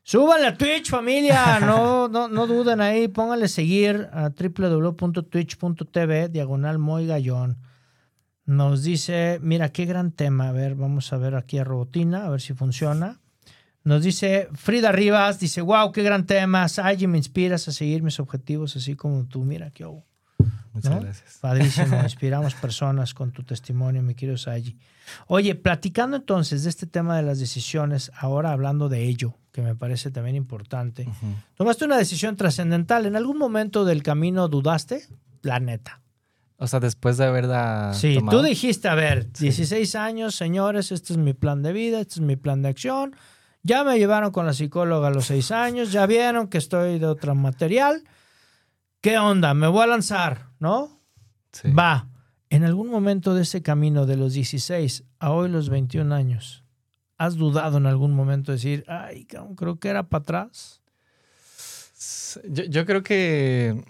Súbanle 0.03 0.49
a 0.49 0.57
Twitch, 0.57 0.91
familia. 0.91 1.61
No, 1.67 2.09
no, 2.09 2.29
no 2.29 2.47
duden 2.47 2.83
ahí. 2.83 3.09
Pónganle 3.09 3.49
seguir 3.49 4.09
a 4.13 4.31
www.twitch.tv, 4.31 6.29
diagonal 6.29 6.79
Moy 6.79 7.07
Gallón. 7.07 7.57
Nos 8.45 8.83
dice, 8.83 9.39
mira, 9.43 9.71
qué 9.71 9.87
gran 9.87 10.13
tema. 10.13 10.49
A 10.49 10.53
ver, 10.53 10.75
vamos 10.75 11.13
a 11.13 11.17
ver 11.17 11.35
aquí 11.35 11.59
a 11.59 11.65
Robotina, 11.65 12.27
a 12.27 12.31
ver 12.31 12.41
si 12.41 12.55
funciona. 12.55 13.21
Nos 13.85 14.03
dice 14.03 14.49
Frida 14.55 14.93
Rivas, 14.93 15.39
dice, 15.39 15.61
wow, 15.63 15.93
qué 15.93 16.03
gran 16.03 16.27
tema. 16.27 16.69
Sayi, 16.69 17.07
me 17.07 17.17
inspiras 17.19 17.69
a 17.69 17.73
seguir 17.73 18.03
mis 18.03 18.21
objetivos 18.21 18.77
así 18.77 18.95
como 18.97 19.25
tú. 19.27 19.45
Mira, 19.45 19.71
qué 19.71 19.87
hubo. 19.87 20.05
Muchas 20.73 20.93
¿no? 20.93 21.01
gracias. 21.01 21.39
Padrísimo, 21.41 22.01
inspiramos 22.03 22.55
personas 22.55 23.15
con 23.15 23.33
tu 23.33 23.43
testimonio, 23.45 24.03
mi 24.03 24.15
querido 24.15 24.37
Sayi. 24.37 24.77
Oye, 25.27 25.55
platicando 25.55 26.17
entonces 26.17 26.65
de 26.65 26.71
este 26.71 26.87
tema 26.87 27.17
de 27.17 27.23
las 27.23 27.39
decisiones, 27.39 28.13
ahora 28.17 28.53
hablando 28.53 28.89
de 28.89 29.05
ello, 29.05 29.35
que 29.53 29.63
me 29.63 29.75
parece 29.75 30.11
también 30.11 30.37
importante, 30.37 31.09
tomaste 31.57 31.87
una 31.87 31.97
decisión 31.97 32.37
trascendental. 32.37 33.07
¿En 33.07 33.17
algún 33.17 33.39
momento 33.39 33.85
del 33.85 34.03
camino 34.03 34.49
dudaste? 34.49 35.07
La 35.43 35.59
neta. 35.61 36.03
O 36.59 36.67
sea, 36.67 36.81
después 36.81 37.17
de 37.17 37.25
haberla 37.25 37.93
Sí, 37.95 38.17
tomado. 38.17 38.39
tú 38.41 38.45
dijiste, 38.47 38.89
a 38.89 38.95
ver, 38.95 39.33
16 39.33 39.95
años, 39.95 40.35
señores, 40.35 40.93
este 40.93 41.13
es 41.13 41.17
mi 41.19 41.33
plan 41.33 41.63
de 41.63 41.73
vida, 41.73 42.01
este 42.01 42.15
es 42.15 42.21
mi 42.21 42.37
plan 42.37 42.63
de 42.63 42.69
acción. 42.69 43.15
Ya 43.63 43.85
me 43.85 43.99
llevaron 43.99 44.31
con 44.31 44.47
la 44.47 44.53
psicóloga 44.53 45.09
a 45.09 45.11
los 45.11 45.27
6 45.27 45.51
años, 45.51 45.93
ya 45.93 46.07
vieron 46.07 46.49
que 46.49 46.59
estoy 46.59 46.99
de 46.99 47.07
otro 47.07 47.35
material. 47.35 48.05
¿Qué 49.01 49.19
onda? 49.19 49.55
Me 49.55 49.67
voy 49.67 49.83
a 49.83 49.87
lanzar, 49.87 50.49
¿no? 50.59 51.01
Sí. 51.53 51.71
Va. 51.71 52.09
En 52.51 52.65
algún 52.65 52.89
momento 52.89 53.35
de 53.35 53.43
ese 53.43 53.63
camino 53.63 54.07
de 54.07 54.17
los 54.17 54.33
16 54.33 55.05
a 55.19 55.33
hoy 55.33 55.51
los 55.51 55.69
21 55.69 56.15
años, 56.15 56.65
¿has 57.19 57.37
dudado 57.37 57.79
en 57.79 57.87
algún 57.87 58.15
momento 58.15 58.53
de 58.53 58.57
decir, 58.57 58.85
ay, 58.89 59.27
creo 59.27 59.79
que 59.79 59.89
era 59.89 60.05
para 60.05 60.23
atrás? 60.23 60.81
Yo, 62.49 62.65
yo 62.65 62.87
creo 62.87 63.03
que 63.03 63.85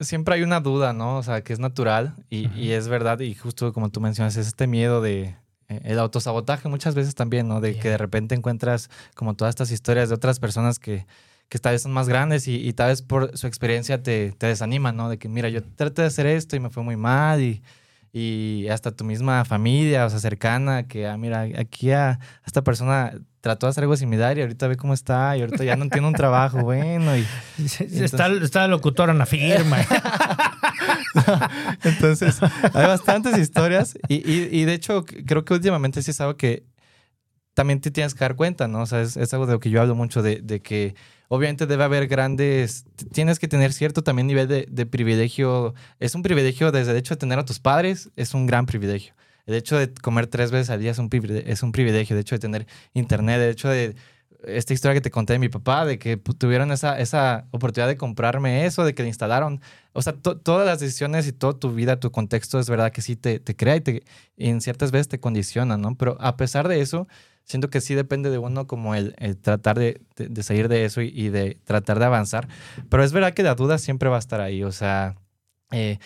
siempre 0.00 0.36
hay 0.36 0.42
una 0.42 0.60
duda, 0.60 0.92
¿no? 0.92 1.18
O 1.18 1.22
sea, 1.22 1.42
que 1.42 1.52
es 1.52 1.58
natural 1.58 2.14
y, 2.30 2.48
y 2.58 2.72
es 2.72 2.88
verdad. 2.88 3.20
Y 3.20 3.34
justo 3.34 3.72
como 3.72 3.90
tú 3.90 4.00
mencionas, 4.00 4.36
es 4.36 4.46
este 4.46 4.66
miedo 4.66 5.00
de 5.02 5.36
el 5.68 5.98
autosabotaje 5.98 6.68
muchas 6.68 6.94
veces 6.94 7.14
también, 7.14 7.46
¿no? 7.48 7.60
De 7.60 7.76
que 7.76 7.90
de 7.90 7.98
repente 7.98 8.34
encuentras 8.34 8.90
como 9.14 9.34
todas 9.34 9.52
estas 9.52 9.70
historias 9.70 10.08
de 10.08 10.14
otras 10.14 10.40
personas 10.40 10.78
que, 10.78 11.06
que 11.48 11.58
tal 11.58 11.72
vez 11.72 11.82
son 11.82 11.92
más 11.92 12.08
grandes 12.08 12.48
y, 12.48 12.56
y 12.56 12.72
tal 12.72 12.88
vez 12.88 13.02
por 13.02 13.36
su 13.36 13.46
experiencia 13.46 14.02
te, 14.02 14.32
te 14.32 14.46
desaniman, 14.46 14.96
¿no? 14.96 15.08
De 15.10 15.18
que, 15.18 15.28
mira, 15.28 15.48
yo 15.48 15.62
traté 15.62 16.02
de 16.02 16.08
hacer 16.08 16.26
esto 16.26 16.56
y 16.56 16.60
me 16.60 16.70
fue 16.70 16.82
muy 16.82 16.96
mal 16.96 17.42
y, 17.42 17.62
y 18.12 18.68
hasta 18.68 18.90
tu 18.90 19.04
misma 19.04 19.44
familia, 19.44 20.06
o 20.06 20.10
sea, 20.10 20.18
cercana, 20.18 20.88
que, 20.88 21.06
ah, 21.06 21.16
mira, 21.16 21.42
aquí 21.58 21.90
a 21.90 22.18
esta 22.46 22.62
persona 22.62 23.12
trató 23.40 23.66
de 23.66 23.70
hacer 23.70 23.84
algo 23.84 23.96
similar 23.96 24.38
y 24.38 24.40
ahorita 24.42 24.68
ve 24.68 24.76
cómo 24.76 24.94
está 24.94 25.36
y 25.36 25.42
ahorita 25.42 25.64
ya 25.64 25.76
no 25.76 25.88
tiene 25.88 26.06
un 26.06 26.14
trabajo 26.14 26.58
bueno 26.62 27.16
y... 27.16 27.26
Está, 27.78 28.28
está 28.28 28.64
el 28.64 28.70
locutor 28.70 29.10
en 29.10 29.18
la 29.18 29.26
firma. 29.26 29.78
Entonces, 31.84 32.38
hay 32.42 32.86
bastantes 32.86 33.38
historias 33.38 33.96
y, 34.08 34.16
y- 34.16 34.64
de 34.64 34.74
hecho 34.74 35.04
creo 35.04 35.44
que 35.44 35.54
últimamente 35.54 36.02
sí 36.02 36.10
es 36.10 36.20
algo 36.20 36.36
que 36.36 36.64
también 37.54 37.80
te 37.80 37.90
tienes 37.90 38.14
que 38.14 38.20
dar 38.20 38.36
cuenta, 38.36 38.68
¿no? 38.68 38.82
O 38.82 38.86
sea, 38.86 39.02
es, 39.02 39.16
es 39.16 39.32
algo 39.34 39.46
de 39.46 39.52
lo 39.54 39.60
que 39.60 39.70
yo 39.70 39.80
hablo 39.80 39.94
mucho, 39.96 40.22
de, 40.22 40.40
de 40.40 40.60
que 40.60 40.94
obviamente 41.28 41.66
debe 41.66 41.84
haber 41.84 42.06
grandes, 42.06 42.84
tienes 43.12 43.38
que 43.38 43.48
tener 43.48 43.72
cierto 43.72 44.02
también 44.02 44.26
nivel 44.28 44.46
de, 44.48 44.86
privilegio. 44.86 45.74
Es 45.98 46.14
un 46.14 46.22
privilegio 46.22 46.70
desde 46.72 46.92
el 46.92 46.98
hecho 46.98 47.14
de 47.14 47.18
tener 47.18 47.38
a 47.38 47.44
tus 47.44 47.58
padres, 47.58 48.10
es 48.16 48.34
un 48.34 48.46
gran 48.46 48.66
privilegio. 48.66 49.14
El 49.46 49.54
hecho 49.54 49.76
de 49.78 49.92
comer 49.92 50.26
tres 50.26 50.50
veces 50.50 50.70
al 50.70 50.80
día 50.80 50.90
es 50.90 50.98
un, 50.98 51.08
es 51.46 51.62
un 51.62 51.72
privilegio. 51.72 52.14
El 52.14 52.20
hecho 52.20 52.34
de 52.34 52.38
tener 52.40 52.66
internet, 52.92 53.40
el 53.40 53.50
hecho 53.50 53.68
de 53.68 53.96
esta 54.44 54.72
historia 54.72 54.94
que 54.94 55.00
te 55.00 55.10
conté 55.10 55.32
de 55.34 55.38
mi 55.38 55.48
papá, 55.48 55.84
de 55.84 55.98
que 55.98 56.22
pu- 56.22 56.36
tuvieron 56.36 56.70
esa, 56.72 56.98
esa 57.00 57.46
oportunidad 57.50 57.88
de 57.88 57.96
comprarme 57.96 58.66
eso, 58.66 58.84
de 58.84 58.94
que 58.94 59.02
le 59.02 59.08
instalaron. 59.08 59.60
O 59.92 60.02
sea, 60.02 60.12
to- 60.12 60.36
todas 60.38 60.64
las 60.66 60.78
decisiones 60.80 61.26
y 61.26 61.32
toda 61.32 61.54
tu 61.58 61.72
vida, 61.74 61.98
tu 62.00 62.10
contexto, 62.10 62.58
es 62.60 62.70
verdad 62.70 62.92
que 62.92 63.02
sí 63.02 63.16
te, 63.16 63.40
te 63.40 63.56
crea 63.56 63.76
y, 63.76 63.80
te, 63.80 64.02
en 64.36 64.60
ciertas 64.60 64.90
veces 64.92 65.08
te 65.08 65.18
condiciona, 65.20 65.76
¿no? 65.76 65.96
Pero 65.96 66.16
a 66.20 66.36
pesar 66.36 66.68
de 66.68 66.80
eso, 66.80 67.08
siento 67.44 67.68
que 67.70 67.80
sí 67.80 67.94
depende 67.94 68.30
de 68.30 68.38
uno 68.38 68.66
como 68.66 68.94
el, 68.94 69.14
tratar 69.42 69.78
de, 69.78 70.00
de- 70.16 70.28
de 70.28 70.42
salir 70.42 70.68
de 70.68 70.84
eso 70.84 71.02
y, 71.02 71.08
y 71.08 71.30
de 71.30 71.58
tratar 71.64 71.98
de 71.98 72.04
avanzar. 72.04 72.46
Pero 72.88 73.02
es 73.02 73.12
verdad 73.12 73.34
que 73.34 73.42
la 73.42 73.54
duda 73.56 73.78
siempre 73.78 74.08
va 74.08 74.16
a 74.16 74.20
estar 74.20 74.40
ahí, 74.40 74.62
o 74.62 74.72
sea... 74.72 75.16
eh, 75.70 75.98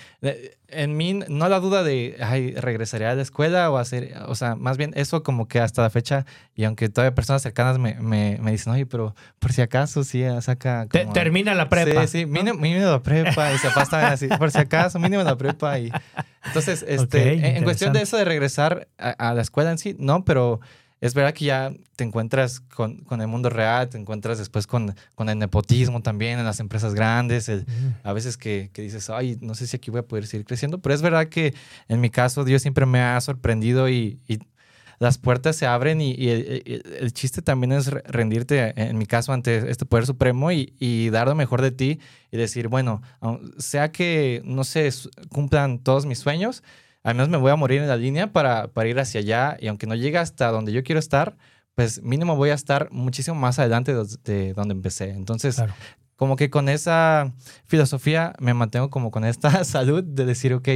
en 0.69 0.97
mí, 0.97 1.21
no 1.29 1.49
la 1.49 1.61
duda 1.61 1.83
de, 1.83 2.17
ay, 2.21 2.53
regresaré 2.55 3.07
a 3.07 3.15
la 3.15 3.23
escuela 3.23 3.71
o 3.71 3.77
hacer, 3.79 4.15
o 4.27 4.35
sea, 4.35 4.57
más 4.57 4.77
bien 4.79 4.93
eso 4.97 5.23
como 5.23 5.47
que 5.47 5.61
hasta 5.61 5.83
la 5.83 5.91
fecha, 5.91 6.25
y 6.55 6.65
aunque 6.65 6.89
todavía 6.89 7.15
personas 7.15 7.43
cercanas 7.43 7.79
me, 7.79 7.95
me, 8.01 8.39
me 8.41 8.51
dicen, 8.53 8.73
oye, 8.73 8.87
pero 8.87 9.15
por 9.39 9.53
si 9.53 9.61
acaso, 9.61 10.03
sí, 10.03 10.25
saca 10.41 10.87
Te- 10.91 11.03
como... 11.03 11.13
termina 11.13 11.55
la 11.55 11.69
prepa. 11.69 12.07
Sí, 12.07 12.21
sí, 12.21 12.27
mínimo, 12.27 12.59
mínimo 12.59 12.87
la 12.91 13.03
prepa. 13.03 13.53
Y 13.53 13.59
se 13.59 13.69
pasa 13.71 14.09
así, 14.13 14.29
por 14.29 14.51
si 14.51 14.59
acaso, 14.59 14.99
mínimo 14.99 15.23
la 15.23 15.37
prepa. 15.37 15.79
Y... 15.79 15.93
Entonces, 16.47 16.85
este, 16.89 17.03
Ok, 17.21 17.27
en- 17.45 17.45
en, 17.57 17.65
cuestión 17.65 17.93
de 17.93 18.03
eso 18.03 18.17
de 18.17 18.25
regresar 18.25 18.89
a, 18.99 19.11
a 19.11 19.35
la 19.35 19.43
escuela 19.43 19.71
en 19.71 19.79
sí, 19.79 19.95
no, 19.99 20.25
pero 20.25 20.61
es 21.03 21.13
verdad 21.13 21.35
que 21.35 21.45
ya 21.45 21.71
te 21.97 22.05
encuentras 22.05 22.61
con, 22.61 22.99
con 23.05 23.21
el 23.21 23.27
mundo 23.29 23.51
real, 23.51 23.91
te 23.91 23.99
encuentras 23.99 24.39
después 24.39 24.67
con, 24.67 24.95
con 25.15 25.29
el 25.29 25.37
nepotismo 25.39 26.01
también 26.01 26.39
en 26.39 26.47
las 26.47 26.59
empresas 26.61 26.95
grandes, 26.95 27.51
el- 27.51 27.67
a 28.05 28.13
veces 28.15 28.39
que, 28.39 28.71
que 28.73 28.81
dices, 28.81 29.11
ay, 29.11 29.37
no 29.43 29.55
sé 29.55 29.67
si 29.67 29.77
aquí 29.77 29.91
voy 29.91 30.01
a 30.01 30.05
poder 30.05 30.27
seguir 30.27 30.47
creciendo, 30.47 30.79
pero 30.79 30.95
es 30.95 31.03
verdad 31.03 31.27
que 31.29 31.53
en 31.89 32.01
mi 32.01 32.09
caso 32.09 32.45
Dios 32.45 32.63
siempre 32.63 32.87
me 32.87 33.01
ha 33.01 33.21
sorprendido 33.21 33.91
y, 33.91 34.19
y 34.27 34.39
las 35.01 35.19
puertas 35.19 35.57
se 35.57 35.67
abren 35.67 36.01
y, 36.01 36.13
y 36.13 36.29
el, 36.29 36.63
el- 36.65 36.95
el 37.01 37.13
chiste 37.13 37.43
también 37.43 37.73
es 37.73 37.89
re- 37.89 38.03
rendirte, 38.07 38.73
en 38.81 38.97
mi 38.97 39.07
caso, 39.07 39.33
ante 39.33 39.69
este 39.71 39.85
poder 39.85 40.07
supremo 40.07 40.53
y, 40.53 40.75
y 40.79 41.11
dar 41.11 41.27
lo 41.27 41.35
mejor 41.35 41.61
de 41.61 41.73
ti 41.73 41.99
y 42.31 42.37
decir, 42.37 42.69
bueno, 42.69 43.03
sea 43.59 43.91
que, 43.91 44.41
no 44.45 44.63
sé, 44.63 44.87
s- 44.87 45.09
cumplan 45.29 45.81
todos 45.81 46.07
mis 46.07 46.21
sueños, 46.21 46.63
al 47.03 47.15
menos 47.15 47.29
me 47.29 47.37
voy 47.37 47.51
a 47.51 47.57
morir 47.57 47.81
en 47.83 47.89
la 47.89 47.97
línea 47.97 48.33
para, 48.33 48.69
para 48.69 48.89
ir 48.89 48.99
hacia 49.01 49.21
allá 49.21 49.57
y 49.61 49.69
aunque 49.69 49.87
no 49.87 49.95
llegue 49.95 50.19
hasta 50.19 50.51
donde 50.51 50.73
yo 50.73 50.83
quiero 50.85 50.99
estar, 50.99 51.37
pues 51.75 52.03
mínimo 52.03 52.37
voy 52.37 52.51
a 52.51 52.55
estar 52.55 52.91
muchísimo 52.93 53.35
más 53.37 53.59
adelante 53.59 53.95
de, 53.95 54.05
de 54.25 54.53
donde 54.55 54.75
empecé. 54.75 55.11
Entonces, 55.11 55.57
Claro. 55.57 55.73
como 56.17 56.37
que 56.37 56.51
con 56.51 56.69
esa 56.69 57.33
filosofía 57.67 58.35
me 58.39 58.55
mantengo 58.55 58.91
como 58.91 59.11
con 59.11 59.25
esta 59.25 59.51
salud 59.65 60.05
de 60.05 60.25
decir, 60.27 60.53
ok, 60.55 60.69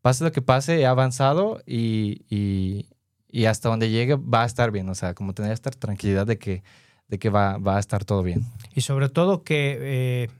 pase 0.00 0.24
lo 0.24 0.32
que 0.32 0.42
pase, 0.42 0.80
he 0.80 0.86
avanzado 0.86 1.60
y, 1.66 2.22
y- 2.30 2.88
y 3.30 3.44
hasta 3.44 3.68
donde 3.68 3.90
llegue 3.90 4.14
va 4.16 4.44
a 4.44 4.46
estar 4.46 4.70
bien. 4.70 4.88
O 4.88 4.94
sea, 4.94 5.12
como 5.12 5.34
tener 5.34 5.52
esta 5.52 5.70
tranquilidad 5.70 6.26
de 6.26 6.38
que, 6.38 6.62
de 7.08 7.18
que 7.18 7.28
va, 7.28 7.58
va 7.58 7.76
a 7.76 7.78
estar 7.78 8.04
todo 8.06 8.22
bien. 8.22 8.42
Y 8.74 8.80
sobre 8.80 9.10
todo 9.10 9.44
que 9.44 9.76
eh, 9.80 10.30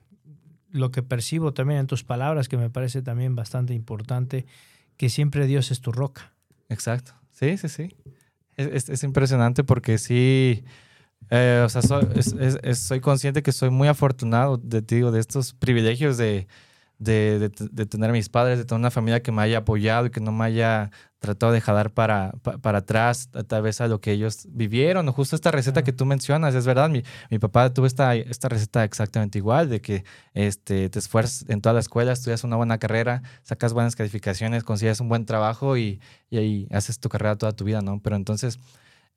lo 0.71 0.91
que 0.91 1.03
percibo 1.03 1.53
también 1.53 1.81
en 1.81 1.87
tus 1.87 2.03
palabras, 2.03 2.49
que 2.49 2.57
me 2.57 2.71
parece 2.71 3.03
también 3.03 3.37
bastante 3.37 3.75
importante, 3.75 4.47
que 4.99 5.09
siempre 5.09 5.47
Dios 5.47 5.71
es 5.71 5.81
tu 5.81 5.91
roca. 5.93 6.35
Exacto. 6.69 7.15
Sí, 7.33 7.57
sí, 7.57 7.69
sí. 7.69 7.97
Es, 8.57 8.67
es- 8.67 8.89
es 8.91 9.03
impresionante 9.05 9.65
porque 9.65 9.97
sí, 9.97 10.65
eh, 11.31 11.63
o 11.65 11.69
sea, 11.71 11.81
soy, 11.83 13.01
consciente 13.01 13.43
que 13.43 13.53
soy 13.53 13.71
muy 13.71 13.89
afortunado 13.89 14.57
de, 14.59 14.83
digo, 14.83 15.11
de 15.13 15.21
estos 15.21 15.55
privilegios 15.55 16.17
de, 16.19 16.49
de, 16.99 17.39
de- 17.39 17.69
de 17.71 17.87
tener 17.87 18.11
a 18.11 18.13
mis 18.13 18.29
padres, 18.29 18.59
de 18.59 18.65
tener 18.65 18.81
una 18.81 18.91
familia 18.91 19.23
que 19.23 19.31
me 19.33 19.43
haya 19.43 19.59
apoyado 19.59 20.07
y 20.07 20.11
que 20.11 20.21
no 20.21 20.33
me 20.33 20.45
haya 20.47 20.91
tratado 21.19 21.53
de 21.53 21.61
jalar 21.61 21.91
para, 21.93 22.33
pa- 22.43 22.59
para 22.59 22.79
atrás, 22.79 23.29
a- 23.35 23.43
tal 23.43 23.63
vez 23.63 23.81
a 23.81 23.89
lo 23.89 24.01
que 24.01 24.13
ellos 24.13 24.47
vivieron. 24.51 25.09
O 25.09 25.13
justo 25.13 25.35
esta 25.37 25.51
receta 25.51 25.83
que 25.83 25.93
tú 25.93 26.05
mencionas, 26.07 26.55
es 26.55 26.65
verdad, 26.67 26.89
mi, 26.91 27.03
mi 27.31 27.39
papá 27.39 27.73
tuvo 27.75 27.87
esta, 27.87 28.15
esta 28.15 28.49
receta 28.49 28.85
exactamente 28.85 29.39
igual, 29.39 29.69
de 29.69 29.81
que 29.81 30.05
este, 30.35 30.89
te 30.91 30.99
esfuerzas 30.99 31.45
en 31.49 31.61
toda 31.61 31.73
la 31.75 31.81
escuela, 31.81 32.13
estudias 32.13 32.45
una 32.45 32.57
buena 32.57 32.79
carrera, 32.79 33.23
sacas 33.43 33.73
buenas 33.73 33.97
calificaciones, 33.97 34.65
consigues 34.65 35.01
un 35.01 35.09
buen 35.09 35.27
trabajo 35.27 35.77
y, 35.77 36.01
y 36.31 36.39
ahí 36.39 36.69
haces 36.71 37.01
tu 37.01 37.09
carrera 37.09 37.37
toda 37.37 37.53
tu 37.53 37.65
vida, 37.65 37.81
¿no? 37.83 38.01
Pero 38.01 38.17
entonces 38.17 38.59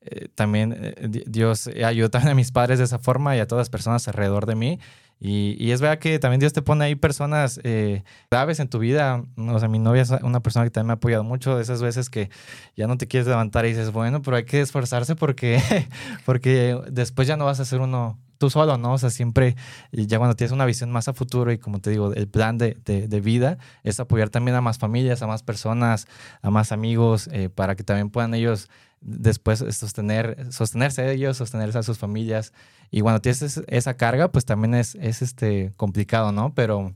eh, 0.02 0.30
también 0.34 0.74
eh, 0.76 0.96
di- 1.10 1.24
Dios 1.28 1.68
ayudó 1.68 2.10
también 2.10 2.32
a 2.32 2.36
mis 2.36 2.52
padres 2.52 2.80
de 2.80 2.86
esa 2.86 3.00
forma 3.00 3.36
y 3.38 3.40
a 3.40 3.48
todas 3.48 3.62
las 3.62 3.70
personas 3.70 4.08
alrededor 4.08 4.46
de 4.48 4.56
mí. 4.56 4.80
Y, 5.24 5.72
es 5.72 5.82
verdad 5.82 6.00
que 6.00 6.18
también 6.18 6.40
Dios 6.40 6.52
te 6.52 6.64
pone 6.64 6.84
ahí 6.84 6.96
personas 6.96 7.60
eh, 7.64 8.04
claves 8.30 8.60
en 8.60 8.70
tu 8.70 8.80
vida. 8.80 9.24
O 9.38 9.60
sea, 9.60 9.70
mi 9.70 9.78
novia 9.78 10.02
es 10.02 10.10
una 10.10 10.40
persona 10.40 10.66
que 10.66 10.72
también 10.72 10.88
me 10.88 10.94
ha 10.94 10.96
apoyado 10.96 11.24
mucho. 11.24 11.56
De 11.56 11.62
esas 11.62 11.82
veces 11.84 12.10
que 12.10 12.32
ya 12.76 12.88
no 12.88 12.98
te 12.98 13.08
quieres 13.08 13.28
levantar 13.28 13.66
y 13.66 13.70
dices, 13.70 13.92
bueno, 13.92 14.24
pero 14.24 14.38
hay 14.38 14.46
que 14.46 14.62
esforzarse 14.62 15.16
porque, 15.16 15.62
porque 16.26 16.76
después 16.90 17.28
ya 17.28 17.38
no 17.38 17.46
vas 17.46 17.60
a 17.60 17.66
ser 17.66 17.82
uno 17.82 18.18
tú 18.40 18.50
solo, 18.50 18.80
¿no? 18.80 18.94
O 18.94 18.98
sea, 18.98 19.12
siempre, 19.12 19.56
ya 19.92 20.18
cuando 20.18 20.36
tienes 20.36 20.52
una 20.52 20.66
visión 20.66 20.90
más 20.90 21.08
a 21.08 21.14
futuro 21.14 21.52
y 21.52 21.60
como 21.60 21.80
te 21.80 21.92
digo, 21.92 22.12
el 22.16 22.28
plan 22.28 22.58
de, 22.58 22.76
de- 22.86 23.08
de 23.08 23.22
vida 23.22 23.60
es 23.84 24.00
apoyar 24.00 24.30
también 24.32 24.58
a 24.58 24.62
más 24.62 24.80
familias, 24.80 25.22
a 25.22 25.28
más 25.28 25.44
personas, 25.44 26.08
a 26.42 26.50
más 26.50 26.72
amigos, 26.72 27.30
eh, 27.32 27.50
para 27.50 27.76
que 27.76 27.84
también 27.84 28.10
puedan 28.10 28.34
ellos 28.34 28.68
después 29.02 29.60
sostener, 29.72 30.48
sostenerse 30.52 31.12
ellos, 31.12 31.38
sostenerse 31.38 31.78
a 31.80 31.84
sus 31.84 31.98
familias. 31.98 32.54
Y 32.92 33.02
cuando 33.02 33.20
tienes 33.22 33.42
es- 33.42 33.62
esa 33.68 33.96
carga, 33.96 34.32
pues 34.32 34.46
también 34.46 34.76
es, 34.76 34.96
es 34.96 35.22
este, 35.22 35.74
complicado, 35.76 36.32
¿no? 36.32 36.54
Pero, 36.56 36.94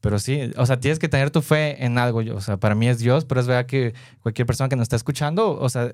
pero 0.00 0.18
sí, 0.18 0.52
o 0.56 0.66
sea, 0.66 0.78
tienes 0.80 0.98
que 0.98 1.08
tener 1.08 1.30
tu 1.30 1.42
fe 1.42 1.84
en 1.84 1.98
algo. 1.98 2.20
O 2.34 2.40
sea, 2.40 2.56
para 2.58 2.74
mí 2.74 2.88
es 2.88 2.98
Dios, 2.98 3.24
pero 3.24 3.40
es 3.40 3.46
verdad 3.46 3.66
que 3.66 3.94
cualquier 4.20 4.46
persona 4.46 4.68
que 4.68 4.76
nos 4.76 4.84
está 4.84 4.96
escuchando, 4.96 5.58
o 5.58 5.68
sea, 5.68 5.92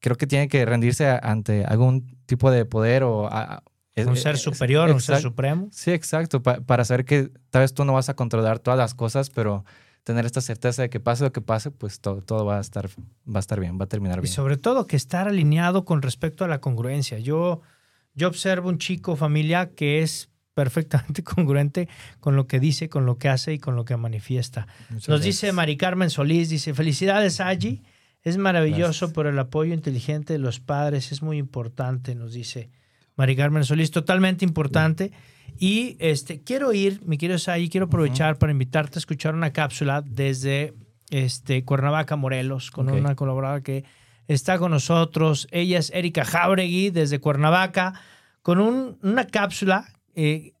creo 0.00 0.16
que 0.16 0.26
tiene 0.26 0.48
que 0.48 0.64
rendirse 0.64 1.08
ante 1.22 1.64
algún 1.64 2.16
tipo 2.26 2.50
de 2.50 2.64
poder 2.64 3.02
o... 3.02 3.26
a- 3.30 3.62
Un 3.96 4.16
ser 4.16 4.38
superior, 4.38 4.90
un 4.90 5.00
ser 5.00 5.20
supremo. 5.20 5.68
Sí, 5.72 5.90
exacto, 5.90 6.40
pa- 6.40 6.60
para 6.60 6.84
saber 6.84 7.04
que 7.04 7.30
tal 7.50 7.62
vez 7.62 7.74
tú 7.74 7.84
no 7.84 7.94
vas 7.94 8.08
a 8.08 8.14
controlar 8.14 8.60
todas 8.60 8.78
las 8.78 8.94
cosas, 8.94 9.28
pero 9.28 9.64
tener 10.08 10.24
esta 10.24 10.40
certeza 10.40 10.80
de 10.80 10.88
que 10.88 11.00
pase 11.00 11.22
lo 11.22 11.32
que 11.32 11.42
pase, 11.42 11.70
pues 11.70 12.00
todo, 12.00 12.22
todo 12.22 12.46
va, 12.46 12.56
a 12.56 12.60
estar, 12.62 12.88
va 12.88 13.36
a 13.36 13.40
estar 13.40 13.60
bien, 13.60 13.78
va 13.78 13.84
a 13.84 13.88
terminar 13.88 14.20
Y 14.20 14.22
bien. 14.22 14.32
sobre 14.32 14.56
todo 14.56 14.86
que 14.86 14.96
estar 14.96 15.28
alineado 15.28 15.84
con 15.84 16.00
respecto 16.00 16.46
a 16.46 16.48
la 16.48 16.62
congruencia. 16.62 17.18
Yo, 17.18 17.60
yo 18.14 18.26
observo 18.28 18.70
un 18.70 18.78
chico 18.78 19.16
familia 19.16 19.68
que 19.74 20.00
es 20.00 20.30
perfectamente 20.54 21.22
congruente 21.34 21.90
con 22.20 22.36
lo 22.36 22.46
que 22.46 22.58
dice, 22.58 22.88
con 22.88 23.04
lo 23.04 23.18
que 23.18 23.28
hace 23.28 23.52
y 23.52 23.58
con 23.58 23.76
lo 23.76 23.84
que 23.84 23.98
manifiesta. 23.98 24.66
Muchas 24.88 25.10
Nos 25.10 25.20
gracias. 25.20 25.24
dice 25.42 25.52
Mari 25.52 25.76
Carmen 25.76 26.08
Solís, 26.08 26.48
dice, 26.48 26.72
felicidades 26.72 27.40
Allí, 27.42 27.82
es 28.22 28.38
maravilloso 28.38 28.86
Gracias. 29.06 29.12
por 29.12 29.26
el 29.26 29.38
apoyo 29.38 29.74
inteligente 29.74 30.32
de 30.32 30.38
los 30.38 30.58
padres, 30.58 31.12
es 31.12 31.20
muy 31.22 31.36
importante, 31.36 32.14
nos 32.14 32.32
dice 32.32 32.70
Mari 33.18 33.36
Carmen 33.36 33.64
Solís, 33.64 33.90
totalmente 33.90 34.44
importante. 34.46 35.12
Y 35.58 35.96
este, 35.98 36.40
quiero 36.42 36.72
ir, 36.72 37.02
mi 37.04 37.18
querido 37.18 37.38
Sayi, 37.38 37.68
quiero 37.68 37.86
aprovechar 37.86 38.38
para 38.38 38.52
invitarte 38.52 38.98
a 38.98 39.00
escuchar 39.00 39.34
una 39.34 39.52
cápsula 39.52 40.02
desde 40.06 40.72
este, 41.10 41.64
Cuernavaca, 41.64 42.16
Morelos, 42.16 42.70
con 42.70 42.86
una 43.00 43.14
colaboradora 43.16 43.60
que 43.62 43.84
está 44.28 44.58
con 44.58 44.70
nosotros. 44.70 45.48
Ella 45.50 45.78
es 45.80 45.90
Erika 45.90 46.24
Jauregui 46.24 46.90
desde 46.90 47.18
Cuernavaca, 47.18 47.94
con 48.42 48.60
un- 48.60 48.98
una 49.02 49.26
cápsula 49.26 49.88
eh, 50.14 50.52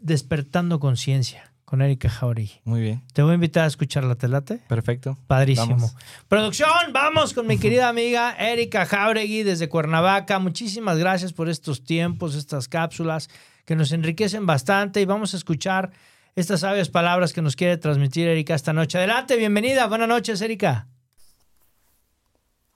Despertando 0.00 0.78
Conciencia 0.80 1.49
con 1.70 1.82
Erika 1.82 2.10
Jauregui. 2.10 2.60
Muy 2.64 2.80
bien, 2.80 3.00
Te 3.12 3.22
voy 3.22 3.30
a 3.30 3.34
invitar 3.34 3.62
a 3.62 3.68
escucharla, 3.68 4.16
¿te 4.16 4.26
late? 4.26 4.56
perfecto. 4.66 5.16
Padrísimo. 5.28 5.76
Vamos. 5.76 5.94
Producción, 6.26 6.68
vamos 6.92 7.32
con 7.32 7.46
mi 7.46 7.58
querida 7.58 7.88
amiga 7.88 8.34
Erika 8.36 8.84
Jauregui 8.86 9.44
desde 9.44 9.68
Cuernavaca. 9.68 10.40
Muchísimas 10.40 10.98
gracias 10.98 11.32
por 11.32 11.48
estos 11.48 11.84
tiempos, 11.84 12.34
estas 12.34 12.66
cápsulas 12.66 13.30
que 13.64 13.76
nos 13.76 13.92
enriquecen 13.92 14.46
bastante 14.46 15.00
y 15.00 15.04
vamos 15.04 15.32
a 15.32 15.36
escuchar 15.36 15.92
estas 16.34 16.60
sabias 16.60 16.88
palabras 16.88 17.32
que 17.32 17.40
nos 17.40 17.54
quiere 17.54 17.76
transmitir 17.76 18.26
Erika 18.26 18.56
esta 18.56 18.72
noche. 18.72 18.98
Adelante, 18.98 19.36
bienvenida. 19.36 19.86
Buenas 19.86 20.08
noches, 20.08 20.40
Erika. 20.40 20.88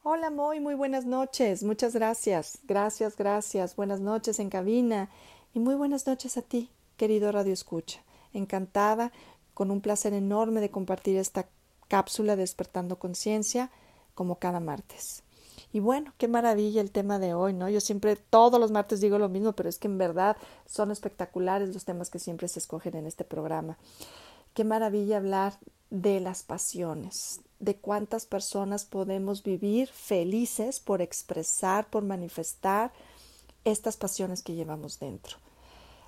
Hola 0.04 0.30
Moy, 0.30 0.60
muy 0.60 0.74
buenas 0.76 1.04
noches. 1.04 1.64
Muchas 1.64 1.94
gracias. 1.94 2.58
Gracias, 2.62 3.16
gracias. 3.16 3.74
Buenas 3.74 3.98
noches 3.98 4.38
en 4.38 4.50
cabina 4.50 5.08
y 5.52 5.58
muy 5.58 5.74
buenas 5.74 6.06
noches 6.06 6.36
a 6.36 6.42
ti, 6.42 6.70
querido 6.96 7.32
Radio 7.32 7.52
Escucha. 7.52 8.00
Encantada, 8.34 9.10
con 9.54 9.70
un 9.70 9.80
placer 9.80 10.12
enorme 10.12 10.60
de 10.60 10.70
compartir 10.70 11.16
esta 11.16 11.48
cápsula 11.88 12.36
Despertando 12.36 12.98
Conciencia 12.98 13.70
como 14.14 14.38
cada 14.38 14.60
martes. 14.60 15.22
Y 15.72 15.80
bueno, 15.80 16.12
qué 16.18 16.28
maravilla 16.28 16.80
el 16.80 16.90
tema 16.90 17.18
de 17.18 17.34
hoy, 17.34 17.52
¿no? 17.52 17.68
Yo 17.68 17.80
siempre, 17.80 18.16
todos 18.16 18.60
los 18.60 18.70
martes 18.70 19.00
digo 19.00 19.18
lo 19.18 19.28
mismo, 19.28 19.54
pero 19.54 19.68
es 19.68 19.78
que 19.78 19.88
en 19.88 19.98
verdad 19.98 20.36
son 20.66 20.90
espectaculares 20.90 21.74
los 21.74 21.84
temas 21.84 22.10
que 22.10 22.18
siempre 22.18 22.46
se 22.48 22.60
escogen 22.60 22.94
en 22.96 23.06
este 23.06 23.24
programa. 23.24 23.76
Qué 24.52 24.62
maravilla 24.62 25.16
hablar 25.16 25.54
de 25.90 26.20
las 26.20 26.44
pasiones, 26.44 27.40
de 27.58 27.76
cuántas 27.76 28.26
personas 28.26 28.84
podemos 28.84 29.42
vivir 29.42 29.88
felices 29.88 30.78
por 30.78 31.02
expresar, 31.02 31.88
por 31.88 32.04
manifestar 32.04 32.92
estas 33.64 33.96
pasiones 33.96 34.42
que 34.42 34.54
llevamos 34.54 35.00
dentro. 35.00 35.38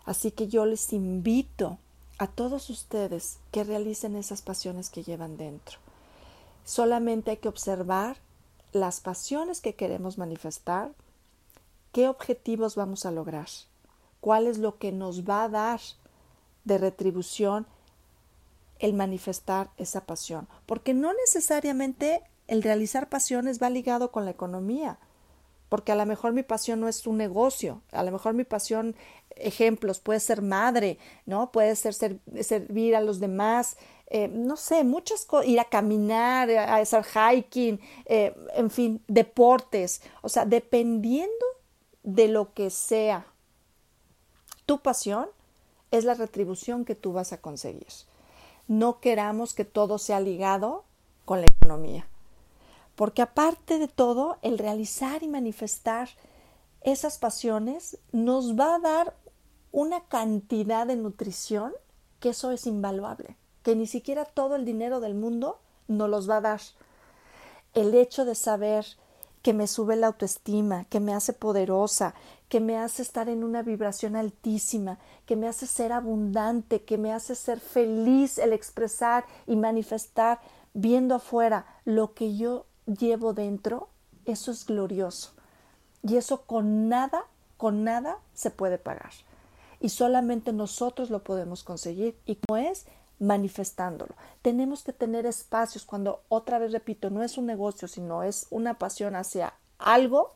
Así 0.04 0.30
que 0.30 0.46
yo 0.46 0.64
les 0.66 0.92
invito 0.92 1.78
a 2.18 2.26
todos 2.26 2.70
ustedes 2.70 3.38
que 3.52 3.64
realicen 3.64 4.16
esas 4.16 4.42
pasiones 4.42 4.90
que 4.90 5.02
llevan 5.02 5.36
dentro. 5.36 5.78
Solamente 6.64 7.32
hay 7.32 7.36
que 7.36 7.48
observar 7.48 8.18
las 8.72 9.00
pasiones 9.00 9.60
que 9.60 9.74
queremos 9.74 10.18
manifestar, 10.18 10.92
qué 11.92 12.08
objetivos 12.08 12.76
vamos 12.76 13.06
a 13.06 13.10
lograr, 13.10 13.48
cuál 14.20 14.46
es 14.46 14.58
lo 14.58 14.78
que 14.78 14.92
nos 14.92 15.24
va 15.24 15.44
a 15.44 15.48
dar 15.48 15.80
de 16.64 16.78
retribución 16.78 17.66
el 18.78 18.92
manifestar 18.92 19.70
esa 19.78 20.04
pasión, 20.04 20.48
porque 20.66 20.94
no 20.94 21.12
necesariamente 21.14 22.22
el 22.48 22.62
realizar 22.62 23.08
pasiones 23.08 23.62
va 23.62 23.70
ligado 23.70 24.10
con 24.10 24.24
la 24.24 24.30
economía, 24.30 24.98
porque 25.68 25.92
a 25.92 25.96
lo 25.96 26.06
mejor 26.06 26.32
mi 26.32 26.42
pasión 26.42 26.80
no 26.80 26.88
es 26.88 27.06
un 27.06 27.16
negocio, 27.16 27.82
a 27.92 28.02
lo 28.02 28.12
mejor 28.12 28.34
mi 28.34 28.44
pasión, 28.44 28.94
ejemplos, 29.36 30.00
puede 30.00 30.20
ser 30.20 30.42
madre, 30.42 30.98
¿no? 31.24 31.52
Puede 31.52 31.76
ser, 31.76 31.94
ser 31.94 32.18
servir 32.42 32.96
a 32.96 33.00
los 33.00 33.20
demás, 33.20 33.76
eh, 34.08 34.28
no 34.28 34.56
sé, 34.56 34.84
muchas 34.84 35.24
cosas, 35.24 35.48
ir 35.48 35.60
a 35.60 35.64
caminar, 35.64 36.50
a 36.50 36.76
hacer 36.76 37.04
hiking, 37.04 37.80
eh, 38.06 38.34
en 38.54 38.70
fin, 38.70 39.02
deportes, 39.08 40.02
o 40.22 40.28
sea, 40.28 40.44
dependiendo 40.44 41.46
de 42.02 42.28
lo 42.28 42.54
que 42.54 42.70
sea 42.70 43.26
tu 44.64 44.80
pasión, 44.80 45.28
es 45.90 46.04
la 46.04 46.14
retribución 46.14 46.84
que 46.84 46.94
tú 46.94 47.12
vas 47.12 47.32
a 47.32 47.40
conseguir. 47.40 47.86
No 48.68 49.00
queramos 49.00 49.54
que 49.54 49.64
todo 49.64 49.98
sea 49.98 50.20
ligado 50.20 50.84
con 51.24 51.40
la 51.40 51.46
economía. 51.46 52.06
Porque 52.96 53.22
aparte 53.22 53.78
de 53.78 53.88
todo, 53.88 54.38
el 54.42 54.58
realizar 54.58 55.22
y 55.22 55.28
manifestar 55.28 56.08
esas 56.80 57.18
pasiones 57.18 57.98
nos 58.12 58.58
va 58.58 58.76
a 58.76 58.78
dar 58.78 59.14
una 59.76 60.00
cantidad 60.00 60.86
de 60.86 60.96
nutrición 60.96 61.74
que 62.18 62.30
eso 62.30 62.50
es 62.50 62.66
invaluable, 62.66 63.36
que 63.62 63.76
ni 63.76 63.86
siquiera 63.86 64.24
todo 64.24 64.56
el 64.56 64.64
dinero 64.64 65.00
del 65.00 65.14
mundo 65.14 65.58
nos 65.86 66.08
los 66.08 66.30
va 66.30 66.38
a 66.38 66.40
dar. 66.40 66.60
El 67.74 67.92
hecho 67.92 68.24
de 68.24 68.34
saber 68.34 68.86
que 69.42 69.52
me 69.52 69.66
sube 69.66 69.96
la 69.96 70.06
autoestima, 70.06 70.86
que 70.86 70.98
me 70.98 71.12
hace 71.12 71.34
poderosa, 71.34 72.14
que 72.48 72.58
me 72.58 72.78
hace 72.78 73.02
estar 73.02 73.28
en 73.28 73.44
una 73.44 73.60
vibración 73.60 74.16
altísima, 74.16 74.98
que 75.26 75.36
me 75.36 75.46
hace 75.46 75.66
ser 75.66 75.92
abundante, 75.92 76.82
que 76.82 76.96
me 76.96 77.12
hace 77.12 77.34
ser 77.34 77.60
feliz 77.60 78.38
el 78.38 78.54
expresar 78.54 79.26
y 79.46 79.56
manifestar 79.56 80.40
viendo 80.72 81.16
afuera 81.16 81.66
lo 81.84 82.14
que 82.14 82.34
yo 82.34 82.64
llevo 82.86 83.34
dentro, 83.34 83.90
eso 84.24 84.52
es 84.52 84.64
glorioso. 84.64 85.34
Y 86.02 86.16
eso 86.16 86.46
con 86.46 86.88
nada, 86.88 87.26
con 87.58 87.84
nada 87.84 88.16
se 88.32 88.50
puede 88.50 88.78
pagar. 88.78 89.12
Y 89.86 89.88
solamente 89.88 90.52
nosotros 90.52 91.10
lo 91.10 91.22
podemos 91.22 91.62
conseguir. 91.62 92.18
¿Y 92.26 92.34
cómo 92.34 92.56
es? 92.56 92.86
manifestándolo. 93.20 94.16
Tenemos 94.42 94.82
que 94.82 94.92
tener 94.92 95.26
espacios 95.26 95.86
cuando, 95.86 96.22
otra 96.28 96.58
vez 96.58 96.72
repito, 96.72 97.08
no 97.08 97.22
es 97.22 97.38
un 97.38 97.46
negocio, 97.46 97.86
sino 97.86 98.24
es 98.24 98.48
una 98.50 98.74
pasión 98.74 99.14
hacia 99.14 99.54
algo, 99.78 100.32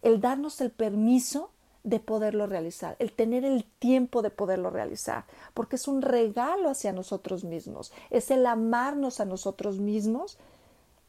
el 0.00 0.22
darnos 0.22 0.62
el 0.62 0.70
permiso 0.70 1.50
de 1.84 2.00
poderlo 2.00 2.46
realizar, 2.46 2.96
el 2.98 3.12
tener 3.12 3.44
el 3.44 3.64
tiempo 3.64 4.22
de 4.22 4.30
poderlo 4.30 4.70
realizar, 4.70 5.24
porque 5.52 5.76
es 5.76 5.86
un 5.86 6.00
regalo 6.00 6.70
hacia 6.70 6.92
nosotros 6.92 7.44
mismos, 7.44 7.92
es 8.10 8.30
el 8.30 8.46
amarnos 8.46 9.20
a 9.20 9.24
nosotros 9.26 9.78
mismos 9.78 10.38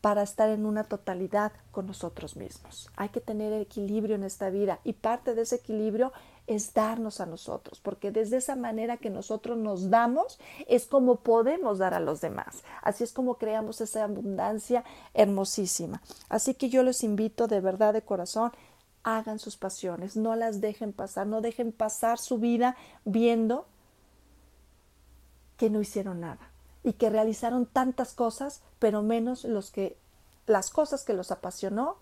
para 0.01 0.21
estar 0.21 0.49
en 0.49 0.65
una 0.65 0.83
totalidad 0.83 1.51
con 1.71 1.87
nosotros 1.87 2.35
mismos. 2.35 2.91
Hay 2.95 3.09
que 3.09 3.21
tener 3.21 3.53
equilibrio 3.53 4.15
en 4.15 4.23
esta 4.23 4.51
vida 4.51 4.79
y 4.83 4.93
parte 4.93 5.33
de 5.33 5.41
ese 5.41 5.55
equilibrio 5.55 6.13
es 6.47 6.73
darnos 6.73 7.19
a 7.19 7.25
nosotros, 7.25 7.81
porque 7.81 8.11
desde 8.11 8.37
esa 8.37 8.55
manera 8.55 8.97
que 8.97 9.09
nosotros 9.09 9.57
nos 9.57 9.89
damos 9.89 10.39
es 10.67 10.85
como 10.85 11.17
podemos 11.17 11.77
dar 11.77 11.93
a 11.93 11.99
los 11.99 12.21
demás. 12.21 12.63
Así 12.81 13.03
es 13.03 13.11
como 13.11 13.35
creamos 13.35 13.81
esa 13.81 14.05
abundancia 14.05 14.85
hermosísima. 15.13 16.01
Así 16.29 16.53
que 16.53 16.69
yo 16.69 16.83
los 16.83 17.03
invito 17.03 17.47
de 17.47 17.59
verdad 17.59 17.93
de 17.93 18.01
corazón, 18.01 18.51
hagan 19.03 19.39
sus 19.39 19.57
pasiones, 19.57 20.15
no 20.15 20.35
las 20.35 20.61
dejen 20.61 20.93
pasar, 20.93 21.27
no 21.27 21.41
dejen 21.41 21.73
pasar 21.73 22.17
su 22.17 22.39
vida 22.39 22.77
viendo 23.03 23.67
que 25.57 25.69
no 25.69 25.81
hicieron 25.81 26.21
nada 26.21 26.51
y 26.83 26.93
que 26.93 27.09
realizaron 27.09 27.65
tantas 27.65 28.13
cosas, 28.13 28.61
pero 28.79 29.01
menos 29.01 29.43
los 29.43 29.69
que 29.71 29.97
las 30.45 30.69
cosas 30.69 31.03
que 31.03 31.13
los 31.13 31.31
apasionó 31.31 31.97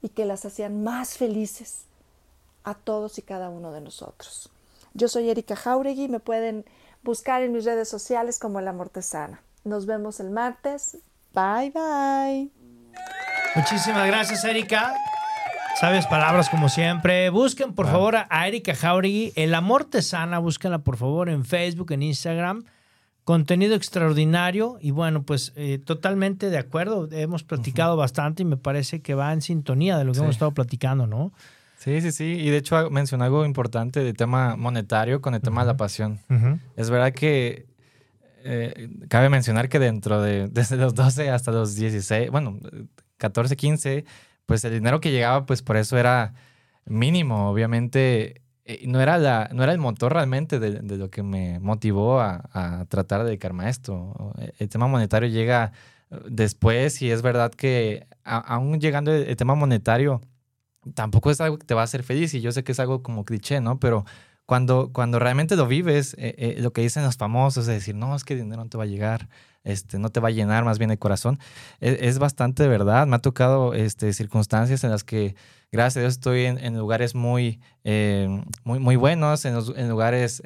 y 0.00 0.10
que 0.10 0.26
las 0.26 0.44
hacían 0.44 0.84
más 0.84 1.16
felices 1.16 1.86
a 2.64 2.74
todos 2.74 3.18
y 3.18 3.22
cada 3.22 3.50
uno 3.50 3.72
de 3.72 3.80
nosotros. 3.80 4.50
Yo 4.94 5.08
soy 5.08 5.28
Erika 5.30 5.56
Jauregui, 5.56 6.08
me 6.08 6.20
pueden 6.20 6.64
buscar 7.02 7.42
en 7.42 7.52
mis 7.52 7.64
redes 7.64 7.88
sociales 7.88 8.38
como 8.38 8.60
La 8.60 8.72
Mortesana. 8.72 9.42
Nos 9.64 9.86
vemos 9.86 10.20
el 10.20 10.30
martes. 10.30 10.98
Bye 11.34 11.70
bye. 11.72 12.50
Muchísimas 13.56 14.06
gracias, 14.06 14.44
Erika. 14.44 14.94
Sabes 15.80 16.06
palabras 16.06 16.48
como 16.48 16.68
siempre. 16.68 17.30
Busquen, 17.30 17.74
por 17.74 17.86
favor, 17.86 18.16
a 18.28 18.48
Erika 18.48 18.74
Jauregui. 18.74 19.32
El 19.36 19.54
amor 19.54 19.84
te 19.84 20.02
sana. 20.02 20.38
Búsquenla, 20.38 20.78
por 20.78 20.96
favor, 20.96 21.28
en 21.28 21.44
Facebook, 21.44 21.90
en 21.92 22.02
Instagram. 22.02 22.64
Contenido 23.24 23.74
extraordinario. 23.74 24.76
Y 24.80 24.92
bueno, 24.92 25.22
pues 25.24 25.52
eh, 25.56 25.78
totalmente 25.78 26.50
de 26.50 26.58
acuerdo. 26.58 27.08
Hemos 27.10 27.42
platicado 27.42 27.96
bastante 27.96 28.42
y 28.42 28.46
me 28.46 28.56
parece 28.56 29.02
que 29.02 29.14
va 29.14 29.32
en 29.32 29.42
sintonía 29.42 29.98
de 29.98 30.04
lo 30.04 30.12
que 30.12 30.18
Sí. 30.18 30.22
hemos 30.22 30.36
estado 30.36 30.52
platicando, 30.52 31.06
¿no? 31.06 31.32
Sí, 31.78 32.00
sí, 32.00 32.12
sí. 32.12 32.24
Y 32.24 32.50
de 32.50 32.56
hecho 32.58 32.90
mencionó 32.90 33.24
algo 33.24 33.44
importante 33.44 34.00
de 34.00 34.14
tema 34.14 34.56
monetario 34.56 35.20
con 35.20 35.34
el 35.34 35.40
tema 35.42 35.62
de 35.62 35.66
la 35.68 35.76
pasión. 35.76 36.18
Ujú. 36.30 36.58
Es 36.76 36.88
verdad 36.90 37.12
que 37.12 37.66
eh, 38.44 38.88
cabe 39.08 39.28
mencionar 39.28 39.68
que 39.68 39.78
dentro 39.78 40.20
de 40.22 40.48
desde 40.52 40.76
los 40.76 40.94
12 40.94 41.30
hasta 41.30 41.50
los 41.52 41.74
16, 41.76 42.30
bueno, 42.30 42.58
14, 43.18 43.56
15, 43.56 44.04
pues 44.46 44.64
el 44.64 44.72
dinero 44.72 45.00
que 45.00 45.10
llegaba, 45.12 45.46
pues 45.46 45.62
por 45.62 45.76
eso 45.76 45.96
era 45.98 46.34
mínimo. 46.86 47.50
Obviamente 47.50 48.42
eh, 48.66 48.84
no 48.86 49.00
era, 49.00 49.18
la, 49.18 49.48
no 49.52 49.62
era 49.62 49.72
el 49.72 49.78
motor 49.78 50.12
realmente 50.12 50.58
de, 50.58 50.80
de 50.80 50.96
lo 50.96 51.10
que 51.10 51.22
me 51.22 51.58
motivó 51.60 52.20
a, 52.20 52.48
a 52.52 52.84
tratar 52.86 53.20
de 53.20 53.26
dedicarme 53.26 53.64
a 53.64 53.68
esto. 53.68 54.32
El 54.58 54.68
tema 54.68 54.86
monetario 54.86 55.28
llega 55.28 55.72
eh, 56.10 56.16
después 56.28 57.00
y 57.02 57.10
es 57.10 57.22
verdad 57.22 57.50
que 57.52 58.06
a- 58.24 58.38
aún 58.38 58.80
llegando 58.80 59.12
el, 59.12 59.26
el 59.28 59.36
tema 59.36 59.54
monetario, 59.54 60.20
tampoco 60.94 61.30
es 61.30 61.40
algo 61.40 61.58
que 61.58 61.66
te 61.66 61.74
va 61.74 61.82
a 61.82 61.84
hacer 61.84 62.02
feliz 62.02 62.34
y 62.34 62.40
yo 62.40 62.52
sé 62.52 62.64
que 62.64 62.72
es 62.72 62.80
algo 62.80 63.02
como 63.02 63.24
cliché, 63.24 63.60
¿no? 63.60 63.80
Pero 63.80 64.04
cuando, 64.46 64.90
cuando 64.92 65.18
realmente 65.18 65.56
lo 65.56 65.66
vives, 65.66 66.14
eh, 66.18 66.34
eh, 66.36 66.56
lo 66.58 66.72
que 66.72 66.82
dicen 66.82 67.02
los 67.02 67.16
famosos 67.16 67.66
es 67.68 67.74
decir, 67.74 67.94
no, 67.94 68.14
es 68.14 68.24
que 68.24 68.34
el 68.34 68.40
dinero 68.40 68.62
no 68.62 68.68
te 68.68 68.76
va 68.76 68.84
a 68.84 68.86
llegar, 68.86 69.28
este, 69.64 69.98
no 69.98 70.10
te 70.10 70.20
va 70.20 70.28
a 70.28 70.32
llenar 70.32 70.64
más 70.64 70.78
bien 70.78 70.90
el 70.90 70.98
corazón, 70.98 71.38
es, 71.80 71.98
es 72.00 72.18
bastante 72.18 72.68
verdad. 72.68 73.06
Me 73.06 73.16
ha 73.16 73.20
tocado 73.20 73.72
este, 73.72 74.12
circunstancias 74.12 74.84
en 74.84 74.90
las 74.90 75.04
que, 75.04 75.34
gracias 75.72 75.96
a 75.96 76.00
Dios, 76.00 76.12
estoy 76.14 76.44
en, 76.44 76.76
lugares 76.76 77.14
muy, 77.14 77.60
eh, 77.84 78.42
muy, 78.64 78.78
muy 78.78 78.96
buenos, 78.96 79.44
en, 79.44 79.54
los, 79.54 79.72
en 79.76 79.88
lugares... 79.88 80.42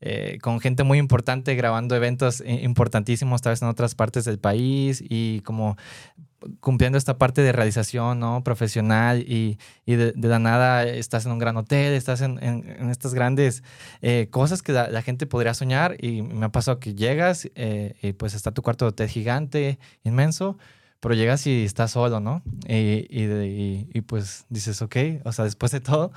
Eh, 0.00 0.38
con 0.40 0.60
gente 0.60 0.84
muy 0.84 0.98
importante 0.98 1.54
grabando 1.56 1.96
eventos 1.96 2.42
importantísimos, 2.46 3.42
tal 3.42 3.52
vez 3.52 3.62
en 3.62 3.68
otras 3.68 3.94
partes 3.94 4.24
del 4.24 4.38
país 4.38 5.02
y 5.06 5.40
como 5.40 5.76
cumpliendo 6.60 6.98
esta 6.98 7.18
parte 7.18 7.42
de 7.42 7.52
realización 7.52 8.20
¿no? 8.20 8.44
profesional 8.44 9.20
y, 9.20 9.58
y 9.84 9.96
de, 9.96 10.12
de, 10.12 10.28
la 10.28 10.38
nada 10.38 10.84
estás 10.84 11.26
en 11.26 11.32
un 11.32 11.38
gran 11.38 11.56
hotel, 11.56 11.94
estás 11.94 12.20
en, 12.20 12.42
en, 12.42 12.68
en 12.68 12.90
estas 12.90 13.14
grandes 13.14 13.62
eh, 14.02 14.28
cosas 14.30 14.62
que 14.62 14.72
la, 14.72 14.88
la, 14.88 15.02
gente 15.02 15.26
podría 15.26 15.54
soñar 15.54 15.96
y 16.00 16.22
me 16.22 16.46
ha 16.46 16.50
pasado 16.50 16.78
que 16.78 16.94
llegas 16.94 17.48
eh, 17.54 17.96
y 18.02 18.12
pues 18.12 18.34
está 18.34 18.52
tu 18.52 18.62
cuarto 18.62 18.84
de 18.84 18.90
hotel 18.90 19.08
gigante, 19.08 19.78
inmenso, 20.04 20.58
pero 21.00 21.14
llegas 21.14 21.46
y 21.46 21.64
estás 21.64 21.92
solo, 21.92 22.20
¿no? 22.20 22.42
Y, 22.66 23.06
y, 23.08 23.88
y, 23.92 24.00
pues 24.02 24.46
dices, 24.48 24.82
ok, 24.82 24.96
o 25.24 25.32
sea, 25.32 25.44
después 25.44 25.70
de 25.70 25.80
todo, 25.80 26.12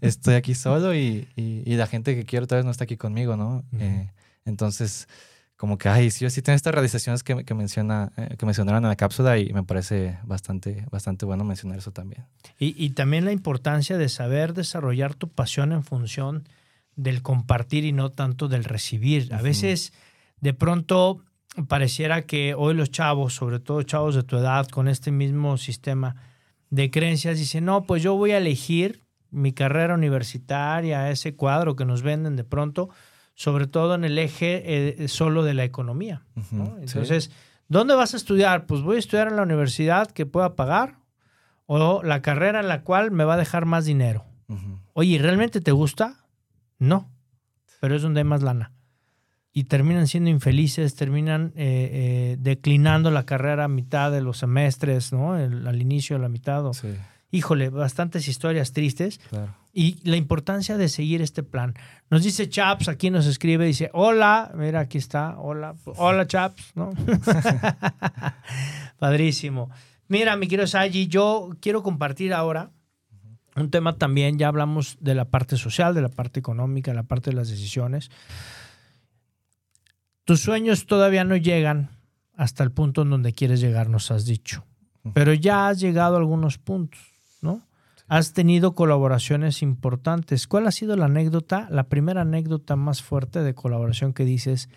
estoy 0.00 0.34
aquí 0.34 0.54
solo 0.54 0.94
y, 0.94 1.26
la 1.66 1.86
gente 1.86 2.14
que 2.14 2.24
quiero 2.24 2.46
tal 2.46 2.58
vez 2.58 2.64
no 2.64 2.70
está 2.70 2.84
aquí 2.84 2.96
conmigo, 2.96 3.36
¿no? 3.36 3.64
Uh 3.72 3.76
-huh. 3.76 3.80
eh, 3.80 4.12
entonces 4.44 5.08
como 5.62 5.78
que, 5.78 5.88
ay, 5.88 6.10
sí, 6.10 6.28
sí 6.28 6.42
tiene 6.42 6.56
estas 6.56 6.74
realizaciones 6.74 7.22
que, 7.22 7.44
que 7.44 7.54
menciona, 7.54 8.10
eh, 8.16 8.34
que 8.36 8.46
mencionaron 8.46 8.82
en 8.82 8.88
la 8.88 8.96
cápsula 8.96 9.38
y 9.38 9.52
me 9.52 9.62
parece 9.62 10.18
bastante, 10.24 10.86
bastante 10.90 11.24
bueno 11.24 11.44
mencionar 11.44 11.78
eso 11.78 11.92
también. 11.92 12.26
Y, 12.58 12.74
y, 12.84 12.90
también 12.90 13.24
la 13.24 13.30
importancia 13.30 13.96
de 13.96 14.08
saber 14.08 14.54
desarrollar 14.54 15.14
tu 15.14 15.28
pasión 15.28 15.70
en 15.70 15.84
función 15.84 16.48
del 16.96 17.22
compartir 17.22 17.84
y 17.84 17.92
no 17.92 18.10
tanto 18.10 18.48
del 18.48 18.64
recibir. 18.64 19.32
A 19.32 19.36
uh 19.36 19.38
-huh. 19.38 19.42
veces, 19.44 19.92
de 20.40 20.52
pronto, 20.52 21.22
pareciera 21.68 22.22
que 22.22 22.54
hoy 22.54 22.74
los 22.74 22.90
chavos, 22.90 23.32
sobre 23.32 23.60
todo 23.60 23.84
chavos 23.84 24.16
de 24.16 24.24
tu 24.24 24.38
edad, 24.38 24.66
con 24.66 24.88
este 24.88 25.12
mismo 25.12 25.58
sistema 25.58 26.16
de 26.70 26.90
creencias, 26.90 27.38
dicen, 27.38 27.66
no, 27.66 27.84
pues 27.84 28.02
yo 28.02 28.16
voy 28.16 28.32
a 28.32 28.38
elegir 28.38 29.04
mi 29.32 29.52
carrera 29.52 29.94
universitaria, 29.94 31.10
ese 31.10 31.34
cuadro 31.34 31.74
que 31.74 31.84
nos 31.84 32.02
venden 32.02 32.36
de 32.36 32.44
pronto, 32.44 32.90
sobre 33.34 33.66
todo 33.66 33.94
en 33.94 34.04
el 34.04 34.18
eje 34.18 34.62
eh, 35.02 35.08
solo 35.08 35.42
de 35.42 35.54
la 35.54 35.64
economía. 35.64 36.22
Uh 36.36 36.40
-huh, 36.40 36.52
¿no? 36.52 36.78
Entonces, 36.78 37.24
sí. 37.24 37.30
¿dónde 37.68 37.94
vas 37.94 38.14
a 38.14 38.18
estudiar? 38.18 38.66
Pues 38.66 38.82
voy 38.82 38.96
a 38.96 38.98
estudiar 38.98 39.28
en 39.28 39.36
la 39.36 39.42
universidad 39.42 40.10
que 40.10 40.26
pueda 40.26 40.54
pagar 40.54 40.98
o 41.66 42.02
la 42.02 42.20
carrera 42.22 42.60
en 42.60 42.68
la 42.68 42.82
cual 42.82 43.10
me 43.10 43.24
va 43.24 43.34
a 43.34 43.38
dejar 43.38 43.64
más 43.64 43.84
dinero. 43.86 44.24
Uh 44.48 44.54
-huh. 44.54 44.78
Oye, 44.92 45.18
¿realmente 45.18 45.60
te 45.60 45.72
gusta? 45.72 46.26
No, 46.78 47.08
pero 47.80 47.96
es 47.96 48.02
donde 48.02 48.20
hay 48.20 48.24
más 48.24 48.42
lana. 48.42 48.72
Y 49.54 49.64
terminan 49.64 50.06
siendo 50.06 50.30
infelices, 50.30 50.94
terminan 50.94 51.52
eh, 51.56 51.90
eh, 51.92 52.36
declinando 52.38 53.10
la 53.10 53.24
carrera 53.24 53.64
a 53.64 53.68
mitad 53.68 54.10
de 54.10 54.22
los 54.22 54.38
semestres, 54.38 55.12
¿no? 55.12 55.38
El, 55.38 55.66
al 55.66 55.80
inicio, 55.80 56.16
a 56.16 56.18
la 56.18 56.28
mitad. 56.28 56.64
O, 56.64 56.72
sí. 56.72 56.88
Híjole, 57.32 57.70
bastantes 57.70 58.28
historias 58.28 58.72
tristes. 58.72 59.18
Claro 59.28 59.56
y 59.72 59.98
la 60.08 60.16
importancia 60.16 60.76
de 60.76 60.88
seguir 60.88 61.22
este 61.22 61.42
plan. 61.42 61.74
Nos 62.10 62.22
dice 62.22 62.48
Chaps, 62.48 62.88
aquí 62.88 63.10
nos 63.10 63.26
escribe, 63.26 63.64
dice, 63.64 63.90
hola, 63.94 64.52
mira, 64.54 64.80
aquí 64.80 64.98
está, 64.98 65.38
hola, 65.38 65.74
hola 65.96 66.26
Chaps, 66.26 66.72
¿no? 66.74 66.92
Padrísimo. 68.98 69.70
Mira, 70.08 70.36
mi 70.36 70.46
querido 70.46 70.66
Saji, 70.66 71.08
yo 71.08 71.50
quiero 71.60 71.82
compartir 71.82 72.34
ahora 72.34 72.70
un 73.56 73.70
tema 73.70 73.96
también, 73.96 74.38
ya 74.38 74.48
hablamos 74.48 74.96
de 75.00 75.14
la 75.14 75.26
parte 75.26 75.56
social, 75.56 75.94
de 75.94 76.02
la 76.02 76.08
parte 76.08 76.40
económica, 76.40 76.90
de 76.90 76.96
la 76.96 77.02
parte 77.02 77.30
de 77.30 77.36
las 77.36 77.48
decisiones. 77.48 78.10
Tus 80.24 80.40
sueños 80.40 80.86
todavía 80.86 81.24
no 81.24 81.36
llegan 81.36 81.90
hasta 82.34 82.62
el 82.62 82.72
punto 82.72 83.02
en 83.02 83.10
donde 83.10 83.32
quieres 83.32 83.60
llegar, 83.60 83.88
nos 83.88 84.10
has 84.10 84.24
dicho, 84.24 84.64
pero 85.14 85.32
ya 85.32 85.68
has 85.68 85.80
llegado 85.80 86.16
a 86.16 86.18
algunos 86.18 86.58
puntos. 86.58 87.11
Has 88.12 88.34
tenido 88.34 88.74
colaboraciones 88.74 89.62
importantes. 89.62 90.46
¿Cuál 90.46 90.66
ha 90.66 90.70
sido 90.70 90.96
la 90.96 91.06
anécdota, 91.06 91.66
la 91.70 91.84
primera 91.84 92.20
anécdota 92.20 92.76
más 92.76 93.02
fuerte 93.02 93.42
de 93.42 93.54
colaboración 93.54 94.12
que 94.12 94.26
dices, 94.26 94.68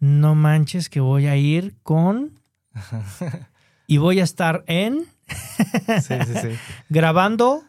no 0.00 0.34
manches 0.34 0.88
que 0.88 0.98
voy 0.98 1.28
a 1.28 1.36
ir 1.36 1.76
con 1.84 2.40
y 3.86 3.98
voy 3.98 4.18
a 4.18 4.24
estar 4.24 4.64
en 4.66 5.04
sí, 5.28 6.14
sí, 6.26 6.34
sí. 6.42 6.48
grabando 6.88 7.62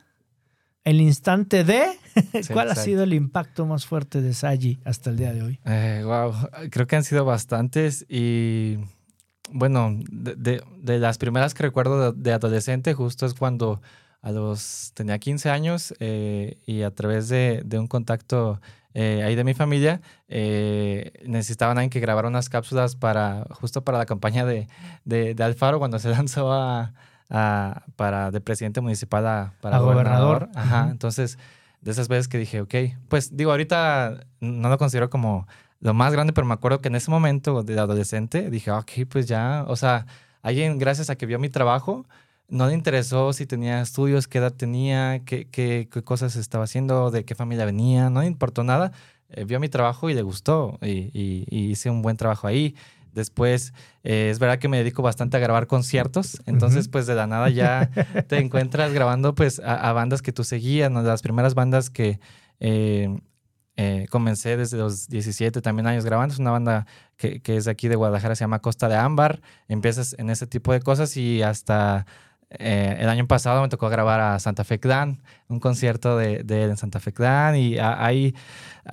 el 0.83 0.99
instante 0.99 1.63
de 1.63 1.85
¿Cuál 2.51 2.71
ha 2.71 2.75
sido 2.75 3.03
el 3.03 3.13
impacto 3.13 3.67
más 3.67 3.85
fuerte 3.85 4.23
de 4.23 4.33
Saji 4.33 4.79
hasta 4.83 5.11
el 5.11 5.17
día 5.17 5.31
de 5.31 5.43
hoy? 5.43 5.59
Eh, 5.65 6.01
wow, 6.03 6.33
creo 6.71 6.87
que 6.87 6.95
han 6.95 7.03
sido 7.03 7.23
bastantes 7.23 8.03
y 8.09 8.79
bueno, 9.51 9.95
de, 10.09 10.33
de, 10.33 10.63
de 10.81 10.97
las 10.97 11.19
primeras 11.19 11.53
que 11.53 11.61
recuerdo 11.61 12.13
de, 12.13 12.19
de 12.19 12.33
adolescente 12.33 12.95
justo 12.95 13.27
es 13.27 13.35
cuando 13.35 13.79
a 14.21 14.31
los, 14.31 14.91
tenía 14.93 15.19
15 15.19 15.49
años 15.49 15.93
eh, 15.99 16.57
y 16.65 16.81
a 16.81 16.91
través 16.91 17.29
de, 17.29 17.61
de 17.65 17.79
un 17.79 17.87
contacto 17.87 18.59
eh, 18.93 19.21
ahí 19.23 19.35
de 19.35 19.43
mi 19.43 19.53
familia, 19.53 20.01
eh, 20.27 21.11
necesitaban 21.25 21.77
alguien 21.77 21.91
que 21.91 21.99
grabara 21.99 22.27
unas 22.27 22.49
cápsulas 22.49 22.95
para, 22.95 23.45
justo 23.51 23.83
para 23.83 23.99
la 23.99 24.05
campaña 24.05 24.43
de, 24.45 24.67
de, 25.05 25.35
de 25.35 25.43
Alfaro 25.43 25.77
cuando 25.79 25.99
se 25.99 26.09
lanzó 26.17 26.51
a, 26.51 26.93
a, 27.29 27.83
para 27.95 28.31
de 28.31 28.41
presidente 28.41 28.81
municipal 28.81 29.27
a, 29.27 29.53
para 29.61 29.77
a 29.77 29.79
gobernador. 29.79 30.47
gobernador. 30.47 30.49
Ajá, 30.55 30.83
uh 30.83 30.87
-huh. 30.87 30.91
entonces 30.91 31.37
de 31.81 31.91
esas 31.91 32.07
veces 32.07 32.27
que 32.27 32.37
dije, 32.37 32.61
ok, 32.61 32.73
pues 33.07 33.37
digo, 33.37 33.51
ahorita 33.51 34.21
no 34.39 34.69
lo 34.69 34.77
considero 34.77 35.09
como 35.09 35.47
lo 35.79 35.93
más 35.93 36.11
grande, 36.11 36.33
pero 36.33 36.47
me 36.47 36.53
acuerdo 36.53 36.79
que 36.79 36.87
en 36.87 36.95
ese 36.95 37.11
momento 37.11 37.63
de 37.63 37.79
adolescente 37.79 38.49
dije, 38.49 38.71
ok, 38.71 38.91
pues 39.09 39.27
ya, 39.27 39.63
o 39.67 39.75
sea, 39.75 40.05
alguien 40.41 40.79
gracias 40.79 41.09
a 41.09 41.15
que 41.15 41.25
vio 41.25 41.39
mi 41.39 41.49
trabajo, 41.49 42.07
no 42.47 42.67
le 42.67 42.73
interesó 42.73 43.33
si 43.33 43.45
tenía 43.45 43.81
estudios, 43.81 44.27
qué 44.27 44.37
edad 44.37 44.53
tenía, 44.53 45.21
qué, 45.25 45.47
qué, 45.49 45.87
qué, 45.91 46.03
cosas 46.03 46.35
estaba 46.35 46.63
haciendo, 46.63 47.11
de 47.11 47.25
qué 47.25 47.35
familia 47.35 47.65
venía, 47.65 48.09
no 48.09 48.21
le 48.21 48.27
importó 48.27 48.63
nada. 48.63 48.91
Eh, 49.29 49.43
vio 49.43 49.59
mi 49.59 49.69
trabajo 49.69 50.09
y 50.09 50.13
le 50.13 50.21
gustó 50.21 50.77
y, 50.81 51.11
y, 51.13 51.45
y, 51.49 51.71
hice 51.71 51.89
un 51.89 52.01
buen 52.01 52.15
trabajo 52.15 52.47
ahí. 52.47 52.75
Después, 53.11 53.73
eh, 54.03 54.29
es 54.31 54.39
verdad 54.39 54.59
que 54.59 54.67
me 54.67 54.77
dedico 54.77 55.01
bastante 55.01 55.37
a 55.37 55.39
grabar 55.39 55.67
conciertos, 55.67 56.41
entonces 56.45 56.85
uh 56.85 56.89
-huh. 56.89 56.91
pues 56.91 57.07
de 57.07 57.15
la 57.15 57.25
nada 57.25 57.49
ya 57.49 57.89
te 58.27 58.37
encuentras 58.39 58.93
grabando 58.93 59.33
pues 59.33 59.59
a, 59.59 59.89
a, 59.89 59.93
bandas 59.93 60.21
que 60.21 60.31
tú 60.31 60.43
seguías, 60.43 60.91
¿no? 60.91 61.01
las 61.01 61.23
primeras 61.23 61.55
bandas 61.55 61.89
que 61.89 62.19
eh, 62.59 63.09
eh, 63.79 64.07
comencé 64.09 64.57
desde 64.57 64.77
los 64.77 65.07
17 65.07 65.61
también 65.61 65.85
años 65.87 66.03
grabando. 66.03 66.33
Es 66.33 66.39
una 66.39 66.51
banda 66.51 66.87
que, 67.15 67.41
que, 67.41 67.57
es 67.57 67.65
de 67.65 67.71
aquí 67.71 67.87
de 67.87 67.95
Guadalajara, 67.95 68.35
se 68.35 68.43
llama 68.43 68.59
Costa 68.59 68.89
de 68.89 68.95
Ámbar. 68.95 69.39
Empiezas 69.67 70.15
en 70.17 70.31
ese 70.31 70.47
tipo 70.47 70.73
de 70.73 70.81
cosas 70.81 71.15
y 71.15 71.43
hasta 71.43 72.07
eh, 72.49 72.95
el 72.99 73.09
año 73.09 73.27
pasado 73.27 73.61
me 73.61 73.67
tocó 73.67 73.89
grabar 73.89 74.19
a 74.21 74.39
Santa 74.39 74.63
Fe 74.63 74.79
Clan, 74.79 75.21
un 75.49 75.59
concierto 75.59 76.17
de, 76.17 76.43
de 76.43 76.63
en 76.63 76.77
Santa 76.77 76.99
Fe 76.99 77.11
Clan 77.11 77.57
y 77.57 77.77
hay, 77.77 78.35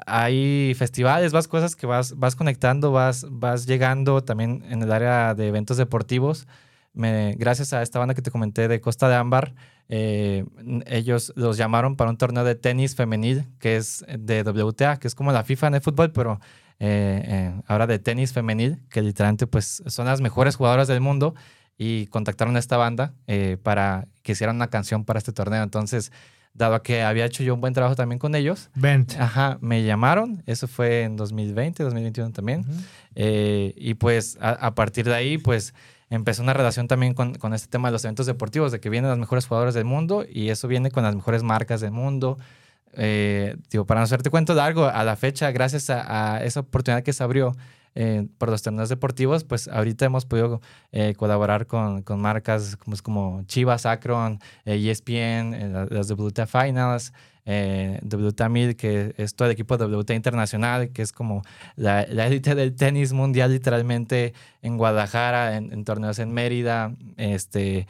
hay 0.06 0.74
festivales, 0.74 1.32
vas 1.32 1.46
cosas 1.46 1.76
que 1.76 1.86
vas, 1.86 2.18
vas 2.18 2.34
conectando, 2.34 2.90
vas, 2.90 3.26
vas 3.30 3.66
llegando 3.66 4.24
también 4.24 4.64
en 4.68 4.82
el 4.82 4.92
área 4.92 5.34
de 5.34 5.48
eventos 5.48 5.76
deportivos. 5.76 6.46
Gracias 6.94 7.72
a 7.72 7.82
esta 7.82 7.98
banda 7.98 8.14
que 8.14 8.22
te 8.22 8.30
comenté 8.30 8.68
de 8.68 8.80
Costa 8.80 9.08
de 9.08 9.16
Ámbar, 9.16 9.54
eh, 9.88 10.44
ellos 10.86 11.32
los 11.36 11.56
llamaron 11.56 11.96
para 11.96 12.10
un 12.10 12.16
torneo 12.16 12.44
de 12.44 12.54
tenis 12.54 12.94
femenil 12.94 13.46
que 13.58 13.76
es 13.76 14.04
de 14.18 14.42
WTA, 14.42 14.98
que 14.98 15.08
es 15.08 15.14
como 15.14 15.32
la 15.32 15.44
FIFA 15.44 15.68
en 15.68 15.74
el 15.74 15.80
fútbol, 15.80 16.12
pero 16.12 16.40
eh, 16.78 17.52
ahora 17.66 17.86
de 17.86 17.98
tenis 17.98 18.32
femenil, 18.32 18.80
que 18.90 19.02
literalmente 19.02 19.46
pues 19.46 19.82
son 19.86 20.06
las 20.06 20.20
mejores 20.20 20.56
jugadoras 20.56 20.88
del 20.88 21.00
mundo 21.00 21.34
y 21.76 22.06
contactaron 22.06 22.56
a 22.56 22.58
esta 22.58 22.76
banda 22.76 23.12
eh, 23.26 23.56
para 23.62 24.06
que 24.22 24.32
hicieran 24.32 24.56
una 24.56 24.68
canción 24.68 25.04
para 25.04 25.18
este 25.18 25.32
torneo. 25.32 25.62
Entonces, 25.62 26.12
dado 26.54 26.82
que 26.82 27.02
había 27.02 27.24
hecho 27.24 27.42
yo 27.42 27.54
un 27.54 27.60
buen 27.60 27.74
trabajo 27.74 27.96
también 27.96 28.18
con 28.18 28.34
ellos, 28.34 28.70
Vent. 28.74 29.14
Ajá, 29.18 29.58
me 29.60 29.82
llamaron, 29.82 30.42
eso 30.46 30.68
fue 30.68 31.02
en 31.02 31.16
2020, 31.16 31.82
2021 31.82 32.30
también, 32.30 32.60
uh 32.60 32.64
-huh. 32.64 32.84
eh, 33.16 33.74
y 33.76 33.94
pues 33.94 34.38
a, 34.40 34.50
a, 34.50 34.74
partir 34.74 35.04
de 35.04 35.14
ahí, 35.14 35.36
pues 35.36 35.74
empezó 36.10 36.42
una 36.42 36.52
relación 36.52 36.86
también 36.86 37.12
con, 37.12 37.34
con, 37.34 37.54
este 37.54 37.68
tema 37.68 37.88
de 37.88 37.92
los 37.92 38.04
eventos 38.04 38.26
deportivos, 38.26 38.70
de 38.70 38.78
que 38.78 38.88
vienen 38.88 39.10
las 39.10 39.18
mejores 39.18 39.46
jugadores 39.46 39.74
del 39.74 39.84
mundo 39.84 40.24
y 40.28 40.50
eso 40.50 40.68
viene 40.68 40.92
con 40.92 41.02
las 41.02 41.14
mejores 41.16 41.42
marcas 41.42 41.80
del 41.80 41.90
mundo. 41.90 42.38
Eh, 42.92 43.56
digo, 43.70 43.84
para 43.84 44.00
no 44.00 44.04
hacerte 44.04 44.30
cuento 44.30 44.54
largo, 44.54 44.84
a 44.84 45.02
la 45.02 45.16
fecha, 45.16 45.50
gracias 45.50 45.90
a, 45.90 46.36
a 46.36 46.44
esa 46.44 46.60
oportunidad 46.60 47.02
que 47.02 47.12
se 47.12 47.24
abrió, 47.24 47.56
eh, 47.94 48.26
por 48.38 48.50
los 48.50 48.62
torneos 48.62 48.88
deportivos, 48.88 49.44
pues 49.44 49.68
ahorita 49.68 50.04
hemos 50.06 50.26
podido 50.26 50.60
eh, 50.90 51.14
colaborar 51.16 51.66
con, 51.66 52.02
con, 52.02 52.20
marcas 52.20 52.76
como, 52.76 52.96
como 53.02 53.42
Chivas, 53.44 53.86
Akron, 53.86 54.40
eh, 54.64 54.90
ESPN, 54.90 55.88
las 55.90 56.10
WTA 56.10 56.46
Finals, 56.46 57.12
WTA 57.46 58.48
Mid, 58.48 58.74
que 58.74 59.14
es 59.16 59.36
todo 59.36 59.46
el 59.46 59.52
equipo 59.52 59.76
de 59.76 59.84
WTA 59.84 60.14
Internacional, 60.14 60.90
que 60.90 61.02
es 61.02 61.12
como 61.12 61.42
la, 61.76 62.02
élite 62.02 62.54
del 62.54 62.74
tenis 62.74 63.12
mundial 63.12 63.52
literalmente 63.52 64.34
en 64.62 64.76
Guadalajara, 64.76 65.56
en 65.56 65.84
torneos 65.84 66.18
en 66.18 66.32
Mérida, 66.32 66.94
este... 67.16 67.86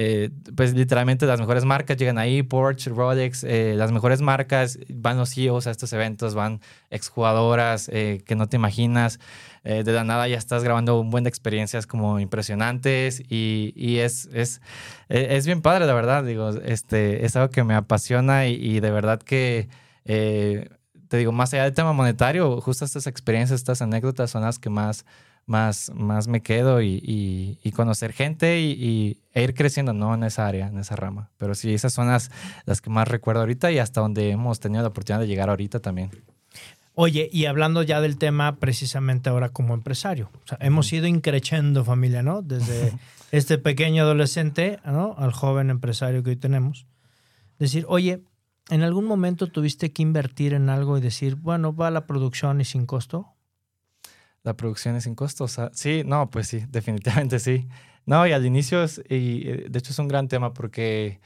eh, 0.00 0.30
pues 0.54 0.74
literalmente 0.74 1.26
las 1.26 1.40
mejores 1.40 1.64
marcas 1.64 1.96
llegan 1.96 2.18
ahí, 2.18 2.44
Porsche, 2.44 2.88
Rolex, 2.90 3.42
eh, 3.42 3.74
las 3.76 3.90
mejores 3.90 4.20
marcas, 4.20 4.78
van 4.88 5.18
los 5.18 5.34
CEOs 5.34 5.66
a 5.66 5.72
estos 5.72 5.92
eventos, 5.92 6.36
van 6.36 6.60
exjugadoras 6.88 7.90
eh, 7.92 8.22
que 8.24 8.36
no 8.36 8.48
te 8.48 8.54
imaginas, 8.54 9.18
de 9.64 9.92
la 9.92 10.04
nada 10.04 10.28
ya 10.28 10.38
estás 10.38 10.62
grabando 10.62 10.98
un 11.00 11.10
buen 11.10 11.24
de 11.24 11.30
experiencias 11.30 11.86
como 11.86 12.20
impresionantes 12.20 13.20
y, 13.28 13.74
y 13.76 13.98
es, 13.98 14.28
es, 14.32 14.62
e, 15.08 15.36
es, 15.36 15.46
bien 15.46 15.62
padre, 15.62 15.84
la 15.84 15.94
verdad, 15.94 16.22
digo, 16.22 16.50
este, 16.50 17.26
es 17.26 17.34
algo 17.34 17.50
que 17.50 17.64
me 17.64 17.74
apasiona 17.74 18.46
y, 18.46 18.54
y 18.54 18.78
de 18.78 18.90
verdad 18.92 19.20
que 19.20 19.68
te 20.04 21.16
digo, 21.16 21.32
más 21.32 21.52
allá 21.52 21.64
del 21.64 21.74
tema 21.74 21.92
monetario, 21.92 22.60
justo 22.60 22.84
estas 22.84 23.08
experiencias, 23.08 23.58
estas 23.58 23.82
anécdotas 23.82 24.30
son 24.30 24.42
las 24.42 24.60
que 24.60 24.70
más 24.70 25.04
más, 25.48 25.90
más 25.94 26.28
me 26.28 26.42
quedo 26.42 26.82
y, 26.82 27.00
y, 27.02 27.72
conocer 27.72 28.12
gente 28.12 28.60
y, 28.60 29.18
e 29.32 29.42
ir 29.42 29.54
creciendo, 29.54 29.92
¿no? 29.92 30.14
En 30.14 30.22
esa 30.24 30.46
área, 30.46 30.68
en 30.68 30.78
esa 30.78 30.94
rama. 30.94 31.30
Pero 31.38 31.54
sí, 31.54 31.72
esas 31.72 31.92
son 31.92 32.08
las, 32.08 32.30
las 32.66 32.80
que 32.80 32.90
más 32.90 33.08
recuerdo 33.08 33.40
ahorita 33.40 33.72
y 33.72 33.78
hasta 33.78 34.00
donde 34.00 34.30
hemos 34.30 34.60
tenido 34.60 34.82
la 34.82 34.88
oportunidad 34.88 35.20
de 35.20 35.26
llegar 35.26 35.48
ahorita 35.48 35.80
también. 35.80 36.10
Oye, 36.94 37.30
y 37.32 37.46
hablando 37.46 37.82
ya 37.82 38.00
del 38.00 38.18
tema 38.18 38.56
precisamente 38.56 39.30
ahora 39.30 39.48
como 39.50 39.74
empresario, 39.74 40.30
hemos 40.60 40.92
ido 40.92 41.06
increciendo 41.06 41.84
familia, 41.84 42.22
¿no? 42.22 42.42
Desde 42.42 42.92
este 43.30 43.56
pequeño 43.56 44.02
adolescente, 44.02 44.80
¿no? 44.84 45.14
Al 45.16 45.32
joven 45.32 45.70
empresario 45.70 46.22
que 46.22 46.30
hoy 46.30 46.36
tenemos. 46.36 46.86
Decir, 47.58 47.86
oye, 47.88 48.22
¿en 48.68 48.82
algún 48.82 49.06
momento 49.06 49.46
tuviste 49.46 49.92
que 49.92 50.02
invertir 50.02 50.52
en 50.52 50.68
algo 50.68 50.98
y 50.98 51.00
decir, 51.00 51.36
bueno, 51.36 51.74
va 51.74 51.90
la 51.90 52.06
producción 52.06 52.60
y 52.60 52.64
sin 52.64 52.84
costo? 52.84 53.37
La 54.48 54.56
producción 54.56 54.96
es 54.96 55.04
sin 55.04 55.14
costo. 55.14 55.46
sí, 55.72 56.02
no, 56.04 56.30
pues 56.30 56.48
sí, 56.48 56.64
definitivamente 56.70 57.38
sí. 57.38 57.68
No, 58.06 58.26
y 58.26 58.32
al 58.32 58.44
inicio, 58.46 58.82
es, 58.82 58.98
y 59.08 59.48
eh, 59.48 59.66
de 59.68 59.78
hecho 59.78 59.92
es 59.92 59.98
un 59.98 60.08
gran 60.08 60.28
tema 60.28 60.54
porque 60.54 61.20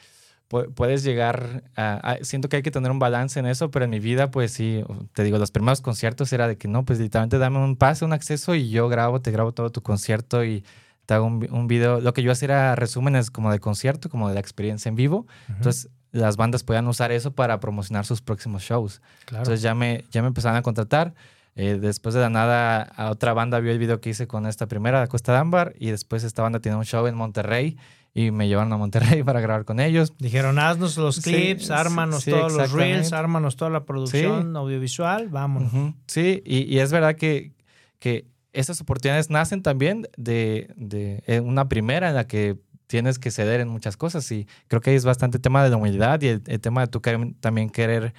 puedes 0.75 1.03
llegar 1.03 1.63
a, 1.77 2.19
Siento 2.21 2.51
que 2.51 2.57
hay 2.57 2.63
que 2.63 2.71
tener 2.71 2.91
un 2.91 2.99
balance 2.99 3.41
en 3.41 3.47
eso, 3.47 3.71
pero 3.71 3.87
en 3.87 3.91
mi 3.91 4.01
vida, 4.01 4.31
pues 4.31 4.53
sí, 4.53 4.85
te 5.15 5.25
digo, 5.25 5.39
los 5.39 5.51
primeros 5.51 5.81
conciertos 5.81 6.31
era 6.33 6.47
de 6.47 6.59
que 6.59 6.69
no, 6.69 6.85
pues 6.85 6.99
literalmente 6.99 7.39
dame 7.39 7.59
un 7.59 7.77
pase, 7.77 8.05
un 8.05 8.13
acceso 8.13 8.55
y 8.55 8.69
yo 8.69 8.89
grabo, 8.89 9.23
te 9.23 9.31
grabo 9.31 9.53
todo 9.53 9.71
tu 9.71 9.81
concierto 9.81 10.45
y 10.45 10.63
te 11.07 11.15
hago 11.15 11.25
un, 11.25 11.49
un 11.51 11.69
video. 11.69 12.01
Lo 12.01 12.13
que 12.13 12.23
yo 12.23 12.33
hacía 12.33 12.47
era 12.47 12.75
resúmenes 12.75 13.31
como 13.31 13.51
de 13.51 13.61
concierto, 13.61 14.11
como 14.11 14.29
de 14.29 14.35
la 14.35 14.41
experiencia 14.41 14.91
en 14.91 14.97
vivo. 14.97 15.27
Entonces, 15.49 15.89
las 16.13 16.37
bandas 16.37 16.63
podían 16.63 16.87
usar 16.87 17.11
eso 17.11 17.33
para 17.33 17.59
promocionar 17.59 18.05
sus 18.05 18.21
próximos 18.21 18.63
shows. 18.63 19.01
Entonces 19.31 19.63
ya 19.63 19.75
me, 19.75 20.05
ya 20.11 20.21
me 20.21 20.29
empezaron 20.29 20.59
a 20.59 20.63
contratar. 20.63 21.15
Eh, 21.55 21.79
después 21.81 22.15
de 22.15 22.21
la 22.21 22.31
nada, 22.31 22.83
a 22.83 23.11
otra 23.11 23.35
banda 23.35 23.61
vio 23.61 23.73
el 23.73 23.79
video 23.79 24.01
que 24.01 24.11
hice 24.11 24.27
con 24.27 24.47
esta 24.47 24.67
primera, 24.67 25.01
la 25.01 25.07
Costa 25.07 25.33
de 25.33 25.39
Ámbar, 25.39 25.75
y 25.79 25.91
después 25.91 26.25
esta 26.25 26.43
banda 26.43 26.61
tiene 26.61 26.79
un 26.79 26.85
show 26.85 27.07
en 27.07 27.15
Monterrey 27.15 27.77
y 28.15 28.31
me 28.31 28.49
llevaron 28.49 28.73
a 28.73 28.77
Monterrey 28.77 29.23
para 29.25 29.41
grabar 29.41 29.65
con 29.65 29.81
ellos. 29.81 30.15
Dijeron, 30.19 30.59
haznos 30.59 30.97
los 30.97 31.21
clips, 31.21 31.71
ármanos 31.71 32.25
todos 32.25 32.53
los 32.53 32.73
reels, 32.73 33.13
ármanos 33.13 33.57
toda 33.57 33.71
la 33.71 33.85
producción 33.85 34.57
audiovisual, 34.57 35.29
vámonos. 35.29 35.95
Sí, 36.07 36.43
y, 36.45 36.79
es 36.79 36.91
verdad 36.91 37.17
que, 37.17 37.53
que 37.99 38.27
esas 38.53 38.81
oportunidades 38.81 39.31
nacen 39.31 39.63
también 39.63 40.09
de, 40.17 40.73
de 40.77 41.23
eh, 41.27 41.41
una 41.41 41.69
primera 41.69 42.09
en 42.09 42.15
la 42.15 42.27
que 42.27 42.59
tienes 42.87 43.19
que 43.19 43.31
ceder 43.31 43.61
en 43.61 43.69
muchas 43.69 43.97
cosas 43.97 44.31
y 44.33 44.47
creo 44.69 44.83
que 44.83 44.95
es 44.95 45.05
bastante 45.05 45.39
tema 45.39 45.65
de 45.65 45.71
la 45.71 45.79
humildad 45.79 46.21
y 46.21 46.29
el, 46.29 46.43
el 46.47 46.61
tema 46.61 46.83
de 46.83 46.89
tú 46.89 47.01
también 47.41 47.71
querer 47.71 48.13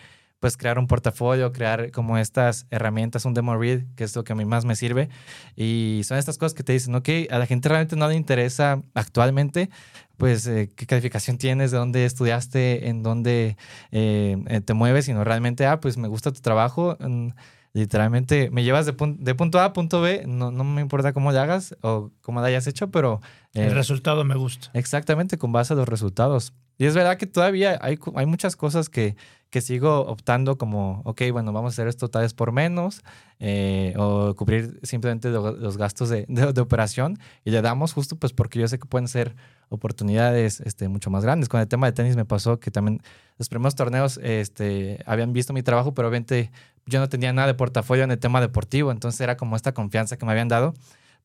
pues 0.44 0.58
crear 0.58 0.78
un 0.78 0.88
portafolio, 0.88 1.54
crear 1.54 1.90
como 1.92 2.18
estas 2.18 2.68
herramientas, 2.70 3.24
un 3.24 3.34
demo 3.34 3.56
read, 3.56 3.84
que 3.96 4.04
es 4.04 4.14
lo 4.14 4.26
que 4.26 4.34
a 4.34 4.36
mí 4.36 4.44
más 4.44 4.66
me 4.66 4.76
sirve. 4.76 5.08
Y 5.56 6.02
son 6.04 6.18
estas 6.18 6.38
cosas 6.38 6.54
que 6.54 6.64
te 6.64 6.74
dicen, 6.74 6.94
ok, 6.96 7.08
a 7.30 7.38
la 7.38 7.46
gente 7.46 7.70
realmente 7.70 7.96
no 7.96 8.10
le 8.10 8.16
interesa 8.16 8.84
actualmente, 8.94 9.70
pues 10.18 10.46
eh, 10.48 10.70
qué 10.76 10.86
calificación 10.86 11.38
tienes, 11.38 11.72
de 11.72 11.78
dónde 11.78 12.04
estudiaste, 12.04 12.90
en 12.90 13.04
dónde 13.04 13.56
eh, 13.94 14.36
eh, 14.48 14.60
te 14.60 14.74
mueves, 14.74 15.06
sino 15.06 15.24
realmente, 15.24 15.66
ah, 15.66 15.80
pues 15.80 15.96
me 15.96 16.10
gusta 16.10 16.34
tu 16.34 16.42
trabajo. 16.42 16.98
Mm, 17.00 17.30
literalmente 17.72 18.50
me 18.52 18.66
llevas 18.66 18.86
de, 18.86 18.94
de, 19.20 19.36
punto 19.36 19.62
A 19.62 19.64
a 19.64 19.72
punto 19.72 20.02
B, 20.02 20.26
no, 20.28 20.52
no 20.52 20.66
me 20.66 20.82
importa 20.82 21.14
cómo 21.14 21.32
lo 21.32 21.40
hagas 21.40 21.74
o 21.84 22.12
cómo 22.20 22.42
lo 22.42 22.48
hayas 22.48 22.68
hecho, 22.68 22.92
pero... 22.92 23.22
el 23.54 23.72
resultado 23.72 24.26
me 24.26 24.36
gusta. 24.36 24.72
Exactamente, 24.74 25.38
con 25.38 25.54
base 25.54 25.72
a 25.72 25.78
los 25.78 25.88
resultados. 25.88 26.52
Y 26.84 26.86
es 26.86 26.96
verdad 26.96 27.16
que 27.16 27.28
todavía 27.28 27.80
hay, 27.82 27.98
hay 28.14 28.26
muchas 28.26 28.58
cosas 28.58 28.90
que, 28.90 29.16
que 29.50 29.62
sigo 29.62 30.02
optando 30.02 30.58
como, 30.58 31.02
ok, 31.06 31.22
bueno, 31.32 31.54
vamos 31.54 31.72
a 31.72 31.74
hacer 31.76 31.88
esto 31.88 32.10
tal 32.10 32.24
vez 32.24 32.34
por 32.34 32.52
menos, 32.52 33.04
eh, 33.40 33.94
o 33.96 34.36
cubrir 34.36 34.82
simplemente 34.84 35.30
los 35.30 35.78
gastos 35.78 36.10
de, 36.10 36.26
de, 36.28 36.60
operación, 36.60 37.20
y 37.46 37.52
le 37.52 37.62
damos 37.62 37.94
justo 37.94 38.18
pues 38.18 38.34
porque 38.34 38.60
yo 38.60 38.68
sé 38.68 38.80
que 38.80 38.86
pueden 38.86 39.08
ser 39.08 39.34
oportunidades 39.70 40.60
este, 40.60 40.90
mucho 40.90 41.10
más 41.10 41.24
grandes. 41.24 41.48
Con 41.48 41.62
el 41.62 41.70
tema 41.70 41.88
de 41.88 41.94
tenis 41.94 42.18
me 42.18 42.26
pasó 42.26 42.60
que 42.60 42.70
también 42.70 43.02
los 43.38 43.48
primeros 43.48 43.76
torneos 43.76 44.20
este, 44.22 45.02
habían 45.06 45.32
visto 45.32 45.54
mi 45.54 45.64
trabajo, 45.64 45.94
pero 45.94 46.10
obviamente 46.10 46.52
yo 46.86 47.00
no 47.00 47.08
tenía 47.08 47.32
nada 47.32 47.48
de 47.48 47.54
portafolio 47.54 48.04
en 48.04 48.12
el 48.12 48.20
tema 48.20 48.42
deportivo, 48.42 48.92
entonces 48.92 49.22
era 49.22 49.38
como 49.38 49.56
esta 49.56 49.74
confianza 49.74 50.18
que 50.18 50.26
me 50.26 50.34
habían 50.34 50.50
dado 50.50 50.74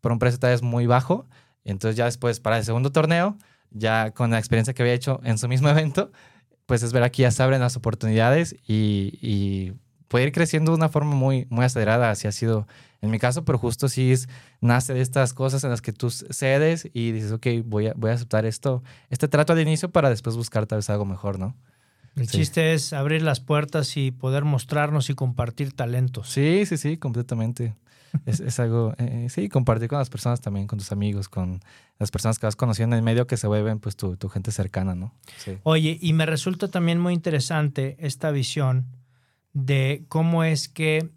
por 0.00 0.12
un 0.12 0.20
precio 0.20 0.38
tal 0.38 0.52
vez 0.52 0.62
muy 0.62 0.86
bajo. 0.86 1.26
Entonces 1.64 1.96
ya 1.96 2.04
después 2.04 2.38
para 2.38 2.58
el 2.58 2.64
segundo 2.64 2.92
torneo, 2.92 3.36
ya 3.70 4.10
con 4.12 4.30
la 4.30 4.38
experiencia 4.38 4.74
que 4.74 4.82
había 4.82 4.94
hecho 4.94 5.20
en 5.24 5.38
su 5.38 5.48
mismo 5.48 5.68
evento, 5.70 6.10
pues 6.66 6.82
es 6.82 6.92
ver 6.92 7.10
que 7.10 7.22
ya 7.22 7.30
se 7.30 7.42
abren 7.42 7.60
las 7.60 7.76
oportunidades 7.76 8.54
y, 8.66 9.18
y, 9.22 9.72
puede 10.08 10.24
ir 10.26 10.32
creciendo 10.32 10.72
de 10.72 10.78
una 10.78 10.88
forma 10.88 11.14
muy, 11.14 11.46
muy 11.50 11.66
acelerada, 11.66 12.10
así 12.10 12.26
ha 12.26 12.32
sido 12.32 12.66
en 13.02 13.10
mi 13.10 13.18
caso, 13.18 13.44
pero 13.44 13.58
justo 13.58 13.88
sí 13.88 14.10
es, 14.10 14.28
nace 14.60 14.94
de 14.94 15.02
estas 15.02 15.34
cosas 15.34 15.64
en 15.64 15.70
las 15.70 15.82
que 15.82 15.92
tú 15.92 16.10
cedes 16.10 16.88
y 16.94 17.12
dices, 17.12 17.30
ok, 17.30 17.46
voy 17.64 17.88
a, 17.88 17.94
voy 17.94 18.10
a 18.10 18.14
aceptar 18.14 18.46
esto, 18.46 18.82
este 19.10 19.28
trato 19.28 19.52
al 19.52 19.60
inicio 19.60 19.90
para 19.90 20.08
después 20.08 20.34
buscar 20.34 20.66
tal 20.66 20.78
vez 20.78 20.88
algo 20.90 21.04
mejor, 21.04 21.38
¿no? 21.38 21.54
El 22.16 22.26
chiste 22.26 22.72
es 22.72 22.92
abrir 22.92 23.22
las 23.22 23.38
puertas 23.38 23.96
y 23.96 24.10
poder 24.10 24.44
mostrarnos 24.44 25.08
y 25.08 25.14
compartir 25.14 25.72
talentos. 25.72 26.28
Sí, 26.30 26.64
sí, 26.66 26.76
sí, 26.76 26.96
completamente 26.96 27.76
es, 28.26 28.60
algo, 28.60 28.94
eh, 28.98 29.28
sí, 29.30 29.48
compartir 29.48 29.88
con 29.88 29.98
las 29.98 30.10
personas 30.10 30.40
también, 30.40 30.66
con 30.66 30.78
tus 30.78 30.92
amigos, 30.92 31.28
con 31.28 31.60
las 31.98 32.10
personas 32.10 32.38
que 32.38 32.46
vas 32.46 32.56
conociendo 32.56 32.94
en 32.94 32.98
el 32.98 33.04
medio 33.04 33.26
que 33.26 33.36
se 33.36 33.46
vuelven 33.46 33.80
pues 33.80 33.96
tu, 33.96 34.16
tu 34.16 34.28
gente 34.28 34.52
cercana, 34.52 34.94
¿no? 34.94 35.14
Sí. 35.38 35.58
Oye, 35.64 35.98
y 36.00 36.12
me 36.12 36.26
resulta 36.26 36.68
también 36.68 37.00
muy 37.00 37.14
interesante 37.14 37.96
esta 37.98 38.30
visión 38.30 38.86
de 39.52 40.04
cómo 40.08 40.44
es 40.44 40.68
que 40.68 41.10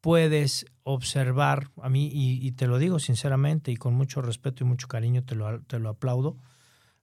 puedes 0.00 0.66
observar, 0.82 1.70
a 1.82 1.88
mí, 1.88 2.08
y, 2.12 2.50
te 2.52 2.66
lo 2.66 2.78
digo 2.78 2.98
sinceramente 2.98 3.70
y 3.70 3.76
con 3.76 3.94
mucho 3.94 4.22
respeto 4.22 4.64
y 4.64 4.66
mucho 4.66 4.88
cariño, 4.88 5.22
te 5.22 5.34
lo, 5.34 5.60
te 5.62 5.78
lo 5.78 5.90
aplaudo, 5.90 6.38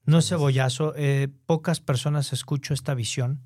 no 0.06 0.20
es 0.20 0.28
cebollazo, 0.28 0.94
eh, 0.96 1.30
pocas 1.46 1.82
personas 1.82 2.34
escucho 2.34 2.74
esta 2.74 2.94
visión 2.94 3.42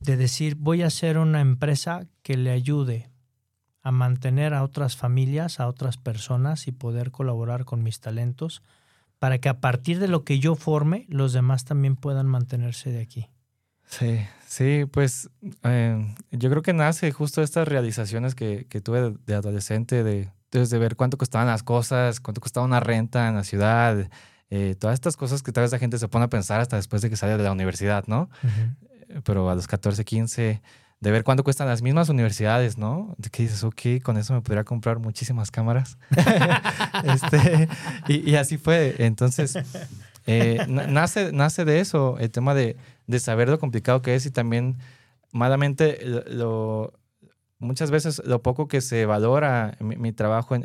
de 0.00 0.16
decir, 0.16 0.56
voy 0.56 0.82
a 0.82 0.88
hacer 0.88 1.18
una 1.18 1.40
empresa 1.40 2.06
que 2.22 2.36
le 2.36 2.50
ayude 2.50 3.11
a 3.82 3.90
mantener 3.90 4.54
a 4.54 4.62
otras 4.62 4.96
familias, 4.96 5.60
a 5.60 5.66
otras 5.66 5.96
personas 5.96 6.68
y 6.68 6.72
poder 6.72 7.10
colaborar 7.10 7.64
con 7.64 7.82
mis 7.82 8.00
talentos 8.00 8.62
para 9.18 9.38
que 9.38 9.48
a 9.48 9.60
partir 9.60 9.98
de 9.98 10.08
lo 10.08 10.24
que 10.24 10.38
yo 10.38 10.54
forme, 10.54 11.06
los 11.08 11.32
demás 11.32 11.64
también 11.64 11.96
puedan 11.96 12.26
mantenerse 12.26 12.90
de 12.90 13.00
aquí. 13.00 13.28
Sí, 13.86 14.20
sí, 14.46 14.84
pues 14.90 15.30
eh, 15.64 16.14
yo 16.30 16.50
creo 16.50 16.62
que 16.62 16.72
nace 16.72 17.12
justo 17.12 17.42
estas 17.42 17.68
realizaciones 17.68 18.34
que, 18.34 18.66
que 18.68 18.80
tuve 18.80 19.14
de, 19.26 19.34
adolescente, 19.34 20.02
de, 20.02 20.30
de, 20.50 20.78
ver 20.78 20.96
cuánto 20.96 21.18
costaban 21.18 21.46
las 21.46 21.62
cosas, 21.62 22.20
cuánto 22.20 22.40
costaba 22.40 22.64
una 22.64 22.80
renta 22.80 23.28
en 23.28 23.34
la 23.34 23.44
ciudad, 23.44 24.08
eh, 24.50 24.76
todas 24.78 24.94
estas 24.94 25.16
cosas 25.16 25.42
que 25.42 25.52
tal 25.52 25.62
vez 25.62 25.72
la 25.72 25.78
gente 25.78 25.98
se 25.98 26.08
pone 26.08 26.24
a 26.24 26.28
pensar 26.28 26.60
hasta 26.60 26.76
después 26.76 27.02
de 27.02 27.10
que 27.10 27.16
sale 27.16 27.36
de 27.36 27.42
la 27.42 27.52
universidad, 27.52 28.04
¿no? 28.06 28.30
Pero 29.24 29.50
a 29.50 29.54
los 29.54 29.66
14, 29.66 30.04
15 30.04 30.62
de 31.02 31.10
ver 31.10 31.24
cuánto 31.24 31.42
cuestan 31.42 31.66
las 31.66 31.82
mismas 31.82 32.08
universidades, 32.08 32.78
¿no? 32.78 33.16
Que 33.32 33.42
dices, 33.42 33.64
ok, 33.64 34.00
con 34.04 34.16
eso 34.16 34.34
me 34.34 34.40
podría 34.40 34.62
comprar 34.62 35.00
muchísimas 35.00 35.50
cámaras. 35.50 35.98
este, 37.04 37.68
y, 38.06 38.36
así 38.36 38.56
fue. 38.56 38.94
Entonces, 38.98 39.58
eh, 40.28 40.64
nace, 40.68 41.32
nace 41.32 41.64
de 41.64 41.80
eso, 41.80 42.18
el 42.20 42.30
tema 42.30 42.54
de, 42.54 42.76
de, 43.08 43.18
saber 43.18 43.48
lo 43.48 43.58
complicado 43.58 44.00
que 44.00 44.14
es 44.14 44.26
y 44.26 44.30
también, 44.30 44.78
malamente, 45.32 45.98
lo, 46.04 46.92
muchas 47.58 47.90
veces 47.90 48.22
lo 48.24 48.40
poco 48.40 48.68
que 48.68 48.80
se 48.80 49.04
valora 49.04 49.76
mi, 49.80 50.12
trabajo 50.12 50.54
en, 50.54 50.64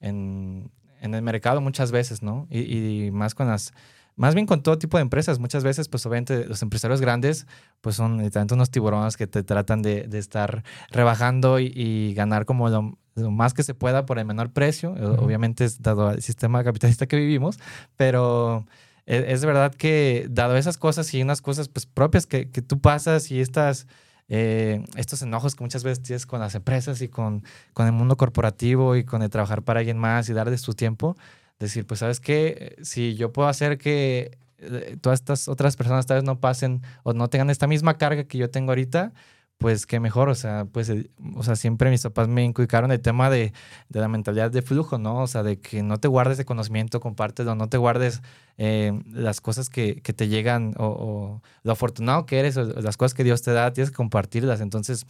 en, 0.00 0.70
en, 1.02 1.14
el 1.14 1.20
mercado, 1.20 1.60
muchas 1.60 1.92
veces, 1.92 2.22
¿no? 2.22 2.46
y 2.48 3.10
más 3.12 3.34
con 3.34 3.48
las 3.48 3.74
más 4.16 4.34
bien 4.34 4.46
con 4.46 4.62
todo 4.62 4.78
tipo 4.78 4.96
de 4.96 5.02
empresas. 5.02 5.38
Muchas 5.38 5.64
veces, 5.64 5.88
pues 5.88 6.06
obviamente 6.06 6.46
los 6.46 6.62
empresarios 6.62 7.00
grandes, 7.00 7.46
pues 7.80 7.96
son 7.96 8.18
literalmente 8.18 8.54
unos 8.54 8.70
tiburones 8.70 9.16
que 9.16 9.26
te 9.26 9.42
tratan 9.42 9.82
de, 9.82 10.06
de 10.06 10.18
estar 10.18 10.62
rebajando 10.90 11.58
y, 11.58 12.14
ganar 12.14 12.44
como 12.44 12.68
lo, 12.68 12.96
más 13.30 13.54
que 13.54 13.62
se 13.62 13.74
pueda 13.74 14.06
por 14.06 14.18
el 14.18 14.24
menor 14.24 14.52
precio. 14.52 14.92
Obviamente 15.18 15.64
es 15.64 15.82
dado 15.82 16.10
el 16.10 16.22
sistema 16.22 16.62
capitalista 16.62 17.06
que 17.06 17.16
vivimos, 17.16 17.58
pero 17.96 18.66
e, 19.06 19.32
es, 19.32 19.44
verdad 19.44 19.74
que 19.74 20.26
dado 20.30 20.56
esas 20.56 20.78
cosas 20.78 21.12
y 21.14 21.22
unas 21.22 21.42
cosas 21.42 21.68
pues 21.68 21.86
propias 21.86 22.26
que, 22.26 22.50
que 22.50 22.62
tú 22.62 22.80
pasas 22.80 23.30
y 23.30 23.40
estas... 23.40 23.86
Eh, 24.30 24.82
estos 24.96 25.20
enojos 25.20 25.54
que 25.54 25.62
muchas 25.62 25.84
veces 25.84 26.02
tienes 26.02 26.24
con 26.24 26.40
las 26.40 26.54
empresas 26.54 27.02
y 27.02 27.08
con, 27.08 27.44
con 27.74 27.84
el 27.84 27.92
mundo 27.92 28.16
corporativo 28.16 28.96
y 28.96 29.04
con 29.04 29.20
el 29.20 29.28
trabajar 29.28 29.60
para 29.60 29.80
alguien 29.80 29.98
más 29.98 30.30
y 30.30 30.32
darle 30.32 30.56
su 30.56 30.72
tiempo, 30.72 31.14
decir, 31.58 31.86
pues 31.86 32.00
sabes 32.00 32.20
qué, 32.20 32.76
si 32.82 33.14
yo 33.14 33.32
puedo 33.32 33.48
hacer 33.48 33.78
que 33.78 34.38
eh, 34.58 34.96
todas 35.00 35.20
estas 35.20 35.48
otras 35.48 35.76
personas 35.76 36.06
tal 36.06 36.18
vez 36.18 36.24
no 36.24 36.40
pasen 36.40 36.82
o 37.02 37.12
no 37.12 37.28
tengan 37.28 37.50
esta 37.50 37.66
misma 37.66 37.98
carga 37.98 38.24
que 38.24 38.38
yo 38.38 38.50
tengo 38.50 38.70
ahorita, 38.72 39.12
pues 39.58 39.86
qué 39.86 40.00
mejor, 40.00 40.28
o 40.28 40.34
sea, 40.34 40.66
pues, 40.70 40.90
eh, 40.90 41.10
o 41.36 41.42
sea, 41.42 41.56
siempre 41.56 41.90
mis 41.90 42.02
papás 42.02 42.28
me 42.28 42.44
inculcaron 42.44 42.90
el 42.92 43.00
tema 43.00 43.30
de, 43.30 43.52
de, 43.88 44.00
la 44.00 44.08
mentalidad 44.08 44.50
de 44.50 44.62
flujo, 44.62 44.98
¿no? 44.98 45.22
O 45.22 45.26
sea, 45.26 45.42
de 45.42 45.58
que 45.60 45.82
no 45.82 45.98
te 45.98 46.08
guardes 46.08 46.38
de 46.38 46.44
conocimiento, 46.44 47.00
compártelo, 47.00 47.54
no 47.54 47.68
te 47.68 47.78
guardes 47.78 48.20
eh, 48.58 48.92
las 49.10 49.40
cosas 49.40 49.70
que, 49.70 50.02
que, 50.02 50.12
te 50.12 50.28
llegan 50.28 50.74
o, 50.76 51.40
lo 51.62 51.72
afortunado 51.72 52.26
que 52.26 52.40
eres 52.40 52.56
o 52.56 52.64
las 52.64 52.96
cosas 52.96 53.14
que 53.14 53.24
Dios 53.24 53.42
te 53.42 53.52
da, 53.52 53.72
tienes 53.72 53.90
que 53.90 53.96
compartirlas. 53.96 54.60
Entonces, 54.60 55.06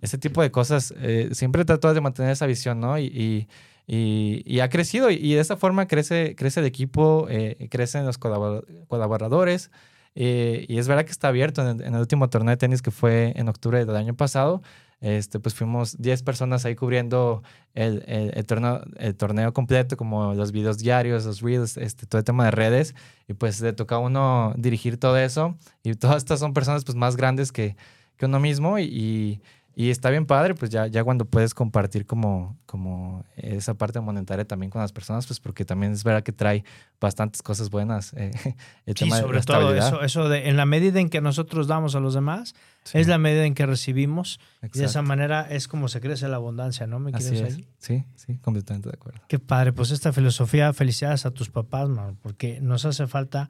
ese 0.00 0.16
tipo 0.18 0.42
de 0.42 0.50
cosas, 0.50 0.94
eh, 0.98 1.30
siempre 1.32 1.64
trato 1.64 1.92
de 1.92 2.00
mantener 2.00 2.32
esa 2.32 2.46
visión, 2.46 2.80
¿no? 2.80 2.98
Y, 2.98 3.04
y, 3.06 3.48
y, 3.86 4.42
y 4.46 4.60
ha 4.60 4.68
crecido 4.68 5.10
y, 5.10 5.34
de 5.34 5.40
esa 5.40 5.56
forma 5.56 5.86
crece, 5.86 6.34
crece 6.36 6.60
el 6.60 6.66
equipo, 6.66 7.26
eh, 7.28 7.68
crecen 7.70 8.06
los 8.06 8.18
colaboradores. 8.18 9.70
Eh, 10.14 10.66
y 10.68 10.78
es 10.78 10.88
verdad 10.88 11.04
que 11.04 11.10
está 11.10 11.28
abierto. 11.28 11.62
En 11.62 11.80
el, 11.80 11.86
en 11.86 11.94
el, 11.94 12.00
último 12.00 12.28
torneo 12.28 12.50
de 12.50 12.56
tenis 12.56 12.82
que 12.82 12.90
fue 12.90 13.32
en 13.36 13.48
octubre 13.48 13.84
del 13.84 13.96
año 13.96 14.14
pasado, 14.14 14.62
este, 15.00 15.40
pues 15.40 15.54
fuimos 15.54 16.00
10 16.00 16.22
personas 16.22 16.64
ahí 16.64 16.76
cubriendo 16.76 17.42
el, 17.74 18.04
el, 18.06 18.32
el, 18.34 18.46
torneo, 18.46 18.82
el 18.98 19.16
torneo 19.16 19.52
completo, 19.52 19.96
como 19.96 20.34
los 20.34 20.52
videos 20.52 20.78
diarios, 20.78 21.24
los 21.24 21.40
reels, 21.40 21.76
este, 21.76 22.06
todo 22.06 22.18
el 22.18 22.24
tema 22.24 22.44
de 22.44 22.50
redes. 22.52 22.94
Y 23.26 23.34
pues 23.34 23.60
le 23.60 23.72
toca 23.72 23.96
a 23.96 23.98
uno 23.98 24.54
dirigir 24.56 24.98
todo 24.98 25.16
eso. 25.18 25.56
Y 25.82 25.94
todas 25.94 26.18
estas 26.18 26.40
son 26.40 26.52
personas 26.52 26.84
pues 26.84 26.96
más 26.96 27.16
grandes 27.16 27.50
que, 27.50 27.76
que 28.16 28.26
uno 28.26 28.38
mismo. 28.38 28.78
y, 28.78 28.84
y 28.84 29.40
está 29.76 30.10
bien 30.10 30.26
padre, 30.26 30.54
pues 30.54 30.70
ya, 30.70 30.86
ya 30.86 31.02
cuando 31.02 31.24
puedes 31.24 31.54
compartir 31.54 32.04
como, 32.04 32.58
como 32.66 33.24
esa 33.36 33.74
parte 33.74 34.00
monetaria 34.00 34.44
también 34.44 34.70
con 34.70 34.82
las 34.82 34.92
personas, 34.92 35.26
pues 35.26 35.40
porque 35.40 35.64
también 35.64 35.92
es 35.92 36.04
verdad 36.04 36.22
que 36.22 36.32
trae 36.32 36.64
bastantes 37.00 37.42
cosas 37.42 37.70
buenas. 37.70 38.12
Eh, 38.14 38.30
el 38.86 38.96
sí, 38.96 39.04
tema 39.04 39.18
sobre 39.18 39.40
de 39.40 39.44
todo 39.44 39.74
eso, 39.74 40.02
eso 40.02 40.28
de 40.28 40.48
en 40.48 40.56
la 40.56 40.66
medida 40.66 41.00
en 41.00 41.08
que 41.08 41.20
nosotros 41.20 41.66
damos 41.68 41.94
a 41.94 42.00
los 42.00 42.12
demás, 42.12 42.54
sí. 42.84 42.98
es 42.98 43.08
la 43.08 43.16
medida 43.18 43.46
en 43.46 43.54
que 43.54 43.64
recibimos. 43.64 44.40
Exacto. 44.56 44.78
Y 44.78 44.80
de 44.80 44.86
esa 44.86 45.02
manera 45.02 45.46
es 45.48 45.68
como 45.68 45.88
se 45.88 46.00
crece 46.00 46.28
la 46.28 46.36
abundancia, 46.36 46.86
¿no? 46.86 46.98
¿Me 46.98 47.10
Así 47.12 47.36
es. 47.36 47.58
Sí, 47.78 48.04
sí, 48.14 48.38
completamente 48.38 48.90
de 48.90 48.94
acuerdo. 48.94 49.20
Qué 49.28 49.38
padre, 49.38 49.72
pues 49.72 49.90
esta 49.90 50.12
filosofía, 50.12 50.72
felicidades 50.72 51.24
a 51.24 51.30
tus 51.30 51.48
papás, 51.48 51.88
man, 51.88 52.18
porque 52.20 52.60
nos 52.60 52.84
hace 52.84 53.06
falta 53.06 53.48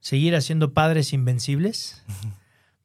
seguir 0.00 0.36
haciendo 0.36 0.74
padres 0.74 1.12
invencibles. 1.12 2.04
Uh 2.08 2.12
-huh 2.12 2.41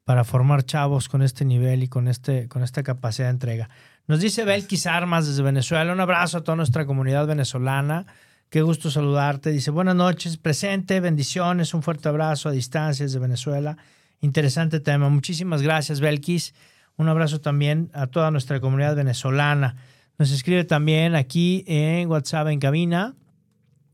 para 0.08 0.24
formar 0.24 0.64
chavos 0.64 1.06
con 1.06 1.20
este 1.20 1.44
nivel 1.44 1.82
y 1.82 1.88
con, 1.88 2.08
este, 2.08 2.48
con 2.48 2.62
esta 2.62 2.82
capacidad 2.82 3.26
de 3.26 3.32
entrega. 3.32 3.68
Nos 4.06 4.20
dice 4.20 4.46
Belkis 4.46 4.86
Armas 4.86 5.26
desde 5.26 5.42
Venezuela. 5.42 5.92
Un 5.92 6.00
abrazo 6.00 6.38
a 6.38 6.40
toda 6.40 6.56
nuestra 6.56 6.86
comunidad 6.86 7.26
venezolana. 7.26 8.06
Qué 8.48 8.62
gusto 8.62 8.90
saludarte. 8.90 9.50
Dice, 9.50 9.70
buenas 9.70 9.96
noches, 9.96 10.38
presente, 10.38 11.00
bendiciones, 11.00 11.74
un 11.74 11.82
fuerte 11.82 12.08
abrazo 12.08 12.48
a 12.48 12.52
distancia 12.52 13.04
desde 13.04 13.18
Venezuela. 13.18 13.76
Interesante 14.22 14.80
tema. 14.80 15.10
Muchísimas 15.10 15.60
gracias, 15.60 16.00
Belkis. 16.00 16.54
Un 16.96 17.10
abrazo 17.10 17.42
también 17.42 17.90
a 17.92 18.06
toda 18.06 18.30
nuestra 18.30 18.60
comunidad 18.60 18.96
venezolana. 18.96 19.76
Nos 20.16 20.30
escribe 20.30 20.64
también 20.64 21.16
aquí 21.16 21.64
en 21.66 22.08
WhatsApp 22.08 22.48
en 22.48 22.60
cabina. 22.60 23.14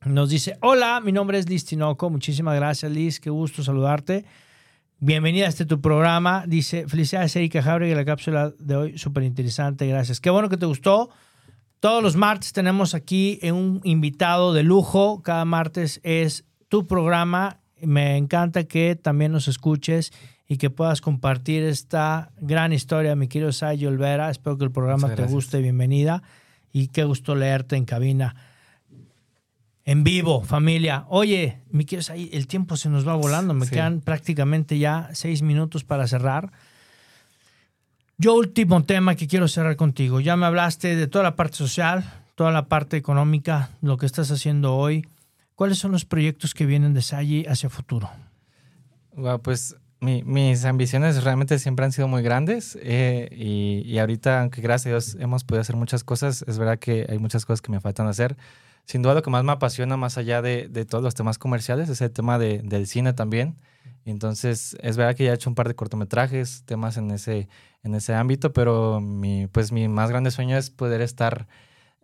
Nos 0.04 0.30
dice, 0.30 0.58
hola, 0.60 1.00
mi 1.00 1.10
nombre 1.10 1.40
es 1.40 1.48
Liz 1.48 1.64
Tinoco. 1.64 2.08
Muchísimas 2.08 2.54
gracias, 2.54 2.92
Liz. 2.92 3.18
Qué 3.18 3.30
gusto 3.30 3.64
saludarte. 3.64 4.24
Bienvenida 5.06 5.44
a 5.44 5.48
este 5.50 5.66
tu 5.66 5.82
programa. 5.82 6.44
Dice, 6.46 6.88
felicidades 6.88 7.36
Erika 7.36 7.60
Jauregui, 7.60 7.94
la 7.94 8.06
cápsula 8.06 8.54
de 8.58 8.74
hoy 8.74 8.96
súper 8.96 9.24
interesante, 9.24 9.86
gracias. 9.86 10.18
Qué 10.18 10.30
bueno 10.30 10.48
que 10.48 10.56
te 10.56 10.64
gustó. 10.64 11.10
Todos 11.78 12.02
los 12.02 12.16
martes 12.16 12.54
tenemos 12.54 12.94
aquí 12.94 13.38
un 13.42 13.82
invitado 13.84 14.54
de 14.54 14.62
lujo. 14.62 15.20
Cada 15.22 15.44
martes 15.44 16.00
es 16.04 16.46
tu 16.70 16.86
programa. 16.86 17.60
Me 17.82 18.16
encanta 18.16 18.64
que 18.64 18.96
también 18.96 19.30
nos 19.30 19.46
escuches 19.46 20.10
y 20.48 20.56
que 20.56 20.70
puedas 20.70 21.02
compartir 21.02 21.64
esta 21.64 22.32
gran 22.38 22.72
historia, 22.72 23.14
mi 23.14 23.28
querido 23.28 23.52
Sayo 23.52 23.90
Olvera. 23.90 24.30
Espero 24.30 24.56
que 24.56 24.64
el 24.64 24.72
programa 24.72 25.14
te 25.14 25.26
guste. 25.26 25.60
Bienvenida 25.60 26.22
y 26.72 26.88
qué 26.88 27.04
gusto 27.04 27.34
leerte 27.34 27.76
en 27.76 27.84
cabina 27.84 28.36
en 29.84 30.04
vivo, 30.04 30.42
familia. 30.42 31.04
Oye, 31.08 31.60
mi 31.70 31.84
quieres 31.84 32.10
ahí, 32.10 32.30
el 32.32 32.46
tiempo 32.46 32.76
se 32.76 32.88
nos 32.88 33.06
va 33.06 33.14
volando. 33.14 33.52
Me 33.54 33.66
sí. 33.66 33.72
quedan 33.72 34.00
prácticamente 34.00 34.78
ya 34.78 35.10
seis 35.12 35.42
minutos 35.42 35.84
para 35.84 36.06
cerrar. 36.06 36.52
Yo, 38.16 38.34
último 38.34 38.84
tema 38.84 39.14
que 39.14 39.26
quiero 39.26 39.48
cerrar 39.48 39.76
contigo. 39.76 40.20
Ya 40.20 40.36
me 40.36 40.46
hablaste 40.46 40.96
de 40.96 41.06
toda 41.06 41.24
la 41.24 41.36
parte 41.36 41.56
social, 41.56 42.04
toda 42.34 42.50
la 42.50 42.66
parte 42.66 42.96
económica, 42.96 43.70
lo 43.82 43.98
que 43.98 44.06
estás 44.06 44.30
haciendo 44.30 44.74
hoy. 44.76 45.06
¿Cuáles 45.54 45.78
son 45.78 45.92
los 45.92 46.04
proyectos 46.04 46.54
que 46.54 46.64
vienen 46.64 46.94
de 46.94 47.02
Sayi 47.02 47.44
hacia 47.46 47.68
futuro? 47.68 48.08
Pues 49.42 49.76
mi, 50.00 50.22
mis 50.24 50.64
ambiciones 50.64 51.22
realmente 51.22 51.58
siempre 51.58 51.84
han 51.84 51.92
sido 51.92 52.08
muy 52.08 52.22
grandes 52.22 52.76
eh, 52.82 53.28
y, 53.30 53.82
y, 53.84 53.98
ahorita, 53.98 54.40
aunque 54.40 54.60
gracias 54.60 54.86
a 54.86 54.88
Dios 54.90 55.16
hemos 55.20 55.44
podido 55.44 55.60
hacer 55.60 55.76
muchas 55.76 56.02
cosas, 56.02 56.44
es 56.48 56.58
verdad 56.58 56.78
que 56.78 57.06
hay 57.08 57.18
muchas 57.18 57.44
cosas 57.44 57.62
que 57.62 57.70
me 57.70 57.80
faltan 57.80 58.08
hacer 58.08 58.36
sin 58.84 59.02
duda 59.02 59.14
lo 59.14 59.22
que 59.22 59.30
más 59.30 59.44
me 59.44 59.52
apasiona, 59.52 59.96
más 59.96 60.18
allá 60.18 60.42
de, 60.42 60.68
de 60.68 60.84
todos 60.84 61.02
los 61.02 61.14
temas 61.14 61.38
comerciales, 61.38 61.88
es 61.88 62.00
el 62.00 62.10
tema 62.10 62.38
de, 62.38 62.60
del 62.62 62.86
cine 62.86 63.12
también. 63.12 63.56
Entonces, 64.04 64.76
es 64.80 64.96
verdad 64.96 65.16
que 65.16 65.24
ya 65.24 65.30
he 65.32 65.34
hecho 65.34 65.48
un 65.48 65.54
par 65.54 65.68
de 65.68 65.74
cortometrajes, 65.74 66.62
temas 66.66 66.96
en 66.98 67.10
ese, 67.10 67.48
en 67.82 67.94
ese 67.94 68.14
ámbito, 68.14 68.52
pero 68.52 69.00
mi, 69.00 69.46
pues 69.46 69.72
mi 69.72 69.88
más 69.88 70.10
grande 70.10 70.30
sueño 70.30 70.58
es 70.58 70.70
poder 70.70 71.00
estar, 71.00 71.46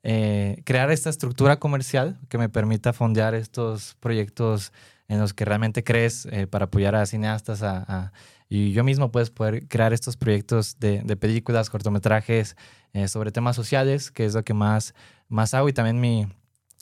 eh, 0.02 0.62
crear 0.64 0.90
esta 0.90 1.10
estructura 1.10 1.58
comercial 1.58 2.18
que 2.28 2.38
me 2.38 2.48
permita 2.48 2.92
fondear 2.94 3.34
estos 3.34 3.96
proyectos 4.00 4.72
en 5.08 5.18
los 5.18 5.34
que 5.34 5.44
realmente 5.44 5.84
crees 5.84 6.26
eh, 6.26 6.46
para 6.46 6.66
apoyar 6.66 6.94
a 6.94 7.04
cineastas 7.04 7.62
a, 7.62 7.84
a, 7.86 8.12
y 8.48 8.72
yo 8.72 8.82
mismo 8.82 9.10
puedes 9.10 9.30
poder 9.30 9.68
crear 9.68 9.92
estos 9.92 10.16
proyectos 10.16 10.78
de, 10.80 11.02
de 11.02 11.16
películas, 11.16 11.68
cortometrajes 11.68 12.56
eh, 12.94 13.08
sobre 13.08 13.30
temas 13.30 13.56
sociales, 13.56 14.10
que 14.10 14.24
es 14.24 14.34
lo 14.34 14.42
que 14.42 14.54
más, 14.54 14.94
más 15.28 15.52
hago 15.52 15.68
y 15.68 15.72
también 15.72 16.00
mi, 16.00 16.26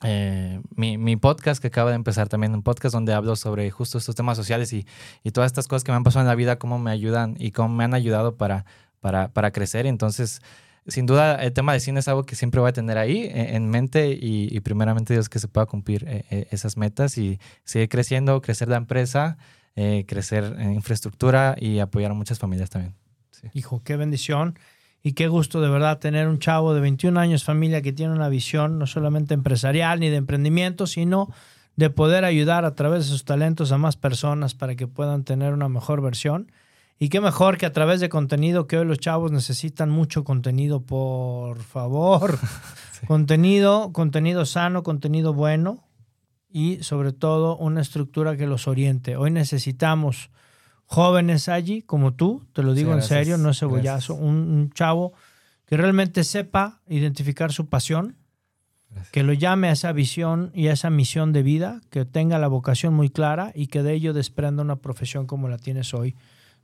eh, 0.04 0.60
mi, 0.74 0.96
mi, 0.98 1.16
podcast 1.16 1.60
que 1.60 1.68
acaba 1.68 1.90
de 1.90 1.96
empezar 1.96 2.28
también, 2.28 2.54
un 2.54 2.62
podcast 2.62 2.94
donde 2.94 3.12
hablo 3.12 3.34
sobre 3.36 3.70
justo 3.70 3.98
estos 3.98 4.14
temas 4.14 4.36
sociales 4.36 4.72
y, 4.72 4.86
y, 5.24 5.32
todas 5.32 5.48
estas 5.48 5.66
cosas 5.66 5.84
que 5.84 5.90
me 5.90 5.96
han 5.96 6.04
pasado 6.04 6.22
en 6.22 6.28
la 6.28 6.34
vida, 6.34 6.58
cómo 6.58 6.78
me 6.78 6.90
ayudan 6.90 7.36
y 7.38 7.50
cómo 7.50 7.74
me 7.74 7.84
han 7.84 7.94
ayudado 7.94 8.36
para, 8.36 8.64
para, 9.00 9.28
para 9.32 9.50
crecer. 9.50 9.86
Entonces, 9.86 10.40
sin 10.88 11.04
duda, 11.04 11.34
el 11.36 11.52
tema 11.52 11.74
de 11.74 11.80
cine 11.80 12.00
es 12.00 12.08
algo 12.08 12.24
que 12.24 12.34
siempre 12.34 12.60
voy 12.60 12.70
a 12.70 12.72
tener 12.72 12.96
ahí 12.96 13.28
en, 13.30 13.56
en 13.56 13.68
mente 13.68 14.18
y, 14.20 14.58
primeramente 14.60 15.12
Dios 15.12 15.28
que 15.28 15.38
se 15.38 15.46
pueda 15.46 15.66
cumplir 15.66 16.04
eh, 16.08 16.24
eh, 16.30 16.48
esas 16.50 16.76
metas 16.76 17.18
y 17.18 17.38
seguir 17.64 17.88
creciendo, 17.88 18.40
crecer 18.40 18.68
la 18.68 18.78
empresa, 18.78 19.36
eh, 19.76 20.04
crecer 20.08 20.56
en 20.58 20.72
infraestructura 20.72 21.56
y 21.58 21.78
apoyar 21.78 22.10
a 22.10 22.14
muchas 22.14 22.38
familias 22.38 22.70
también. 22.70 22.94
Hijo, 23.52 23.82
qué 23.84 23.96
bendición. 23.96 24.58
Y 25.02 25.12
qué 25.12 25.28
gusto 25.28 25.60
de 25.60 25.68
verdad 25.68 25.98
tener 25.98 26.28
un 26.28 26.38
chavo 26.38 26.74
de 26.74 26.80
21 26.80 27.18
años, 27.18 27.44
familia, 27.44 27.82
que 27.82 27.92
tiene 27.92 28.12
una 28.12 28.28
visión 28.28 28.78
no 28.78 28.86
solamente 28.86 29.34
empresarial 29.34 30.00
ni 30.00 30.08
de 30.08 30.16
emprendimiento, 30.16 30.86
sino 30.86 31.28
de 31.76 31.90
poder 31.90 32.24
ayudar 32.24 32.64
a 32.64 32.74
través 32.74 33.04
de 33.04 33.10
sus 33.10 33.24
talentos 33.24 33.70
a 33.70 33.78
más 33.78 33.96
personas 33.96 34.54
para 34.54 34.74
que 34.74 34.88
puedan 34.88 35.22
tener 35.22 35.52
una 35.52 35.68
mejor 35.68 36.02
versión. 36.02 36.50
Y 36.98 37.10
qué 37.10 37.20
mejor 37.20 37.56
que 37.58 37.66
a 37.66 37.72
través 37.72 38.00
de 38.00 38.08
contenido, 38.08 38.66
que 38.66 38.78
hoy 38.78 38.84
los 38.84 38.98
chavos 38.98 39.30
necesitan 39.30 39.88
mucho 39.88 40.24
contenido, 40.24 40.80
por 40.80 41.62
favor. 41.62 42.38
Sí. 42.98 43.06
Contenido, 43.06 43.92
contenido 43.92 44.44
sano, 44.44 44.82
contenido 44.82 45.32
bueno 45.32 45.84
y 46.50 46.82
sobre 46.82 47.12
todo 47.12 47.56
una 47.56 47.80
estructura 47.80 48.36
que 48.36 48.48
los 48.48 48.66
oriente. 48.66 49.16
Hoy 49.16 49.30
necesitamos 49.30 50.30
jóvenes 50.88 51.50
allí, 51.50 51.82
como 51.82 52.14
tú, 52.14 52.46
te 52.54 52.62
lo 52.62 52.72
digo 52.72 52.92
sí, 52.92 52.96
en 52.96 53.02
serio, 53.02 53.38
no 53.38 53.50
es 53.50 53.58
cebollazo, 53.58 54.14
un, 54.14 54.36
un, 54.36 54.70
chavo 54.70 55.12
que 55.66 55.76
realmente 55.76 56.24
sepa 56.24 56.80
identificar 56.88 57.52
su 57.52 57.68
pasión, 57.68 58.16
gracias. 58.88 59.12
que 59.12 59.22
lo 59.22 59.34
llame 59.34 59.68
a 59.68 59.72
esa 59.72 59.92
visión 59.92 60.50
y 60.54 60.68
a 60.68 60.72
esa 60.72 60.88
misión 60.88 61.34
de 61.34 61.42
vida, 61.42 61.82
que 61.90 62.06
tenga 62.06 62.38
la 62.38 62.48
vocación 62.48 62.94
muy 62.94 63.10
clara 63.10 63.52
y 63.54 63.66
que 63.66 63.82
de 63.82 63.92
ello 63.92 64.14
desprenda 64.14 64.62
una 64.62 64.76
profesión 64.76 65.26
como 65.26 65.48
la 65.48 65.58
tienes 65.58 65.92
hoy, 65.92 66.16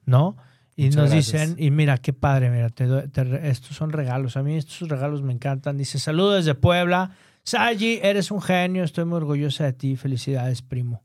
¿no? 0.07 0.37
Y 0.75 0.87
Muchas 0.87 0.97
nos 0.97 1.11
gracias. 1.11 1.41
dicen, 1.43 1.63
y 1.63 1.71
mira, 1.71 1.99
qué 1.99 2.15
padre, 2.15 2.51
mira, 2.51 2.71
te, 2.71 2.87
te, 3.09 3.49
estos 3.51 3.77
son 3.77 3.93
regalos, 3.93 4.39
a 4.39 4.43
mí 4.43 4.57
estos 4.57 4.89
regalos 4.89 5.21
me 5.21 5.35
encantan. 5.35 5.77
Dice, 5.77 5.99
saludos 5.99 6.47
desde 6.47 6.55
Puebla. 6.55 7.11
Sayi, 7.43 8.01
eres 8.03 8.31
un 8.31 8.41
genio, 8.41 8.85
estoy 8.85 9.05
muy 9.05 9.19
orgullosa 9.19 9.65
de 9.65 9.75
ti, 9.75 9.97
felicidades, 9.97 10.63
primo. 10.63 11.05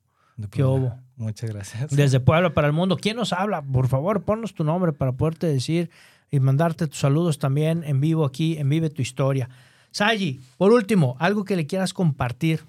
¿Qué 0.49 0.63
hubo? 0.63 0.97
Muchas 1.20 1.51
gracias. 1.51 1.91
Desde 1.91 2.20
Puebla 2.20 2.53
para 2.53 2.67
el 2.67 2.74
mundo. 2.74 2.97
¿Quién 2.97 3.17
nos 3.17 3.34
habla? 3.34 3.61
Por 3.61 3.88
favor, 3.88 4.24
ponnos 4.24 4.55
tu 4.55 4.63
nombre 4.63 4.93
para 4.93 5.11
poderte 5.11 5.47
decir 5.47 5.91
y 6.32 6.39
mandarte 6.39 6.88
tus 6.88 6.99
saludos 6.99 7.38
también 7.38 7.84
en 7.86 7.99
vivo 7.99 8.26
aquí, 8.26 8.57
en 8.57 8.70
Vive 8.70 8.89
tu 8.89 9.01
Historia. 9.01 9.49
Sayi, 9.91 10.41
por 10.57 10.72
último, 10.72 11.15
algo 11.20 11.43
que 11.43 11.55
le 11.55 11.67
quieras 11.67 11.93
compartir 11.93 12.63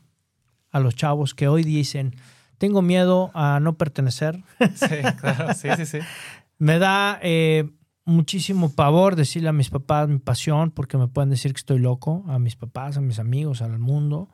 a 0.71 0.81
los 0.81 0.95
chavos 0.95 1.35
que 1.35 1.49
hoy 1.49 1.63
dicen, 1.63 2.15
tengo 2.59 2.83
miedo 2.83 3.31
a 3.35 3.61
no 3.61 3.79
pertenecer. 3.79 4.43
Sí, 4.75 4.97
claro, 5.19 5.55
sí, 5.55 5.69
sí, 5.77 5.87
sí. 5.87 5.99
Me 6.59 6.79
da 6.79 7.19
eh, 7.23 7.71
muchísimo 8.05 8.71
pavor 8.71 9.17
decirle 9.17 9.49
a 9.49 9.53
mis 9.53 9.71
papás 9.71 10.09
mi 10.09 10.19
pasión, 10.19 10.71
porque 10.71 10.99
me 10.99 11.09
pueden 11.09 11.31
decir 11.31 11.55
que 11.55 11.59
estoy 11.59 11.79
loco, 11.79 12.23
a 12.29 12.39
mis 12.39 12.55
papás, 12.55 12.99
a 12.99 13.01
mis 13.01 13.19
amigos, 13.19 13.63
al 13.63 13.79
mundo 13.79 14.29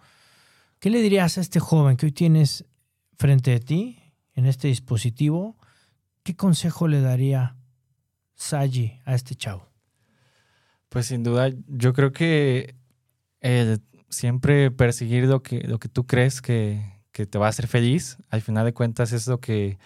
¿Qué 0.78 0.90
le 0.90 1.00
dirías 1.00 1.38
a 1.38 1.40
este 1.40 1.58
joven 1.58 1.96
que 1.96 2.06
hoy 2.06 2.12
tienes 2.12 2.64
frente 3.18 3.54
a 3.54 3.60
ti, 3.60 3.98
en 4.36 4.46
este 4.46 4.68
dispositivo? 4.68 5.56
¿Qué 6.22 6.36
consejo 6.36 6.86
le 6.86 7.00
daría 7.00 7.56
Saji 8.34 9.00
a 9.04 9.14
este 9.14 9.34
chavo? 9.34 9.68
Pues 10.88 11.06
sin 11.06 11.24
duda, 11.24 11.50
yo 11.66 11.92
creo 11.92 12.12
que 12.12 12.76
el 13.40 13.82
siempre 14.08 14.70
perseguir 14.70 15.24
lo 15.24 15.42
que, 15.42 15.60
lo 15.60 15.78
que 15.78 15.88
tú 15.88 16.06
crees 16.06 16.40
que, 16.40 16.80
que 17.12 17.26
te 17.26 17.38
va 17.38 17.46
a 17.46 17.48
hacer 17.48 17.66
feliz, 17.66 18.18
al 18.30 18.40
final 18.40 18.64
de 18.64 18.72
cuentas 18.72 19.12
es 19.12 19.26
lo 19.26 19.40
que 19.40 19.78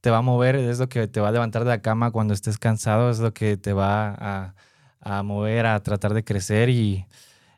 te 0.00 0.10
va 0.10 0.18
a 0.18 0.22
mover, 0.22 0.56
es 0.56 0.78
lo 0.78 0.88
que 0.88 1.08
te 1.08 1.20
va 1.20 1.28
a 1.28 1.32
levantar 1.32 1.64
de 1.64 1.70
la 1.70 1.82
cama 1.82 2.10
cuando 2.10 2.32
estés 2.32 2.58
cansado, 2.58 3.10
es 3.10 3.18
lo 3.18 3.34
que 3.34 3.56
te 3.56 3.72
va 3.72 4.14
a, 4.18 4.54
a 5.00 5.22
mover, 5.22 5.66
a 5.66 5.80
tratar 5.80 6.14
de 6.14 6.24
crecer 6.24 6.70
y, 6.70 7.06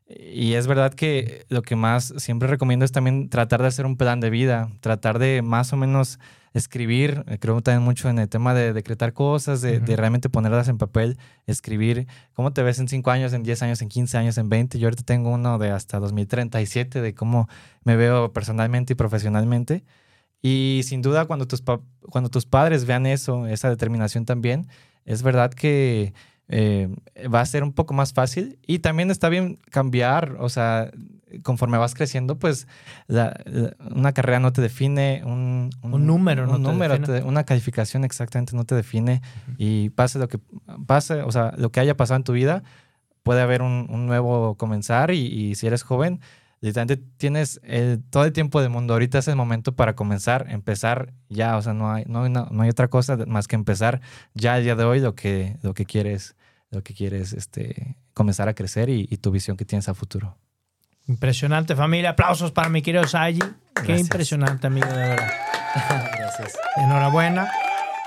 y 0.08 0.54
es 0.54 0.66
verdad 0.66 0.94
que 0.94 1.44
lo 1.48 1.62
que 1.62 1.76
más 1.76 2.14
siempre 2.16 2.48
recomiendo 2.48 2.84
es 2.84 2.92
también 2.92 3.28
tratar 3.28 3.60
de 3.60 3.68
hacer 3.68 3.86
un 3.86 3.96
plan 3.96 4.20
de 4.20 4.30
vida, 4.30 4.70
tratar 4.80 5.18
de 5.18 5.42
más 5.42 5.72
o 5.72 5.76
menos 5.76 6.18
escribir, 6.54 7.24
eh, 7.26 7.38
creo 7.38 7.60
también 7.62 7.82
mucho 7.82 8.08
en 8.08 8.18
el 8.18 8.28
tema 8.28 8.54
de 8.54 8.72
decretar 8.72 9.12
cosas, 9.12 9.60
de, 9.60 9.80
de, 9.80 9.96
realmente 9.96 10.28
ponerlas 10.28 10.68
en 10.68 10.78
papel, 10.78 11.18
escribir 11.46 12.06
cómo 12.32 12.52
te 12.52 12.62
ves 12.62 12.78
en 12.78 12.88
5 12.88 13.10
años, 13.10 13.32
en 13.32 13.42
10 13.42 13.62
años, 13.62 13.82
en 13.82 13.88
15 13.88 14.18
años, 14.18 14.38
en 14.38 14.48
20. 14.48 14.78
Yo 14.78 14.86
ahorita 14.86 15.02
tengo 15.02 15.30
uno 15.30 15.58
de 15.58 15.70
hasta 15.70 15.98
2037 15.98 17.00
de 17.00 17.14
cómo 17.14 17.48
me 17.84 17.96
veo 17.96 18.32
personalmente 18.32 18.94
y 18.94 18.96
profesionalmente. 18.96 19.84
Y 20.40 20.82
sin 20.84 21.02
duda 21.02 21.24
cuando 21.24 21.46
tus, 21.46 21.62
cuando 22.10 22.30
tus 22.30 22.46
padres 22.46 22.84
vean 22.84 23.06
eso, 23.06 23.46
esa 23.46 23.70
determinación 23.70 24.24
también, 24.24 24.68
es 25.04 25.22
verdad 25.22 25.52
que 25.52 26.12
eh, 26.48 26.88
va 27.32 27.40
a 27.40 27.46
ser 27.46 27.62
un 27.62 27.72
poco 27.72 27.92
más 27.92 28.12
fácil 28.12 28.58
y 28.66 28.78
también 28.78 29.10
está 29.10 29.28
bien 29.28 29.58
cambiar, 29.70 30.36
o 30.38 30.48
sea, 30.48 30.90
conforme 31.42 31.78
vas 31.78 31.94
creciendo, 31.94 32.38
pues 32.38 32.66
una 33.08 34.12
carrera 34.12 34.40
no 34.40 34.52
te 34.52 34.62
define, 34.62 35.22
un, 35.24 35.70
número, 35.82 36.50
un 36.50 36.62
número 36.62 36.98
una 37.24 37.44
calificación 37.44 38.04
exactamente 38.04 38.56
no 38.56 38.64
te 38.64 38.74
define 38.74 39.22
y 39.56 39.90
pase 39.90 40.18
lo 40.18 40.28
que 40.28 40.38
pase, 40.86 41.22
o 41.22 41.30
sea, 41.32 41.52
lo 41.56 41.70
que 41.70 41.80
haya 41.80 41.96
pasado 41.96 42.16
en 42.16 42.24
tu 42.24 42.32
vida, 42.32 42.62
puede 43.22 43.40
haber 43.40 43.62
un, 43.62 44.06
nuevo 44.06 44.56
comenzar 44.56 45.10
y, 45.10 45.54
si 45.54 45.66
eres 45.66 45.82
joven, 45.82 46.20
literalmente 46.60 47.04
tienes 47.18 47.60
todo 48.10 48.24
el 48.24 48.32
tiempo 48.32 48.60
del 48.60 48.70
mundo. 48.70 48.94
Ahorita 48.94 49.18
es 49.18 49.28
el 49.28 49.36
momento 49.36 49.76
para 49.76 49.94
comenzar, 49.94 50.46
empezar 50.48 51.12
ya, 51.28 51.56
o 51.56 51.62
sea, 51.62 51.74
no 51.74 51.92
hay, 51.92 52.04
no, 52.06 52.28
no, 52.28 52.62
hay 52.62 52.70
otra 52.70 52.88
cosa 52.88 53.16
más 53.26 53.46
que 53.46 53.56
empezar 53.56 54.00
ya 54.34 54.56
el 54.58 54.64
día 54.64 54.76
de 54.76 54.84
hoy 54.84 55.00
lo 55.00 55.14
que, 55.14 55.56
lo 55.62 55.74
que 55.74 55.84
quieres 55.84 56.36
lo 56.70 56.82
que 56.82 56.94
quieres 56.94 57.32
este, 57.32 57.96
comenzar 58.14 58.48
a 58.48 58.54
crecer 58.54 58.88
y, 58.88 59.06
tu 59.18 59.30
visión 59.30 59.56
que 59.56 59.64
tienes 59.64 59.88
a 59.88 59.94
futuro. 59.94 60.36
Impresionante 61.08 61.74
familia. 61.74 62.10
Aplausos 62.10 62.52
para 62.52 62.68
mi 62.68 62.82
querido 62.82 63.04
Sayi. 63.06 63.40
Qué 63.84 63.98
impresionante, 63.98 64.66
amigo, 64.66 64.86
de 64.86 64.96
verdad. 64.96 65.32
Gracias. 66.16 66.56
Enhorabuena. 66.76 67.50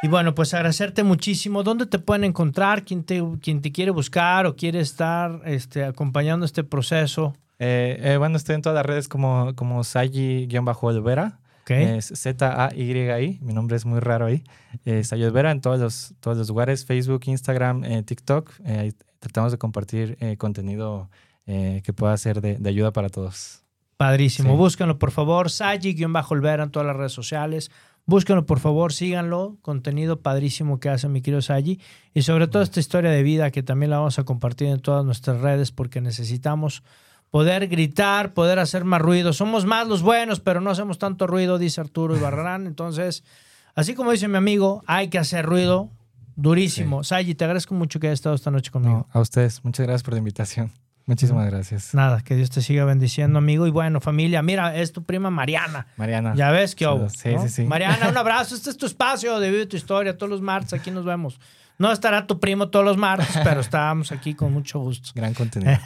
Y 0.04 0.08
bueno, 0.08 0.34
pues 0.34 0.54
agradecerte 0.54 1.04
muchísimo. 1.04 1.64
¿Dónde 1.64 1.86
te 1.86 2.00
pueden 2.00 2.24
encontrar? 2.24 2.84
¿Quién 2.84 3.04
te, 3.04 3.24
quién 3.42 3.62
te 3.62 3.72
quiere 3.72 3.92
buscar 3.92 4.46
o 4.46 4.56
quiere 4.56 4.80
estar 4.80 5.42
este, 5.46 5.84
acompañando 5.84 6.46
este 6.46 6.64
proceso? 6.64 7.36
Eh, 7.60 8.00
eh, 8.02 8.18
bueno, 8.18 8.38
estoy 8.38 8.56
en 8.56 8.62
todas 8.62 8.76
las 8.76 8.86
redes 8.86 9.08
como, 9.08 9.56
como 9.56 9.84
Sayi-Olvera. 9.84 11.42
Es 11.80 12.12
Z-A-Y-I. 12.16 13.40
Mi 13.42 13.54
nombre 13.54 13.78
es 13.78 13.86
muy 13.86 14.00
raro 14.00 14.26
ahí. 14.26 14.44
Eh, 14.86 15.04
Vera 15.32 15.52
en 15.52 15.62
todos 15.62 15.80
los, 15.80 16.14
todos 16.20 16.38
los 16.38 16.50
lugares: 16.50 16.86
Facebook, 16.86 17.22
Instagram, 17.26 17.84
eh, 17.84 18.04
TikTok. 18.04 18.52
Eh, 18.66 18.94
tratamos 19.20 19.52
de 19.52 19.58
compartir 19.58 20.18
eh, 21.46 21.82
que 21.84 21.94
pueda 21.94 22.16
ser 22.18 22.42
de, 22.42 22.58
ayuda 22.70 22.92
para 22.92 23.10
todos. 23.10 23.64
Padrísimo. 23.98 24.58
Búsquenlo, 24.58 24.98
por 24.98 25.12
favor. 25.12 25.50
Sayi-Olvera 25.50 26.64
en 26.64 26.72
todas 26.72 26.88
las 26.88 26.96
redes 26.96 27.12
sociales. 27.12 27.72
Búsquenlo, 28.06 28.46
por 28.46 28.60
favor, 28.60 28.94
síganlo. 28.94 29.58
Contenido 29.62 30.22
padrísimo 30.22 30.80
que 30.80 30.90
hace 30.90 31.08
mi 31.08 31.22
querido 31.22 31.42
Sayi. 31.42 31.80
Y 32.14 32.24
sobre 32.24 32.48
todo 32.48 32.64
esta 32.64 32.80
historia 32.80 33.12
de 33.12 33.24
vida 33.24 33.52
que 33.52 33.64
también 33.64 33.92
la 33.92 34.00
vamos 34.00 34.18
a 34.18 34.24
compartir 34.24 34.68
en 34.70 34.80
todas 34.80 35.06
nuestras 35.06 35.40
redes 35.42 35.72
porque 35.72 36.02
necesitamos 36.02 36.84
poder 37.30 37.68
gritar, 37.68 38.34
poder 38.34 38.60
hacer 38.60 38.86
más 38.86 39.02
ruido. 39.02 39.34
Somos 39.34 39.66
más 39.66 39.88
los 39.88 40.02
buenos, 40.02 40.40
pero 40.40 40.62
no 40.62 40.72
hacemos 40.72 40.98
tanto 40.98 41.28
ruido, 41.28 41.58
dice 41.58 41.80
Arturo 41.82 42.18
Ibarrarán. 42.18 42.68
Entonces, 42.68 43.24
así 43.76 43.94
como 43.94 44.12
dice 44.12 44.28
mi 44.28 44.38
amigo, 44.38 44.84
hay 44.88 45.10
que 45.10 45.20
hacer 45.20 45.46
ruido 45.46 45.90
durísimo. 46.36 47.04
Sayi, 47.04 47.36
te 47.36 47.46
agradezco 47.46 47.76
mucho 47.76 48.00
que 48.00 48.08
hayas 48.08 48.20
estado 48.20 48.36
esta 48.36 48.52
noche 48.52 48.72
conmigo. 48.72 49.08
a 49.12 49.20
ustedes, 49.20 49.64
muchas 49.64 49.86
gracias 49.86 50.04
por 50.04 50.14
la 50.14 50.20
invitación. 50.20 50.72
Muchísimas 51.06 51.50
gracias. 51.50 51.94
Nada, 51.94 52.22
que 52.22 52.36
Dios 52.36 52.50
te 52.50 52.62
siga 52.62 52.86
bendiciendo, 52.86 53.40
amigo. 53.40 53.68
Y 53.68 53.72
bueno, 53.72 54.02
familia, 54.02 54.42
mira, 54.42 54.76
es 54.76 54.92
tu 54.92 55.04
prima 55.04 55.30
Mariana. 55.30 55.88
Mariana. 55.98 56.34
Ya 56.36 56.52
ves 56.52 56.76
que 56.76 56.86
Sí, 57.10 57.36
sí, 57.42 57.50
sí. 57.50 57.64
Mariana, 57.64 58.10
un 58.10 58.18
abrazo. 58.18 58.56
Este 58.56 58.70
es 58.70 58.78
tu 58.78 58.86
espacio 58.86 59.40
de 59.40 59.50
Vive 59.50 59.66
tu 59.66 59.78
Historia. 59.78 60.18
Todos 60.18 60.30
los 60.30 60.42
martes 60.42 60.74
aquí 60.74 60.92
nos 60.92 61.06
vemos. 61.06 61.40
No 61.78 61.92
estará 61.92 62.28
tu 62.28 62.40
primo 62.40 62.70
todos 62.70 62.86
los 62.86 62.98
martes, 62.98 63.36
pero 63.44 63.60
estábamos 63.62 64.12
aquí 64.12 64.36
con 64.36 64.54
mucho 64.54 64.80
gusto. 64.80 65.10
Gran 65.16 65.34
contenido. 65.34 65.80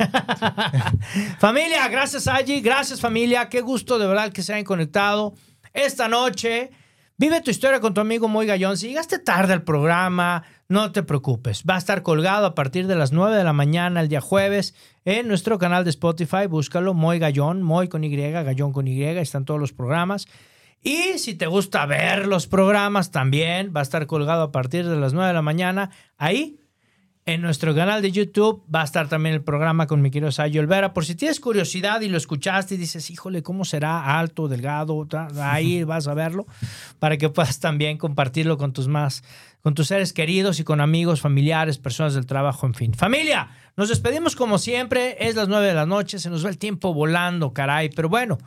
familia, 1.40 1.88
gracias 1.88 2.28
Allí, 2.28 2.60
gracias 2.60 3.00
familia, 3.00 3.48
qué 3.48 3.62
gusto 3.62 3.98
de 3.98 4.08
verdad 4.08 4.32
que 4.32 4.44
se 4.44 4.54
hayan 4.54 4.66
conectado 4.66 5.34
esta 5.74 6.08
noche. 6.08 6.72
Vive 7.18 7.40
tu 7.40 7.50
historia 7.50 7.80
con 7.80 7.94
tu 7.94 8.02
amigo 8.02 8.28
Moy 8.28 8.46
Gallón. 8.46 8.76
Si 8.76 8.90
llegaste 8.90 9.20
tarde 9.20 9.54
al 9.54 9.64
programa, 9.64 10.44
no 10.68 10.92
te 10.92 11.02
preocupes. 11.02 11.64
Va 11.64 11.76
a 11.76 11.78
estar 11.78 12.04
colgado 12.04 12.46
a 12.46 12.56
partir 12.56 12.88
de 12.88 12.96
las 12.96 13.14
9 13.14 13.38
de 13.38 13.46
la 13.46 13.54
mañana 13.54 14.02
el 14.02 14.10
día 14.10 14.20
jueves 14.20 14.76
en 15.06 15.30
nuestro 15.30 15.58
canal 15.58 15.86
de 15.86 15.92
Spotify. 15.92 16.48
Búscalo, 16.50 16.94
Moy 16.94 17.18
Gallón, 17.20 17.64
Moy 17.64 17.88
con 17.88 18.04
Y, 18.04 18.14
Gallón 18.14 18.74
con 18.74 18.90
Y. 18.90 19.02
Están 19.02 19.46
todos 19.46 19.62
los 19.62 19.72
programas. 19.72 20.28
Y 20.84 21.18
si 21.18 21.36
te 21.36 21.48
gusta 21.48 21.86
ver 21.86 22.28
los 22.28 22.48
programas 22.48 23.12
también, 23.12 23.72
va 23.74 23.80
a 23.80 23.84
estar 23.84 24.08
colgado 24.08 24.44
a 24.44 24.52
partir 24.52 24.86
de 24.86 24.98
las 24.98 25.14
9 25.14 25.30
de 25.30 25.34
la 25.34 25.42
mañana. 25.42 25.92
Ahí, 26.18 26.60
en 27.28 27.42
nuestro 27.42 27.74
canal 27.74 28.04
de 28.04 28.12
YouTube, 28.12 28.64
va 28.74 28.82
a 28.82 28.84
estar 28.84 29.10
también 29.10 29.34
el 29.34 29.42
programa 29.42 29.88
con 29.88 30.00
mi 30.00 30.12
querido 30.12 30.32
Sayo 30.32 30.62
Olvera. 30.62 30.94
Por 30.94 31.06
si 31.06 31.16
tienes 31.16 31.40
curiosidad 31.40 32.02
y 32.02 32.08
lo 32.08 32.18
escuchaste 32.18 32.76
y 32.76 32.78
dices, 32.78 33.10
híjole, 33.10 33.42
¿cómo 33.42 33.66
será? 33.66 34.20
Alto, 34.20 34.48
delgado, 34.48 35.08
ahí 35.42 35.84
vas 35.86 36.08
a 36.08 36.14
verlo, 36.14 36.46
para 37.00 37.18
que 37.18 37.30
puedas 37.30 37.60
también 37.60 37.98
compartirlo 37.98 38.60
con 38.60 38.74
tus 38.74 38.88
más, 38.88 39.24
con 39.64 39.74
tus 39.74 39.88
seres 39.88 40.14
queridos 40.14 40.60
y 40.60 40.64
con 40.64 40.82
amigos, 40.82 41.20
familiares, 41.20 41.80
personas 41.80 42.14
del 42.14 42.28
trabajo, 42.28 42.68
en 42.68 42.76
fin. 42.76 42.94
Familia, 42.94 43.50
nos 43.76 43.90
despedimos 43.90 44.36
como 44.36 44.60
siempre. 44.60 45.18
Es 45.20 45.36
las 45.36 45.48
9 45.48 45.66
de 45.66 45.74
la 45.74 45.88
noche, 45.88 46.20
se 46.20 46.30
nos 46.30 46.46
va 46.46 46.50
el 46.50 46.60
tiempo 46.60 46.94
volando, 46.94 47.54
caray. 47.54 47.90
Pero 47.90 48.08
bueno. 48.08 48.38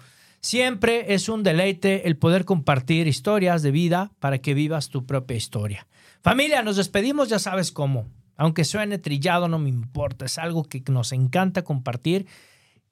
Siempre 0.41 1.15
es 1.15 1.29
un 1.29 1.43
deleite 1.43 2.07
el 2.07 2.17
poder 2.17 2.45
compartir 2.45 3.09
historias 3.09 3.61
de 3.61 3.73
vida 3.73 4.13
para 4.21 4.39
que 4.39 4.55
vivas 4.55 4.89
tu 4.89 5.05
propia 5.05 5.37
historia. 5.37 5.89
Familia, 6.23 6.63
nos 6.63 6.77
despedimos, 6.77 7.29
ya 7.29 7.41
sabes 7.41 7.73
cómo. 7.73 8.07
Aunque 8.39 8.65
suene 8.65 8.97
trillado, 8.97 9.49
no 9.49 9.59
me 9.59 9.69
importa. 9.69 10.25
Es 10.25 10.39
algo 10.39 10.65
que 10.65 10.83
nos 10.91 11.13
encanta 11.13 11.65
compartir 11.65 12.27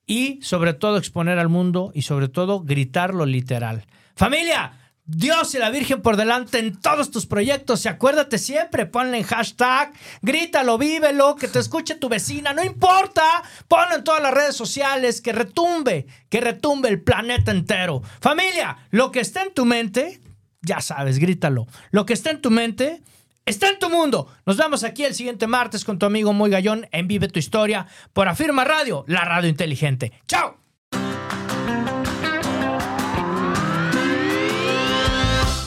y 0.04 0.40
sobre 0.42 0.74
todo 0.74 0.98
exponer 0.98 1.38
al 1.38 1.48
mundo 1.48 1.92
y 1.94 2.02
sobre 2.02 2.28
todo 2.28 2.60
gritarlo 2.60 3.24
literal. 3.24 3.86
Familia, 4.14 4.72
Dios 5.04 5.54
y 5.54 5.58
la 5.58 5.70
Virgen 5.70 6.02
por 6.02 6.16
delante 6.16 6.58
en 6.58 6.80
todos 6.80 7.12
tus 7.12 7.26
proyectos. 7.26 7.84
Y 7.84 7.88
acuérdate 7.88 8.38
siempre, 8.38 8.86
ponle 8.86 9.18
en 9.18 9.22
hashtag, 9.22 9.92
grítalo, 10.20 10.78
vívelo, 10.78 11.36
que 11.36 11.46
te 11.46 11.60
escuche 11.60 11.94
tu 11.94 12.08
vecina, 12.08 12.52
no 12.52 12.64
importa. 12.64 13.22
Ponlo 13.68 13.94
en 13.94 14.04
todas 14.04 14.20
las 14.20 14.34
redes 14.34 14.56
sociales, 14.56 15.20
que 15.20 15.32
retumbe, 15.32 16.06
que 16.28 16.40
retumbe 16.40 16.88
el 16.88 17.02
planeta 17.02 17.52
entero. 17.52 18.02
Familia, 18.20 18.78
lo 18.90 19.12
que 19.12 19.20
está 19.20 19.44
en 19.44 19.54
tu 19.54 19.64
mente, 19.64 20.20
ya 20.60 20.80
sabes, 20.80 21.20
grítalo. 21.20 21.68
Lo 21.92 22.04
que 22.04 22.12
está 22.12 22.30
en 22.30 22.42
tu 22.42 22.50
mente, 22.50 23.00
está 23.46 23.68
en 23.70 23.78
tu 23.78 23.88
mundo. 23.88 24.28
Nos 24.44 24.56
vemos 24.56 24.84
aquí 24.84 25.04
el 25.04 25.14
siguiente 25.14 25.46
martes 25.46 25.84
con 25.84 25.98
tu 25.98 26.04
amigo 26.04 26.32
Muy 26.32 26.50
Gallón 26.50 26.88
en 26.92 27.08
Vive 27.08 27.28
tu 27.28 27.38
Historia 27.38 27.86
por 28.12 28.28
Afirma 28.28 28.64
Radio, 28.64 29.04
la 29.06 29.24
radio 29.24 29.48
inteligente. 29.48 30.12
¡Chao! 30.26 30.58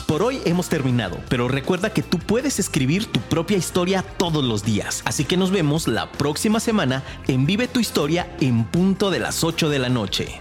Por 0.06 0.22
hoy 0.22 0.40
hemos 0.44 0.68
terminado, 0.68 1.18
pero 1.28 1.48
recuerda 1.48 1.92
que 1.94 2.02
tú 2.02 2.18
puedes 2.18 2.58
escribir 2.58 3.06
tu 3.06 3.20
propia 3.20 3.56
historia 3.56 4.02
todos 4.02 4.44
los 4.44 4.64
días. 4.64 5.02
Así 5.06 5.24
que 5.24 5.36
nos 5.36 5.50
vemos 5.50 5.88
la 5.88 6.10
próxima 6.12 6.60
semana 6.60 7.02
en 7.28 7.46
Vive 7.46 7.68
tu 7.68 7.80
Historia 7.80 8.36
en 8.40 8.64
punto 8.64 9.10
de 9.10 9.20
las 9.20 9.44
8 9.44 9.68
de 9.70 9.78
la 9.78 9.88
noche. 9.88 10.40